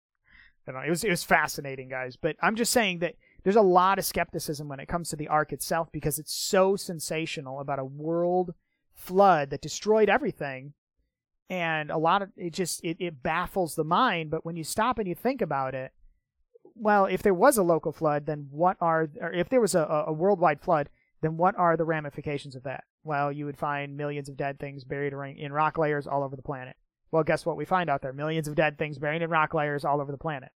I 0.67 0.72
don't 0.72 0.82
know, 0.82 0.88
it 0.88 0.89
was 0.89 1.04
it 1.04 1.10
was 1.10 1.24
fascinating, 1.24 1.89
guys. 1.89 2.15
But 2.15 2.36
I'm 2.41 2.56
just 2.56 2.72
saying 2.72 3.00
that 3.00 3.15
there's 3.43 3.56
a 3.56 3.62
lot 3.62 4.00
of 4.00 4.06
skepticism 4.06 4.67
when 4.67 4.80
it 4.80 4.88
comes 4.88 5.10
to 5.10 5.15
the 5.15 5.28
ark 5.28 5.52
itself 5.52 5.91
because 5.91 6.19
it's 6.19 6.34
so 6.34 6.76
sensational 6.76 7.60
about 7.60 7.80
a 7.80 7.86
world 7.86 8.54
flood 8.93 9.50
that 9.50 9.62
destroyed 9.62 10.10
everything. 10.10 10.74
And 11.50 11.91
a 11.91 11.98
lot 11.98 12.22
of 12.22 12.30
it 12.38 12.54
just 12.54 12.84
it, 12.84 12.98
it 13.00 13.22
baffles 13.22 13.76
the 13.76 13.84
mind. 13.84 14.32
But 14.32 14.46
when 14.46 14.56
you 14.56 14.63
stop 14.63 14.98
and 14.98 15.08
you 15.08 15.15
think 15.15 15.41
about 15.41 15.76
it 15.76 15.91
well 16.76 17.06
if 17.06 17.22
there 17.22 17.34
was 17.34 17.58
a 17.58 17.63
local 17.63 17.91
flood 17.91 18.26
then 18.26 18.48
what 18.50 18.78
are 18.82 19.10
or 19.22 19.32
if 19.32 19.50
there 19.50 19.62
was 19.62 19.76
a, 19.76 20.06
a 20.08 20.13
worldwide 20.13 20.62
flood 20.62 20.89
then 21.22 21.38
what 21.38 21.56
are 21.56 21.78
the 21.78 21.86
ramifications 21.86 22.56
of 22.56 22.63
that? 22.63 22.84
Well 23.04 23.32
you 23.32 23.46
would 23.46 23.58
find 23.58 23.98
millions 23.98 24.30
of 24.30 24.38
dead 24.38 24.60
things 24.60 24.84
buried 24.84 25.13
in 25.13 25.38
in 25.38 25.54
rock 25.54 25.78
layers 25.78 26.08
all 26.08 26.24
over 26.24 26.36
the 26.36 26.41
planet 26.41 26.76
well 27.13 27.23
guess 27.23 27.45
what 27.45 27.56
we 27.56 27.63
find 27.63 27.89
out 27.89 28.02
there 28.02 28.12
millions 28.12 28.47
of 28.49 28.56
dead 28.56 28.78
things 28.78 28.97
buried 28.97 29.21
in 29.21 29.30
rock 29.30 29.54
layers 29.54 29.86
all 29.86 30.02
over 30.02 30.12
the 30.12 30.17
planet 30.17 30.49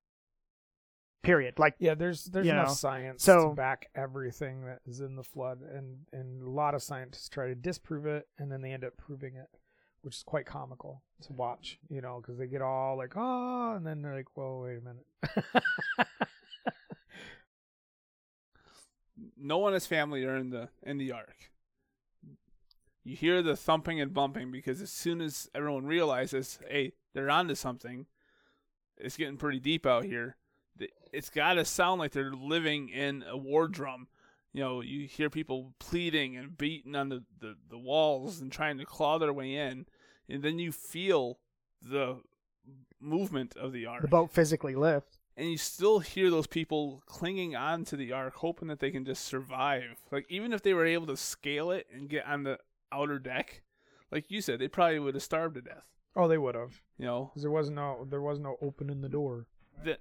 period 1.23 1.53
like 1.59 1.75
Yeah, 1.79 1.93
there's 1.95 2.25
there's 2.25 2.45
you 2.45 2.51
enough 2.53 2.67
know, 2.69 2.73
science 2.73 3.23
so- 3.23 3.49
to 3.49 3.55
back 3.55 3.89
everything 3.95 4.65
that 4.65 4.79
is 4.85 4.99
in 5.01 5.15
the 5.15 5.23
flood, 5.23 5.59
and 5.61 5.99
and 6.13 6.41
a 6.41 6.49
lot 6.49 6.73
of 6.75 6.81
scientists 6.83 7.27
try 7.29 7.47
to 7.47 7.55
disprove 7.55 8.05
it, 8.05 8.27
and 8.37 8.51
then 8.51 8.61
they 8.61 8.71
end 8.71 8.83
up 8.85 8.95
proving 8.97 9.35
it, 9.35 9.47
which 10.03 10.15
is 10.15 10.23
quite 10.23 10.45
comical 10.45 11.03
to 11.23 11.33
watch. 11.33 11.79
You 11.89 11.99
know, 12.01 12.21
because 12.21 12.37
they 12.37 12.47
get 12.47 12.61
all 12.61 12.95
like, 12.97 13.13
oh, 13.17 13.73
and 13.75 13.85
then 13.85 14.01
they're 14.01 14.15
like, 14.15 14.35
whoa, 14.37 14.61
wait 14.63 14.77
a 14.77 14.81
minute. 14.81 15.05
No 19.35 19.57
one 19.57 19.71
in 19.71 19.75
his 19.75 19.87
family 19.87 20.23
are 20.25 20.35
in 20.37 20.49
the 20.51 20.69
in 20.83 20.97
the 20.97 21.11
ark. 21.11 21.51
You 23.07 23.15
hear 23.15 23.41
the 23.41 23.55
thumping 23.55 24.01
and 24.01 24.13
bumping 24.13 24.51
because 24.51 24.81
as 24.81 24.91
soon 24.91 25.21
as 25.21 25.49
everyone 25.55 25.85
realizes, 25.85 26.59
hey, 26.69 26.91
they're 27.13 27.29
onto 27.29 27.55
something, 27.55 28.05
it's 28.97 29.15
getting 29.15 29.37
pretty 29.37 29.61
deep 29.61 29.85
out 29.85 30.03
here. 30.03 30.35
It's 31.13 31.29
got 31.29 31.53
to 31.53 31.63
sound 31.63 31.99
like 31.99 32.11
they're 32.11 32.33
living 32.33 32.89
in 32.89 33.23
a 33.25 33.37
war 33.37 33.69
drum. 33.69 34.09
You 34.51 34.61
know, 34.61 34.81
you 34.81 35.07
hear 35.07 35.29
people 35.29 35.73
pleading 35.79 36.35
and 36.35 36.57
beating 36.57 36.97
on 36.97 37.07
the, 37.07 37.23
the, 37.39 37.55
the 37.69 37.77
walls 37.77 38.41
and 38.41 38.51
trying 38.51 38.77
to 38.79 38.85
claw 38.85 39.17
their 39.17 39.31
way 39.31 39.55
in, 39.55 39.85
and 40.27 40.43
then 40.43 40.59
you 40.59 40.73
feel 40.73 41.39
the 41.81 42.19
movement 42.99 43.55
of 43.55 43.71
the 43.71 43.85
ark 43.85 44.01
the 44.01 44.07
boat 44.07 44.31
physically 44.31 44.75
lift 44.75 45.19
and 45.37 45.49
you 45.49 45.57
still 45.57 45.99
hear 45.99 46.31
those 46.31 46.47
people 46.47 47.03
clinging 47.05 47.55
on 47.55 47.85
to 47.85 47.95
the 47.95 48.11
ark, 48.11 48.33
hoping 48.35 48.67
that 48.69 48.79
they 48.79 48.89
can 48.89 49.05
just 49.05 49.23
survive. 49.23 50.03
Like 50.11 50.25
even 50.29 50.51
if 50.51 50.63
they 50.63 50.73
were 50.73 50.85
able 50.85 51.05
to 51.07 51.15
scale 51.15 51.69
it 51.69 51.85
and 51.93 52.09
get 52.09 52.25
on 52.25 52.41
the 52.41 52.57
outer 52.91 53.19
deck, 53.19 53.61
like 54.11 54.29
you 54.31 54.41
said, 54.41 54.59
they 54.59 54.67
probably 54.67 54.99
would 54.99 55.15
have 55.15 55.23
starved 55.23 55.55
to 55.55 55.61
death. 55.61 55.85
oh, 56.15 56.27
they 56.27 56.37
would 56.37 56.55
have, 56.55 56.81
You 56.97 57.05
know, 57.05 57.25
because 57.29 57.43
there 57.43 57.51
was 57.51 57.69
no 57.69 58.05
there 58.09 58.21
was 58.21 58.39
no 58.39 58.57
opening 58.61 59.01
the 59.01 59.09
door. 59.09 59.47
that 59.83 59.99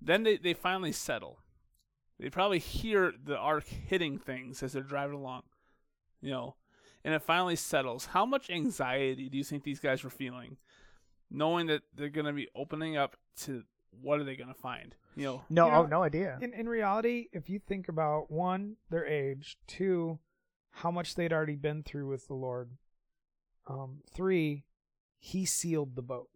then 0.00 0.22
they, 0.22 0.36
they 0.36 0.54
finally 0.54 0.92
settle. 0.92 1.38
They 2.18 2.30
probably 2.30 2.58
hear 2.60 3.12
the 3.22 3.36
ark 3.36 3.64
hitting 3.66 4.18
things 4.18 4.62
as 4.62 4.72
they're 4.72 4.82
driving 4.82 5.16
along, 5.16 5.42
you 6.22 6.30
know, 6.30 6.56
and 7.04 7.12
it 7.14 7.22
finally 7.22 7.56
settles. 7.56 8.06
How 8.06 8.24
much 8.24 8.48
anxiety 8.50 9.28
do 9.28 9.36
you 9.36 9.44
think 9.44 9.64
these 9.64 9.80
guys 9.80 10.02
were 10.04 10.10
feeling? 10.10 10.56
knowing 11.28 11.66
that 11.66 11.82
they're 11.92 12.08
going 12.08 12.24
to 12.24 12.32
be 12.32 12.46
opening 12.54 12.96
up 12.96 13.16
to 13.36 13.64
what 14.00 14.20
are 14.20 14.24
they 14.24 14.36
going 14.36 14.46
to 14.46 14.54
find? 14.54 14.94
You 15.16 15.24
know, 15.24 15.42
No, 15.50 15.66
You 15.66 15.72
know, 15.72 15.78
oh, 15.78 15.86
no 15.86 16.02
idea. 16.04 16.38
In 16.40 16.52
in 16.54 16.68
reality, 16.68 17.26
if 17.32 17.50
you 17.50 17.58
think 17.58 17.88
about 17.88 18.30
one, 18.30 18.76
their 18.90 19.04
age, 19.04 19.58
two, 19.66 20.20
how 20.76 20.90
much 20.90 21.14
they'd 21.14 21.32
already 21.32 21.56
been 21.56 21.82
through 21.82 22.06
with 22.08 22.28
the 22.28 22.34
Lord, 22.34 22.70
um, 23.66 24.00
three, 24.12 24.64
he 25.18 25.46
sealed 25.46 25.96
the 25.96 26.02
boat, 26.02 26.28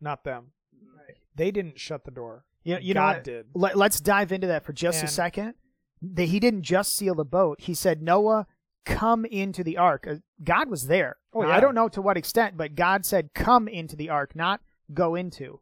not 0.00 0.24
them. 0.24 0.48
Right. 0.96 1.16
They 1.36 1.52
didn't 1.52 1.78
shut 1.78 2.04
the 2.04 2.10
door. 2.10 2.44
You, 2.64 2.78
you 2.80 2.94
know 2.94 3.00
God 3.00 3.16
what? 3.16 3.24
did. 3.24 3.46
Let, 3.54 3.76
let's 3.76 4.00
dive 4.00 4.32
into 4.32 4.48
that 4.48 4.64
for 4.64 4.72
just 4.72 5.04
a 5.04 5.08
second. 5.08 5.54
That 6.02 6.24
he 6.24 6.40
didn't 6.40 6.62
just 6.62 6.96
seal 6.96 7.14
the 7.14 7.24
boat. 7.24 7.60
He 7.60 7.74
said, 7.74 8.02
Noah, 8.02 8.46
come 8.84 9.24
into 9.24 9.62
the 9.62 9.76
ark. 9.76 10.06
Uh, 10.10 10.16
God 10.42 10.68
was 10.68 10.88
there. 10.88 11.18
Oh, 11.32 11.42
yeah. 11.42 11.54
I 11.54 11.60
don't 11.60 11.74
know 11.74 11.88
to 11.90 12.02
what 12.02 12.16
extent, 12.16 12.56
but 12.56 12.74
God 12.74 13.06
said, 13.06 13.34
come 13.34 13.68
into 13.68 13.94
the 13.94 14.08
ark, 14.08 14.34
not 14.34 14.62
go 14.92 15.14
into. 15.14 15.60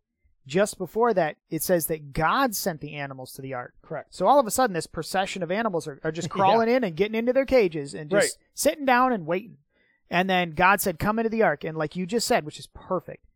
Just 0.49 0.79
before 0.79 1.13
that, 1.13 1.37
it 1.51 1.63
says 1.63 1.87
that 1.87 2.13
God 2.15 2.55
sent 2.57 2.81
the 2.81 2.95
animals 2.95 3.33
to 3.35 3.43
the 3.43 3.53
ark. 3.53 3.75
Correct. 3.83 4.15
So 4.15 4.27
all 4.27 4.41
of 4.41 4.47
a 4.47 4.51
sudden, 4.51 4.73
this 4.73 4.87
procession 4.87 5.43
of 5.43 5.51
animals 5.51 5.87
are, 5.87 6.01
are 6.03 6.11
just 6.11 6.31
crawling 6.37 6.69
in 6.71 6.83
and 6.85 6.97
getting 6.97 7.15
into 7.15 7.33
their 7.35 7.45
cages 7.45 7.93
and 7.95 8.11
just 8.11 8.39
Right. 8.39 8.45
sitting 8.55 8.87
down 8.87 9.13
and 9.13 9.27
waiting. 9.27 9.59
And 10.11 10.29
then 10.29 10.53
God 10.53 10.81
said, 10.81 10.99
come 10.99 11.19
into 11.19 11.29
the 11.29 11.43
ark. 11.43 11.65
And 11.65 11.77
like 11.77 11.95
you 11.95 12.07
just 12.07 12.27
said, 12.27 12.47
which 12.47 12.59
is 12.59 12.67
perfect, 12.69 13.27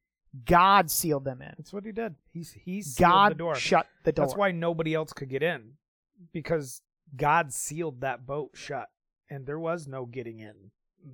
God 0.46 0.90
sealed 0.90 1.24
them 1.24 1.42
in. 1.42 1.52
That's 1.58 1.72
what 1.72 1.84
he 1.84 1.92
did. 1.92 2.14
He's 2.32 2.52
he 2.52 2.80
sealed 2.80 3.10
God 3.10 3.30
the 3.32 3.36
door. 3.36 3.54
shut 3.56 3.86
the 4.04 4.12
door. 4.12 4.24
That's 4.24 4.36
why 4.36 4.50
nobody 4.50 4.94
else 4.94 5.12
could 5.12 5.28
get 5.28 5.42
in, 5.42 5.72
because 6.32 6.80
God 7.14 7.52
sealed 7.52 8.00
that 8.00 8.26
boat 8.26 8.52
shut, 8.54 8.88
and 9.28 9.44
there 9.44 9.58
was 9.58 9.86
no 9.86 10.06
getting 10.06 10.40
in. 10.40 10.70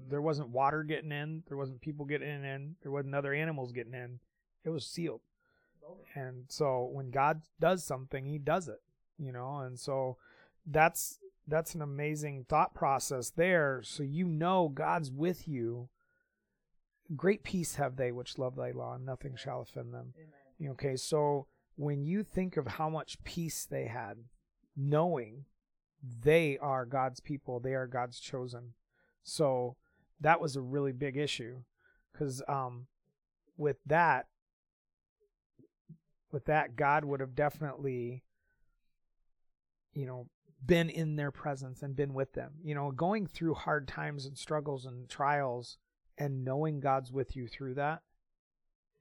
There 0.09 0.23
wasn't 0.23 0.51
water 0.51 0.85
getting 0.85 1.11
in. 1.11 1.43
There 1.49 1.57
wasn't 1.57 1.81
people 1.81 2.05
getting 2.05 2.29
in. 2.45 2.77
There 2.83 2.93
wasn't 2.93 3.17
other 3.17 3.35
animals 3.35 3.73
getting 3.73 3.95
in. 3.95 4.21
It 4.65 4.71
was 4.71 4.87
sealed. 4.87 5.23
And 6.15 6.45
so 6.49 6.89
when 6.93 7.11
God 7.11 7.43
does 7.61 7.85
something, 7.85 8.25
He 8.25 8.39
does 8.39 8.69
it. 8.69 8.81
You 9.19 9.33
know, 9.33 9.59
and 9.59 9.79
so 9.79 10.17
that's 10.67 11.19
that's 11.47 11.75
an 11.75 11.83
amazing 11.83 12.45
thought 12.49 12.75
process 12.75 13.31
there. 13.31 13.81
So 13.83 14.03
you 14.03 14.27
know 14.27 14.69
God's 14.69 15.11
with 15.11 15.49
you. 15.49 15.89
Great 17.17 17.43
peace 17.43 17.77
have 17.77 17.97
they 17.97 18.13
which 18.13 18.39
love 18.39 18.55
thy 18.55 18.71
law, 18.71 18.95
and 18.95 19.07
nothing 19.07 19.35
shall 19.35 19.63
offend 19.63 19.95
them. 19.95 20.13
Okay, 20.63 20.97
so 20.97 21.47
when 21.77 22.05
you 22.05 22.23
think 22.23 22.57
of 22.57 22.67
how 22.67 22.91
much 22.91 23.23
peace 23.25 23.65
they 23.65 23.87
had, 23.87 24.19
knowing 24.77 25.45
they 26.23 26.59
are 26.59 26.85
God's 26.85 27.21
people, 27.21 27.61
they 27.61 27.75
are 27.75 27.87
God's 27.87 28.21
chosen. 28.21 28.75
So 29.23 29.77
that 30.21 30.41
was 30.41 30.57
a 30.57 30.61
really 30.61 30.93
big 30.93 31.17
issue 31.17 31.63
because 32.13 32.43
um, 32.49 32.87
with 33.57 33.77
that, 33.87 34.27
with 36.33 36.47
that, 36.47 36.77
God 36.77 37.05
would 37.05 37.21
have 37.21 37.35
definitely, 37.35 38.23
you 39.93 40.07
know, 40.07 40.29
been 40.65 40.91
in 40.91 41.17
their 41.17 41.31
presence 41.31 41.83
and 41.83 41.97
been 41.97 42.15
with 42.15 42.33
them. 42.33 42.53
You 42.63 42.75
know, 42.75 42.91
going 42.91 43.27
through 43.27 43.55
hard 43.55 43.89
times 43.89 44.27
and 44.27 44.37
struggles 44.37 44.87
and 44.87 45.09
trials 45.09 45.79
and 46.17 46.45
knowing 46.45 46.81
God's 46.81 47.13
with 47.13 47.37
you 47.37 47.47
through 47.47 47.75
that, 47.75 48.03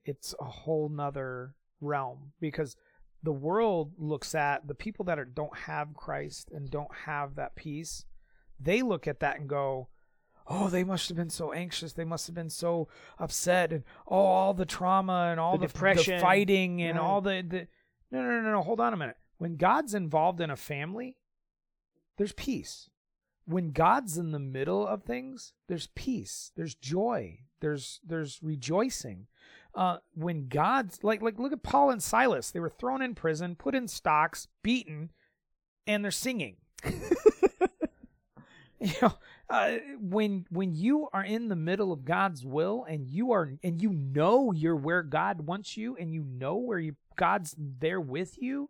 it's 0.06 0.34
a 0.40 0.46
whole 0.46 0.90
nother 0.90 1.56
realm 1.82 2.32
because 2.40 2.76
the 3.24 3.32
world 3.32 3.94
looks 3.98 4.36
at 4.36 4.68
the 4.68 4.76
people 4.76 5.06
that 5.06 5.20
are, 5.20 5.26
don't 5.26 5.58
have 5.58 5.96
Christ 5.96 6.50
and 6.52 6.70
don't 6.70 6.96
have 7.06 7.36
that 7.36 7.56
peace. 7.56 8.06
They 8.60 8.82
look 8.82 9.08
at 9.08 9.20
that 9.20 9.40
and 9.40 9.50
go, 9.50 9.90
"Oh, 10.50 10.70
they 10.70 10.84
must 10.84 11.10
have 11.10 11.18
been 11.18 11.30
so 11.30 11.52
anxious. 11.54 11.94
They 11.94 12.06
must 12.06 12.28
have 12.28 12.36
been 12.36 12.50
so 12.50 12.88
upset, 13.20 13.72
and 13.74 13.84
oh, 14.08 14.16
all 14.18 14.54
the 14.54 14.66
trauma 14.66 15.28
and 15.32 15.40
all 15.40 15.58
The 15.58 15.68
the, 15.68 15.74
depression. 15.74 16.16
the 16.16 16.22
fighting 16.22 16.82
and 16.82 16.98
Right. 16.98 17.04
all 17.06 17.22
the, 17.22 17.42
the 17.48 17.68
no, 18.12 18.22
no, 18.22 18.42
no, 18.42 18.52
no. 18.52 18.62
Hold 18.62 18.80
on 18.80 18.94
a 18.94 18.98
minute. 18.98 19.18
When 19.38 19.56
God's 19.58 19.94
involved 19.94 20.40
in 20.42 20.50
a 20.50 20.56
family, 20.56 21.18
there's 22.18 22.32
peace. 22.34 22.90
When 23.46 23.72
God's 23.72 24.18
in 24.18 24.32
the 24.32 24.40
middle 24.40 24.86
of 24.88 25.04
things, 25.04 25.54
there's 25.68 25.88
peace. 25.96 26.52
There's 26.56 26.76
joy. 26.76 27.40
There's 27.60 28.00
there's 28.06 28.40
rejoicing. 28.42 29.28
Uh, 29.76 29.98
when 30.16 30.48
God's 30.48 31.04
like 31.04 31.22
like 31.22 31.38
look 31.38 31.52
at 31.54 31.62
Paul 31.64 31.90
and 31.92 32.02
Silas. 32.02 32.52
They 32.52 32.60
were 32.60 32.70
thrown 32.70 33.02
in 33.02 33.16
prison, 33.16 33.56
put 33.56 33.76
in 33.76 33.88
stocks, 33.88 34.48
beaten, 34.64 35.12
and 35.86 36.04
they're 36.04 36.12
singing. 36.12 36.58
you 38.80 38.94
know, 39.02 39.14
uh, 39.50 39.78
when 40.00 40.46
when 40.50 40.76
you 40.76 41.08
are 41.12 41.24
in 41.24 41.48
the 41.48 41.56
middle 41.56 41.92
of 41.92 42.06
God's 42.06 42.46
will 42.46 42.86
and 42.88 43.08
you 43.08 43.32
are 43.32 43.54
and 43.64 43.82
you 43.82 43.92
know 43.92 44.52
you're 44.52 44.76
where 44.76 45.02
God 45.04 45.48
wants 45.48 45.76
you 45.78 45.96
and 45.98 46.14
you 46.14 46.24
know 46.24 46.58
where 46.58 46.80
you 46.80 46.96
God's 47.16 47.56
there 47.58 48.00
with 48.00 48.38
you, 48.40 48.70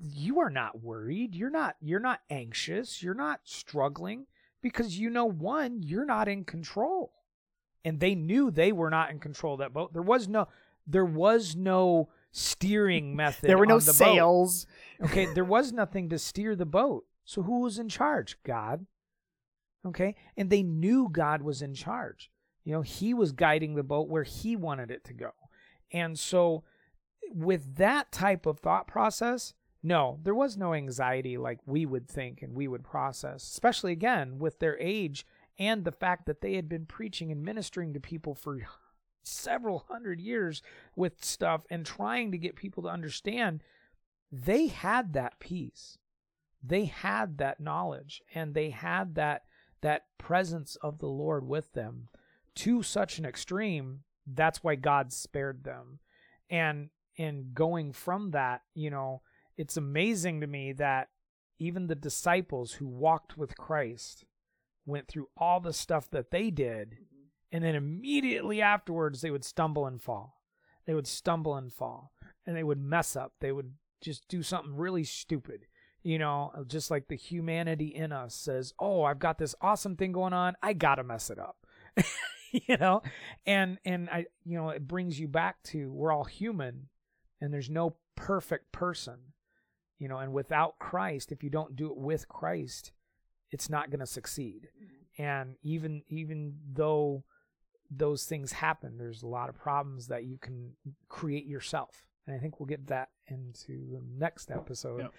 you 0.00 0.40
are 0.40 0.50
not 0.50 0.82
worried. 0.82 1.34
You're 1.34 1.50
not 1.50 1.76
you're 1.80 2.00
not 2.00 2.20
anxious. 2.30 3.02
You're 3.02 3.14
not 3.14 3.40
struggling 3.44 4.26
because 4.62 4.98
you 4.98 5.10
know 5.10 5.26
one, 5.26 5.82
you're 5.82 6.06
not 6.06 6.28
in 6.28 6.44
control. 6.44 7.12
And 7.84 8.00
they 8.00 8.14
knew 8.14 8.50
they 8.50 8.72
were 8.72 8.90
not 8.90 9.10
in 9.10 9.20
control 9.20 9.54
of 9.54 9.60
that 9.60 9.72
boat. 9.72 9.92
There 9.92 10.02
was 10.02 10.26
no 10.26 10.48
there 10.86 11.04
was 11.04 11.54
no 11.54 12.08
steering 12.32 13.14
method. 13.16 13.48
there 13.48 13.58
were 13.58 13.66
no 13.66 13.78
the 13.78 13.92
sails. 13.92 14.66
Okay, 15.02 15.26
there 15.26 15.44
was 15.44 15.72
nothing 15.72 16.08
to 16.08 16.18
steer 16.18 16.56
the 16.56 16.66
boat. 16.66 17.04
So 17.24 17.42
who 17.42 17.60
was 17.60 17.78
in 17.78 17.88
charge? 17.88 18.38
God. 18.42 18.86
Okay? 19.86 20.14
And 20.36 20.50
they 20.50 20.62
knew 20.62 21.08
God 21.10 21.42
was 21.42 21.62
in 21.62 21.74
charge. 21.74 22.30
You 22.64 22.72
know, 22.72 22.82
he 22.82 23.14
was 23.14 23.32
guiding 23.32 23.74
the 23.74 23.82
boat 23.82 24.08
where 24.08 24.24
he 24.24 24.56
wanted 24.56 24.90
it 24.90 25.04
to 25.04 25.14
go. 25.14 25.30
And 25.92 26.18
so 26.18 26.64
with 27.32 27.76
that 27.76 28.12
type 28.12 28.46
of 28.46 28.58
thought 28.58 28.86
process, 28.86 29.54
no, 29.82 30.18
there 30.22 30.34
was 30.34 30.56
no 30.56 30.74
anxiety 30.74 31.38
like 31.38 31.60
we 31.64 31.86
would 31.86 32.08
think 32.08 32.42
and 32.42 32.54
we 32.54 32.68
would 32.68 32.84
process, 32.84 33.42
especially 33.44 33.92
again 33.92 34.38
with 34.38 34.58
their 34.58 34.78
age 34.78 35.24
and 35.58 35.84
the 35.84 35.92
fact 35.92 36.26
that 36.26 36.40
they 36.40 36.54
had 36.54 36.68
been 36.68 36.86
preaching 36.86 37.32
and 37.32 37.42
ministering 37.42 37.94
to 37.94 38.00
people 38.00 38.34
for 38.34 38.60
several 39.22 39.84
hundred 39.88 40.20
years 40.20 40.62
with 40.96 41.24
stuff 41.24 41.62
and 41.70 41.84
trying 41.84 42.32
to 42.32 42.38
get 42.38 42.56
people 42.56 42.82
to 42.82 42.88
understand 42.88 43.62
they 44.30 44.66
had 44.68 45.12
that 45.12 45.38
peace 45.38 45.98
they 46.62 46.86
had 46.86 47.38
that 47.38 47.60
knowledge 47.60 48.22
and 48.34 48.54
they 48.54 48.70
had 48.70 49.14
that 49.14 49.42
that 49.80 50.06
presence 50.18 50.76
of 50.82 50.98
the 50.98 51.06
lord 51.06 51.46
with 51.46 51.72
them 51.72 52.08
to 52.54 52.82
such 52.82 53.18
an 53.18 53.24
extreme 53.24 54.00
that's 54.26 54.62
why 54.62 54.74
god 54.74 55.12
spared 55.12 55.64
them. 55.64 56.00
And 56.50 56.90
in 57.16 57.50
going 57.52 57.92
from 57.92 58.30
that 58.30 58.62
you 58.74 58.90
know 58.90 59.22
it's 59.56 59.76
amazing 59.76 60.40
to 60.40 60.46
me 60.46 60.72
that 60.72 61.08
even 61.58 61.86
the 61.86 61.94
disciples 61.94 62.74
who 62.74 62.86
walked 62.86 63.36
with 63.36 63.56
christ 63.56 64.24
went 64.88 65.06
through 65.06 65.28
all 65.36 65.60
the 65.60 65.72
stuff 65.72 66.10
that 66.10 66.30
they 66.30 66.50
did 66.50 66.90
mm-hmm. 66.90 67.26
and 67.52 67.62
then 67.62 67.74
immediately 67.74 68.60
afterwards 68.60 69.20
they 69.20 69.30
would 69.30 69.44
stumble 69.44 69.86
and 69.86 70.02
fall. 70.02 70.40
They 70.86 70.94
would 70.94 71.06
stumble 71.06 71.54
and 71.54 71.72
fall 71.72 72.12
and 72.46 72.56
they 72.56 72.64
would 72.64 72.80
mess 72.80 73.14
up. 73.14 73.34
They 73.40 73.52
would 73.52 73.74
just 74.00 74.26
do 74.28 74.42
something 74.42 74.74
really 74.74 75.04
stupid 75.04 75.66
you 76.08 76.18
know 76.18 76.50
just 76.66 76.90
like 76.90 77.08
the 77.08 77.16
humanity 77.16 77.88
in 77.88 78.12
us 78.12 78.34
says 78.34 78.72
oh 78.78 79.04
i've 79.04 79.18
got 79.18 79.36
this 79.36 79.54
awesome 79.60 79.94
thing 79.94 80.10
going 80.10 80.32
on. 80.32 80.56
I 80.62 80.72
gotta 80.72 81.04
mess 81.04 81.30
it 81.30 81.38
up. 81.38 81.56
You 82.50 82.78
know? 82.78 83.02
And 83.44 83.76
and 83.84 84.08
i 84.08 84.24
you 84.46 84.56
know 84.56 84.70
it 84.70 84.88
brings 84.88 85.20
you 85.20 85.28
back 85.28 85.62
to 85.64 85.92
we're 85.92 86.10
all 86.10 86.24
human 86.24 86.88
and 87.42 87.52
there's 87.52 87.68
no 87.68 87.96
perfect 88.16 88.72
person 88.72 89.18
you 89.98 90.08
know 90.08 90.16
and 90.16 90.32
without 90.32 90.78
christ 90.78 91.30
if 91.30 91.44
you 91.44 91.50
don't 91.50 91.76
do 91.76 91.90
it 91.90 91.98
with 91.98 92.26
christ 92.26 92.92
it's 93.50 93.68
not 93.68 93.90
going 93.90 94.00
to 94.00 94.06
succeed 94.06 94.68
mm-hmm. 94.82 95.22
and 95.22 95.56
even 95.62 96.02
even 96.08 96.54
though 96.72 97.22
those 97.90 98.24
things 98.24 98.52
happen 98.52 98.96
there's 98.96 99.22
a 99.22 99.26
lot 99.26 99.50
of 99.50 99.58
problems 99.58 100.06
that 100.08 100.24
you 100.24 100.38
can 100.38 100.72
create 101.10 101.44
yourself. 101.44 102.06
And 102.26 102.34
i 102.34 102.38
think 102.38 102.58
we'll 102.58 102.66
get 102.66 102.86
that 102.86 103.10
into 103.26 103.90
the 103.90 104.00
next 104.18 104.50
episode. 104.50 105.00
Yep. 105.02 105.12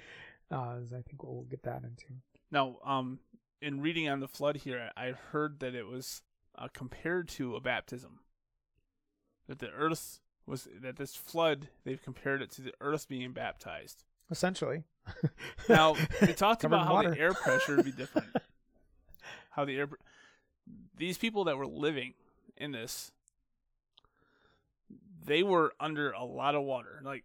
Uh, 0.52 0.76
is 0.82 0.92
i 0.94 1.02
think 1.02 1.24
we'll 1.24 1.44
get 1.50 1.64
that 1.64 1.84
into 1.84 2.06
Now, 2.52 2.78
um, 2.86 3.20
in 3.62 3.82
reading 3.82 4.08
on 4.10 4.20
the 4.22 4.28
flood 4.28 4.58
here, 4.58 4.90
I 4.96 5.12
heard 5.12 5.60
that 5.60 5.76
it 5.76 5.86
was 5.86 6.22
uh, 6.58 6.68
compared 6.74 7.28
to 7.30 7.56
a 7.56 7.60
baptism. 7.62 8.20
That 9.48 9.60
the 9.60 9.70
earth 9.70 10.20
was 10.46 10.68
that 10.82 10.98
this 10.98 11.16
flood 11.16 11.70
they've 11.84 12.02
compared 12.02 12.42
it 12.42 12.50
to 12.52 12.62
the 12.62 12.74
earth 12.82 13.08
being 13.08 13.34
baptized. 13.34 14.04
essentially 14.32 14.84
Now 15.70 15.96
they 16.22 16.34
talked 16.46 16.64
about 16.64 16.88
how 16.88 16.94
water. 16.94 17.12
the 17.12 17.20
air 17.20 17.34
pressure 17.34 17.76
would 17.76 17.86
be 17.86 17.92
different. 17.92 18.28
how 19.52 19.66
the 19.66 19.78
air, 19.78 19.88
pr- 19.88 19.96
these 20.96 21.18
people 21.18 21.44
that 21.46 21.58
were 21.58 21.68
living 21.68 22.14
in 22.58 22.72
this, 22.72 23.12
they 25.26 25.44
were 25.44 25.74
under 25.80 26.12
a 26.12 26.24
lot 26.24 26.56
of 26.56 26.64
water. 26.64 27.02
Like 27.04 27.24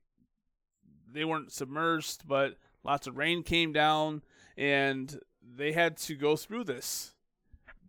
they 1.10 1.24
weren't 1.24 1.52
submerged, 1.52 2.26
but 2.26 2.56
lots 2.85 3.07
of 3.07 3.16
rain 3.16 3.43
came 3.43 3.72
down, 3.72 4.22
and 4.57 5.20
they 5.57 5.72
had 5.72 5.97
to 5.99 6.14
go 6.14 6.37
through 6.37 6.64
this 6.64 7.14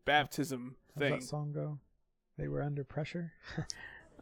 baptism 0.05 0.75
How's 0.95 0.99
thing. 1.01 1.19
that 1.19 1.23
song 1.23 1.51
go 1.53 1.79
they 2.37 2.47
were 2.47 2.61
under 2.61 2.83
pressure 2.83 3.31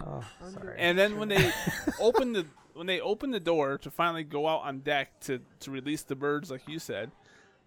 Oh, 0.06 0.24
sorry. 0.52 0.76
And 0.80 0.98
then 0.98 1.18
when 1.20 1.30
they 1.30 1.52
open 2.00 2.34
the 2.34 2.46
when 2.74 2.88
they 2.88 3.00
opened 3.00 3.32
the 3.34 3.40
door 3.40 3.78
to 3.78 3.92
finally 3.92 4.24
go 4.24 4.48
out 4.48 4.62
on 4.64 4.80
deck 4.80 5.20
to 5.22 5.40
to 5.60 5.72
release 5.72 6.02
the 6.02 6.16
birds, 6.16 6.50
like 6.50 6.68
you 6.68 6.80
said, 6.80 7.12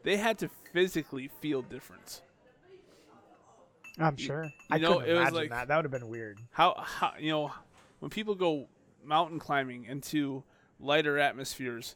they 0.03 0.17
had 0.17 0.37
to 0.41 0.51
physically 0.73 1.31
feel 1.41 1.63
different. 1.63 2.23
I'm 3.99 4.17
sure. 4.17 4.51
I 4.71 4.79
know, 4.79 4.95
couldn't 4.99 5.09
it 5.11 5.13
was 5.13 5.21
imagine 5.21 5.35
like- 5.37 5.51
that. 5.51 5.69
That 5.69 5.77
would 5.77 5.85
have 5.85 5.93
been 5.93 6.09
weird. 6.09 6.41
How 6.51 6.75
how 6.85 7.13
you 7.19 7.31
know 7.31 7.53
when 8.01 8.11
people 8.11 8.35
go 8.35 8.69
mountain 9.05 9.39
climbing 9.39 9.85
into 9.85 10.43
lighter 10.81 11.19
atmospheres, 11.19 11.95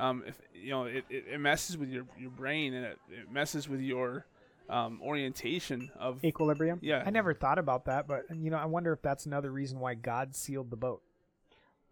um, 0.00 0.24
if 0.26 0.36
you 0.54 0.70
know 0.70 0.84
it, 0.84 1.04
it, 1.08 1.24
it 1.32 1.38
messes 1.38 1.76
with 1.76 1.88
your, 1.88 2.04
your 2.18 2.30
brain 2.30 2.74
and 2.74 2.84
it, 2.86 2.98
it 3.10 3.30
messes 3.30 3.68
with 3.68 3.80
your 3.80 4.26
um, 4.68 5.00
orientation 5.02 5.90
of 5.98 6.24
Equilibrium. 6.24 6.78
yeah. 6.82 7.02
I 7.04 7.10
never 7.10 7.34
thought 7.34 7.58
about 7.58 7.86
that, 7.86 8.06
but 8.08 8.24
you 8.34 8.50
know, 8.50 8.56
I 8.56 8.66
wonder 8.66 8.92
if 8.92 9.02
that's 9.02 9.26
another 9.26 9.50
reason 9.50 9.80
why 9.80 9.94
God 9.94 10.34
sealed 10.34 10.70
the 10.70 10.76
boat 10.76 11.02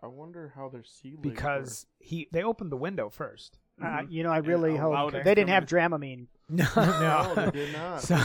I 0.02 0.06
wonder 0.06 0.52
how 0.54 0.68
they're 0.68 0.84
legs 1.04 1.18
because 1.20 1.86
he 1.98 2.28
they 2.30 2.42
opened 2.42 2.70
the 2.70 2.76
window 2.76 3.10
first. 3.10 3.58
Uh, 3.82 4.02
you 4.08 4.22
know, 4.22 4.30
I 4.30 4.38
really 4.38 4.70
And 4.70 4.78
hope 4.78 4.92
allowed 4.92 5.12
they 5.12 5.34
didn't 5.34 5.48
have. 5.48 5.66
Dramamine. 5.66 6.26
No, 6.50 6.64
were. 6.74 6.82
No, 6.82 7.34
they 7.34 7.50
did 7.50 7.72
not. 7.72 8.02
So, 8.02 8.18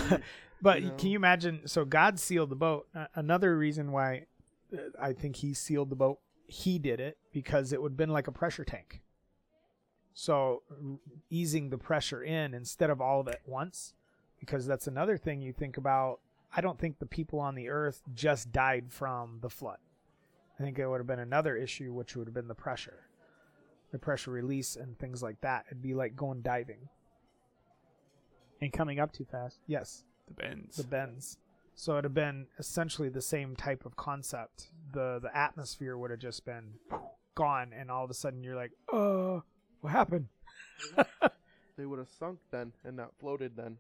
but 0.62 0.82
you 0.82 0.88
know. 0.90 0.96
can 0.96 1.10
you 1.10 1.18
imagine? 1.18 1.68
So 1.68 1.84
God 1.84 2.20
sealed 2.20 2.50
the 2.50 2.56
boat. 2.56 2.88
Uh, 2.96 3.08
another 3.16 3.58
reason 3.58 3.92
why 3.92 4.28
uh, 4.74 4.78
I 5.00 5.14
think 5.14 5.36
he 5.38 5.54
sealed 5.54 5.90
the 5.90 5.96
boat, 5.96 6.20
he 6.48 6.80
did 6.80 7.00
it 7.00 7.18
because 7.34 7.74
it 7.74 7.82
would 7.82 7.94
have 7.94 7.98
been 7.98 8.12
like 8.12 8.28
a 8.28 8.32
pressure 8.32 8.64
tank. 8.64 9.02
So 10.14 10.62
easing 11.30 11.70
the 11.70 11.78
pressure 11.78 12.24
in 12.24 12.54
instead 12.54 12.90
of 12.90 13.02
all 13.02 13.20
of 13.20 13.28
it 13.28 13.42
at 13.44 13.50
once, 13.50 13.94
because 14.40 14.66
that's 14.68 14.88
another 14.88 15.18
thing 15.18 15.42
you 15.42 15.54
think 15.54 15.78
about. 15.78 16.20
I 16.56 16.62
don't 16.62 16.78
think 16.80 17.00
the 17.00 17.06
people 17.08 17.40
on 17.40 17.56
the 17.56 17.70
earth 17.70 18.02
just 18.14 18.52
died 18.52 18.86
from 18.92 19.40
the 19.42 19.50
flood. 19.50 19.80
I 20.60 20.64
think 20.64 20.78
it 20.78 20.88
would 20.88 21.00
have 21.00 21.08
been 21.08 21.20
another 21.20 21.56
issue, 21.58 21.92
which 21.94 22.16
would 22.16 22.28
have 22.28 22.34
been 22.36 22.48
the 22.48 22.54
pressure, 22.54 23.08
the 23.92 23.98
pressure 23.98 24.30
release, 24.30 24.76
and 24.76 24.98
things 25.00 25.24
like 25.24 25.42
that. 25.42 25.66
It'd 25.68 25.82
be 25.82 25.96
like 25.96 26.16
going 26.16 26.42
diving. 26.42 26.90
and 28.62 28.72
coming 28.72 29.00
up 29.00 29.12
too 29.12 29.26
fast. 29.26 29.60
Yes. 29.68 30.04
the 30.28 30.34
bends. 30.36 30.78
the 30.78 30.84
bends. 30.84 31.38
So 31.76 31.94
it'd 31.94 32.04
have 32.06 32.14
been 32.14 32.46
essentially 32.60 33.10
the 33.10 33.22
same 33.22 33.56
type 33.56 33.84
of 33.86 33.96
concept. 33.96 34.68
The 34.92 35.18
the 35.20 35.36
atmosphere 35.36 35.98
would 35.98 36.12
have 36.12 36.20
just 36.20 36.46
been 36.46 36.74
gone, 37.34 37.74
and 37.74 37.90
all 37.90 38.04
of 38.04 38.12
a 38.12 38.14
sudden 38.14 38.44
you're 38.44 38.56
like, 38.56 38.72
"Uh, 38.94 39.40
what 39.84 39.92
happened?" 39.92 40.28
They 41.76 41.88
would 41.88 41.98
have 41.98 42.10
sunk 42.20 42.38
then 42.52 42.72
and 42.86 42.96
not 42.96 43.14
floated 43.20 43.56
then, 43.56 43.78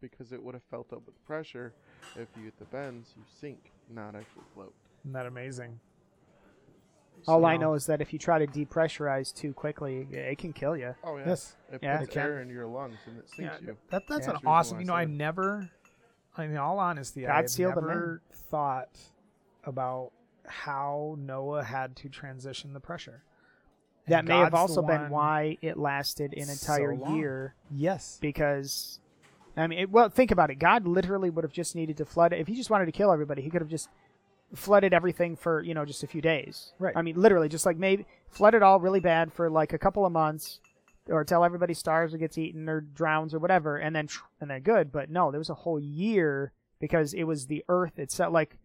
because 0.00 0.32
it 0.32 0.42
would 0.42 0.54
have 0.54 0.62
felt 0.70 0.92
up 0.92 1.06
with 1.06 1.24
pressure. 1.24 1.72
If 2.16 2.26
you 2.36 2.42
hit 2.44 2.58
the 2.58 2.64
bends, 2.64 3.14
you 3.16 3.22
sink, 3.40 3.70
not 3.88 4.16
actually 4.16 4.42
float. 4.54 4.74
Isn't 5.02 5.12
that 5.12 5.26
amazing? 5.26 5.78
All 7.28 7.44
I 7.44 7.56
know 7.56 7.74
is 7.74 7.86
that 7.86 8.00
if 8.00 8.12
you 8.12 8.18
try 8.18 8.44
to 8.44 8.46
depressurize 8.48 9.32
too 9.32 9.52
quickly, 9.52 10.08
it 10.10 10.38
can 10.38 10.52
kill 10.52 10.76
you. 10.76 10.96
Oh 11.04 11.16
yeah. 11.16 11.28
Yes. 11.28 11.56
It 11.72 11.80
Yeah. 11.82 11.98
puts 11.98 12.08
It 12.08 12.12
can. 12.14 12.22
air 12.22 12.40
in 12.42 12.48
your 12.50 12.66
lungs 12.66 12.98
and 13.06 13.18
it 13.18 13.28
sinks 13.28 13.54
Yeah, 13.60 13.68
you. 13.68 13.76
that 13.90 14.06
that's 14.08 14.26
Yeah. 14.26 14.30
an 14.30 14.34
That's 14.34 14.46
awesome. 14.46 14.80
You 14.80 14.86
know, 14.86 14.94
I 14.94 15.04
said 15.04 15.10
it. 15.10 15.14
never, 15.16 15.70
in 16.38 16.56
all 16.56 16.78
honesty, 16.80 17.22
God 17.22 17.30
I 17.30 17.36
have 17.36 17.50
sealed 17.50 17.76
never 17.76 18.22
thought 18.32 18.98
about 19.64 20.10
how 20.46 21.14
Noah 21.18 21.62
had 21.62 21.94
to 21.96 22.08
transition 22.08 22.72
the 22.72 22.80
pressure. 22.80 23.22
That 24.08 24.24
may 24.24 24.38
have 24.38 24.54
also 24.54 24.82
been 24.82 25.10
why 25.10 25.58
it 25.62 25.76
lasted 25.76 26.34
an 26.34 26.48
entire 26.48 26.94
long. 26.94 27.16
year 27.16 27.54
Yes. 27.70 28.18
because 28.20 29.00
I 29.56 29.66
mean, 29.66 29.78
it, 29.80 29.90
well, 29.90 30.08
think 30.08 30.30
about 30.30 30.50
it. 30.50 30.56
God 30.56 30.86
literally 30.86 31.30
would 31.30 31.42
have 31.44 31.52
just 31.52 31.74
needed 31.74 31.96
to 31.96 32.04
flood 32.04 32.32
it. 32.32 32.40
If 32.40 32.46
he 32.46 32.54
just 32.54 32.70
wanted 32.70 32.86
to 32.86 32.92
kill 32.92 33.12
everybody, 33.12 33.42
he 33.42 33.50
could 33.50 33.60
have 33.60 33.68
just 33.70 33.88
flooded 34.54 34.94
everything 34.94 35.36
for 35.36 35.62
you 35.62 35.74
know 35.74 35.84
just 35.84 36.02
a 36.02 36.06
few 36.06 36.20
days. 36.20 36.72
Right. 36.78 36.96
I 36.96 37.02
mean, 37.02 37.20
literally, 37.20 37.48
just 37.48 37.66
like 37.66 37.76
maybe 37.76 38.06
flood 38.28 38.54
it 38.54 38.62
all 38.62 38.80
really 38.80 39.00
bad 39.00 39.32
for 39.32 39.50
like 39.50 39.72
a 39.72 39.78
couple 39.78 40.06
of 40.06 40.12
months, 40.12 40.60
or 41.08 41.24
tell 41.24 41.44
everybody 41.44 41.74
starves 41.74 42.14
or 42.14 42.18
gets 42.18 42.38
eaten 42.38 42.68
or 42.68 42.80
drowns 42.80 43.34
or 43.34 43.38
whatever, 43.40 43.76
and 43.76 43.94
then 43.96 44.08
and 44.40 44.50
then 44.50 44.62
good. 44.62 44.92
But 44.92 45.10
no, 45.10 45.30
there 45.30 45.40
was 45.40 45.50
a 45.50 45.54
whole 45.54 45.80
year 45.80 46.52
because 46.80 47.12
it 47.12 47.24
was 47.24 47.46
the 47.46 47.64
earth 47.68 47.98
itself. 47.98 48.32
Like 48.32 48.56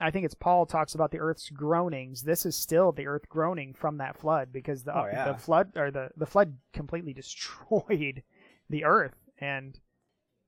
I 0.00 0.10
think 0.10 0.24
it's 0.24 0.34
Paul 0.34 0.66
talks 0.66 0.94
about 0.94 1.10
the 1.10 1.20
earth's 1.20 1.50
groanings. 1.50 2.22
This 2.22 2.44
is 2.44 2.56
still 2.56 2.92
the 2.92 3.06
earth 3.06 3.28
groaning 3.28 3.74
from 3.74 3.98
that 3.98 4.18
flood 4.18 4.52
because 4.52 4.82
the 4.84 4.96
Oh, 4.96 5.02
uh, 5.02 5.10
yeah. 5.12 5.32
the 5.32 5.38
flood 5.38 5.72
or 5.76 5.90
the 5.90 6.10
the 6.16 6.26
flood 6.26 6.56
completely 6.72 7.12
destroyed 7.22 8.22
the 8.68 8.84
earth 8.84 9.14
and 9.38 9.78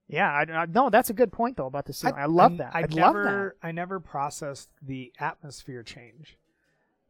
yeah, 0.06 0.30
I, 0.30 0.42
I, 0.52 0.66
no, 0.66 0.90
that's 0.90 1.10
a 1.10 1.14
good 1.14 1.32
point 1.32 1.56
though 1.56 1.66
about 1.66 1.86
the 1.86 1.92
sealing. 1.92 2.16
I, 2.18 2.26
love 2.26 2.58
that. 2.58 2.74
I, 2.74 2.80
I 2.80 2.82
love 2.82 2.90
never, 2.94 3.56
I 3.62 3.72
never 3.72 4.00
processed 4.00 4.68
the 4.82 5.12
atmosphere 5.18 5.82
change. 5.82 6.36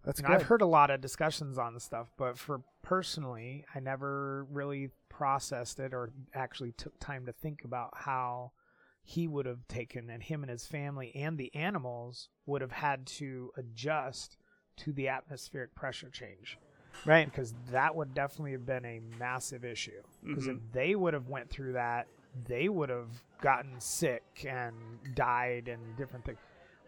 That's 0.05 0.21
You 0.21 0.25
know, 0.25 0.29
good. 0.29 0.41
I've 0.41 0.47
heard 0.47 0.63
a 0.63 0.67
lot 0.67 0.91
of 0.91 1.01
discussions 1.01 1.59
on 1.59 1.75
the 1.75 1.81
stuff, 1.81 2.09
but 2.17 2.39
for 2.39 2.61
personally, 2.83 3.65
I 3.75 3.81
never 3.81 4.45
really 4.45 4.91
processed 5.09 5.81
it 5.81 5.93
or 5.93 6.13
actually 6.35 6.73
took 6.73 6.99
time 7.01 7.27
to 7.27 7.33
think 7.33 7.65
about 7.65 7.91
how 7.95 8.53
he 9.07 9.29
would 9.29 9.45
have 9.47 9.69
taken 9.69 10.09
and 10.09 10.23
him 10.23 10.43
and 10.43 10.51
his 10.51 10.67
family 10.67 11.13
and 11.15 11.37
the 11.39 11.55
animals 11.55 12.29
would 12.47 12.63
have 12.63 12.73
had 12.73 13.07
to 13.07 13.53
adjust 13.57 14.37
to 14.79 14.93
the 14.93 15.09
atmospheric 15.09 15.75
pressure 15.75 16.09
change 16.09 16.59
right. 17.05 17.27
because 17.27 17.55
that 17.71 17.95
would 17.95 18.15
definitely 18.15 18.53
have 18.53 18.65
been 18.67 18.85
a 18.85 19.01
massive 19.19 19.65
issue 19.65 20.01
because 20.25 20.47
if 20.47 20.57
Mhm. 20.57 20.73
they 20.73 20.95
would 20.95 21.13
have 21.15 21.29
went 21.29 21.51
through 21.51 21.75
that 21.75 22.07
they 22.49 22.69
would 22.69 22.89
have 22.89 23.11
gotten 23.41 23.79
sick 23.79 24.23
and 24.49 24.75
died 25.15 25.69
and 25.69 25.97
different 25.97 26.25
things 26.25 26.39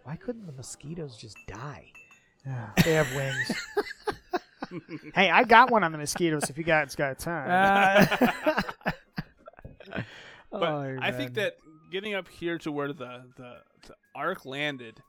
why 0.04 0.16
couldn't 0.16 0.46
the 0.46 0.52
mosquitoes 0.52 1.16
just 1.16 1.36
die 1.46 1.92
they 2.84 2.92
have 2.94 3.12
wings. 3.14 3.52
hey, 5.14 5.30
I 5.30 5.42
got 5.44 5.70
one 5.70 5.82
on 5.82 5.90
the 5.92 5.98
mosquitoes. 5.98 6.48
If 6.48 6.56
you 6.58 6.62
guys 6.64 6.94
got 6.94 7.18
time. 7.18 8.08
But 10.50 10.62
Oh, 10.62 10.96
I 11.00 11.10
think 11.10 11.34
that 11.34 11.56
getting 11.96 12.14
up 12.14 12.28
here 12.28 12.58
to 12.58 12.70
where 12.70 12.92
the, 12.92 13.22
the 13.36 13.56
the 13.86 13.94
ark 14.14 14.44
landed, 14.44 15.02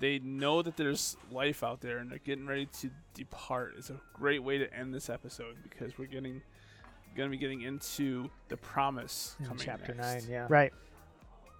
they 0.00 0.18
know 0.18 0.60
that 0.60 0.76
there's 0.76 1.16
life 1.30 1.62
out 1.62 1.80
there 1.80 1.98
and 1.98 2.10
they're 2.10 2.18
getting 2.18 2.46
ready 2.46 2.66
to 2.80 2.90
depart. 3.14 3.74
It's 3.78 3.90
a 3.90 4.00
great 4.12 4.42
way 4.42 4.58
to 4.58 4.74
end 4.74 4.92
this 4.92 5.08
episode 5.08 5.54
because 5.62 5.98
we're 5.98 6.06
getting 6.06 6.42
gonna 7.16 7.30
be 7.30 7.36
getting 7.36 7.62
into 7.62 8.28
the 8.48 8.56
promise 8.56 9.36
in 9.38 9.46
coming 9.46 9.62
chapter 9.64 9.94
next. 9.94 10.24
9 10.24 10.32
yeah 10.32 10.46
right. 10.48 10.72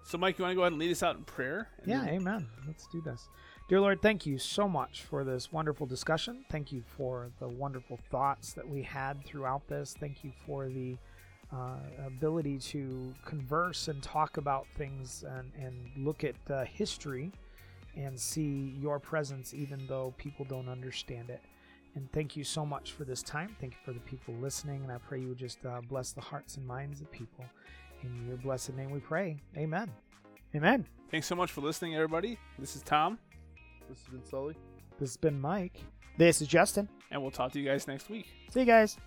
So 0.03 0.17
Mike, 0.17 0.37
you 0.37 0.43
want 0.43 0.51
to 0.51 0.55
go 0.55 0.61
ahead 0.63 0.73
and 0.73 0.81
lead 0.81 0.91
us 0.91 1.01
out 1.03 1.15
in 1.15 1.23
prayer? 1.23 1.69
Yeah, 1.85 1.99
then- 1.99 2.09
amen. 2.15 2.47
Let's 2.67 2.87
do 2.91 3.01
this. 3.01 3.29
Dear 3.69 3.79
Lord, 3.79 4.01
thank 4.01 4.25
you 4.25 4.37
so 4.37 4.67
much 4.67 5.03
for 5.03 5.23
this 5.23 5.49
wonderful 5.53 5.87
discussion. 5.87 6.43
Thank 6.49 6.73
you 6.73 6.83
for 6.97 7.29
the 7.39 7.47
wonderful 7.47 7.99
thoughts 8.09 8.51
that 8.53 8.67
we 8.67 8.81
had 8.83 9.23
throughout 9.23 9.69
this. 9.69 9.95
Thank 9.97 10.25
you 10.25 10.33
for 10.45 10.67
the 10.67 10.97
uh, 11.53 12.05
ability 12.05 12.57
to 12.59 13.13
converse 13.25 13.87
and 13.87 14.01
talk 14.01 14.37
about 14.37 14.65
things 14.77 15.23
and, 15.27 15.51
and 15.59 16.05
look 16.05 16.23
at 16.23 16.35
uh, 16.49 16.63
history 16.65 17.31
and 17.97 18.17
see 18.17 18.73
your 18.79 18.99
presence 18.99 19.53
even 19.53 19.85
though 19.87 20.13
people 20.17 20.45
don't 20.45 20.69
understand 20.69 21.29
it. 21.29 21.41
And 21.95 22.09
thank 22.13 22.37
you 22.37 22.45
so 22.45 22.65
much 22.65 22.93
for 22.93 23.03
this 23.03 23.21
time. 23.21 23.53
Thank 23.59 23.73
you 23.73 23.79
for 23.83 23.91
the 23.91 23.99
people 23.99 24.33
listening. 24.35 24.81
And 24.83 24.91
I 24.91 24.97
pray 24.97 25.19
you 25.19 25.27
would 25.27 25.37
just 25.37 25.65
uh, 25.65 25.81
bless 25.89 26.13
the 26.13 26.21
hearts 26.21 26.55
and 26.55 26.65
minds 26.65 27.01
of 27.01 27.11
people. 27.11 27.43
In 28.03 28.25
your 28.27 28.37
blessed 28.37 28.73
name 28.75 28.91
we 28.91 28.99
pray. 28.99 29.37
Amen. 29.57 29.91
Amen. 30.55 30.85
Thanks 31.11 31.27
so 31.27 31.35
much 31.35 31.51
for 31.51 31.59
listening, 31.61 31.95
everybody. 31.95 32.37
This 32.57 32.77
is 32.77 32.81
Tom, 32.81 33.19
This 33.89 33.99
has 33.99 34.07
been 34.07 34.23
Sully. 34.25 34.55
This 34.99 35.09
has 35.09 35.17
been 35.17 35.39
Mike. 35.39 35.83
This 36.17 36.41
is 36.41 36.47
Justin. 36.47 36.87
and 37.11 37.21
we'll 37.21 37.31
talk 37.31 37.51
to 37.51 37.59
you 37.59 37.65
guys 37.67 37.87
next 37.87 38.09
week. 38.09 38.27
See 38.51 38.61
you 38.61 38.65
guys. 38.65 38.97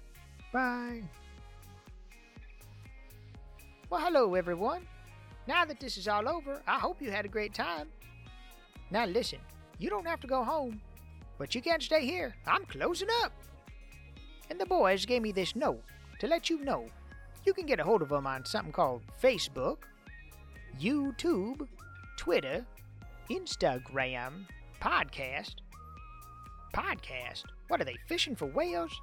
Bye. 0.53 1.05
Well, 3.95 4.03
hello, 4.03 4.34
everyone. 4.34 4.88
Now 5.47 5.64
that 5.64 5.78
this 5.78 5.97
is 5.97 6.09
all 6.09 6.28
over, 6.28 6.61
I 6.66 6.80
hope 6.80 7.01
you 7.01 7.12
had 7.12 7.24
a 7.24 7.28
great 7.28 7.55
time. 7.55 7.86
Now, 8.90 9.07
listen, 9.07 9.38
you 9.78 9.88
don't 9.88 10.09
have 10.09 10.18
to 10.22 10.26
go 10.26 10.42
home, 10.42 10.80
but 11.38 11.55
you 11.55 11.62
can't 11.62 11.80
stay 11.80 12.05
here. 12.05 12.34
I'm 12.45 12.64
closing 12.64 13.07
up. 13.22 13.30
And 14.51 14.61
the 14.61 14.66
boys 14.66 15.07
gave 15.07 15.22
me 15.22 15.30
this 15.30 15.55
note 15.55 15.84
to 16.18 16.26
let 16.26 16.51
you 16.51 16.59
know 16.64 16.88
you 17.47 17.55
can 17.55 17.66
get 17.66 17.78
a 17.78 17.84
hold 17.84 18.03
of 18.03 18.09
them 18.09 18.26
on 18.26 18.45
something 18.45 18.72
called 18.72 19.03
Facebook, 19.22 19.84
YouTube, 20.80 21.68
Twitter, 22.16 22.66
Instagram, 23.30 24.45
podcast. 24.82 25.55
Podcast? 26.74 27.45
What 27.68 27.80
are 27.80 27.84
they, 27.84 27.99
fishing 28.09 28.34
for 28.34 28.47
whales? 28.47 29.01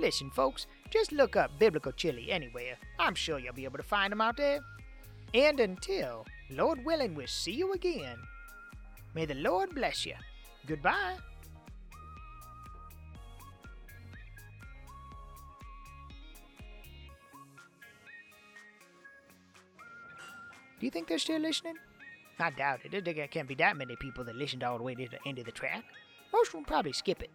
Listen, 0.00 0.30
folks, 0.30 0.66
just 0.88 1.12
look 1.12 1.36
up 1.36 1.58
Biblical 1.58 1.92
Chili 1.92 2.32
anywhere. 2.32 2.78
I'm 2.98 3.14
sure 3.14 3.38
you'll 3.38 3.52
be 3.52 3.64
able 3.64 3.76
to 3.76 3.82
find 3.82 4.10
them 4.10 4.22
out 4.22 4.38
there. 4.38 4.60
And 5.34 5.60
until, 5.60 6.24
Lord 6.50 6.82
willing, 6.86 7.14
we'll 7.14 7.26
see 7.26 7.52
you 7.52 7.74
again. 7.74 8.16
May 9.14 9.26
the 9.26 9.34
Lord 9.34 9.74
bless 9.74 10.06
you. 10.06 10.14
Goodbye. 10.66 11.16
Do 20.78 20.86
you 20.86 20.90
think 20.90 21.08
they're 21.08 21.18
still 21.18 21.40
listening? 21.40 21.74
I 22.38 22.50
doubt 22.52 22.80
it. 22.90 23.04
There 23.04 23.26
can't 23.28 23.46
be 23.46 23.54
that 23.56 23.76
many 23.76 23.96
people 23.96 24.24
that 24.24 24.34
listened 24.34 24.64
all 24.64 24.78
the 24.78 24.82
way 24.82 24.94
to 24.94 25.08
the 25.08 25.28
end 25.28 25.38
of 25.38 25.44
the 25.44 25.52
track. 25.52 25.84
Most 26.32 26.54
will 26.54 26.64
probably 26.64 26.94
skip 26.94 27.22
it. 27.22 27.30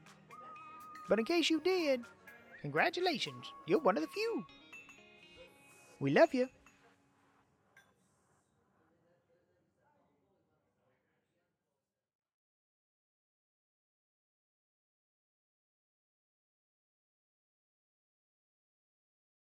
But 1.08 1.20
in 1.20 1.26
case 1.26 1.52
you 1.52 1.62
did, 1.62 2.02
congratulations, 2.66 3.46
you're 3.68 3.78
one 3.78 3.96
of 3.96 4.02
the 4.02 4.08
few. 4.08 4.44
We 6.00 6.10
love 6.10 6.34
you. 6.34 6.50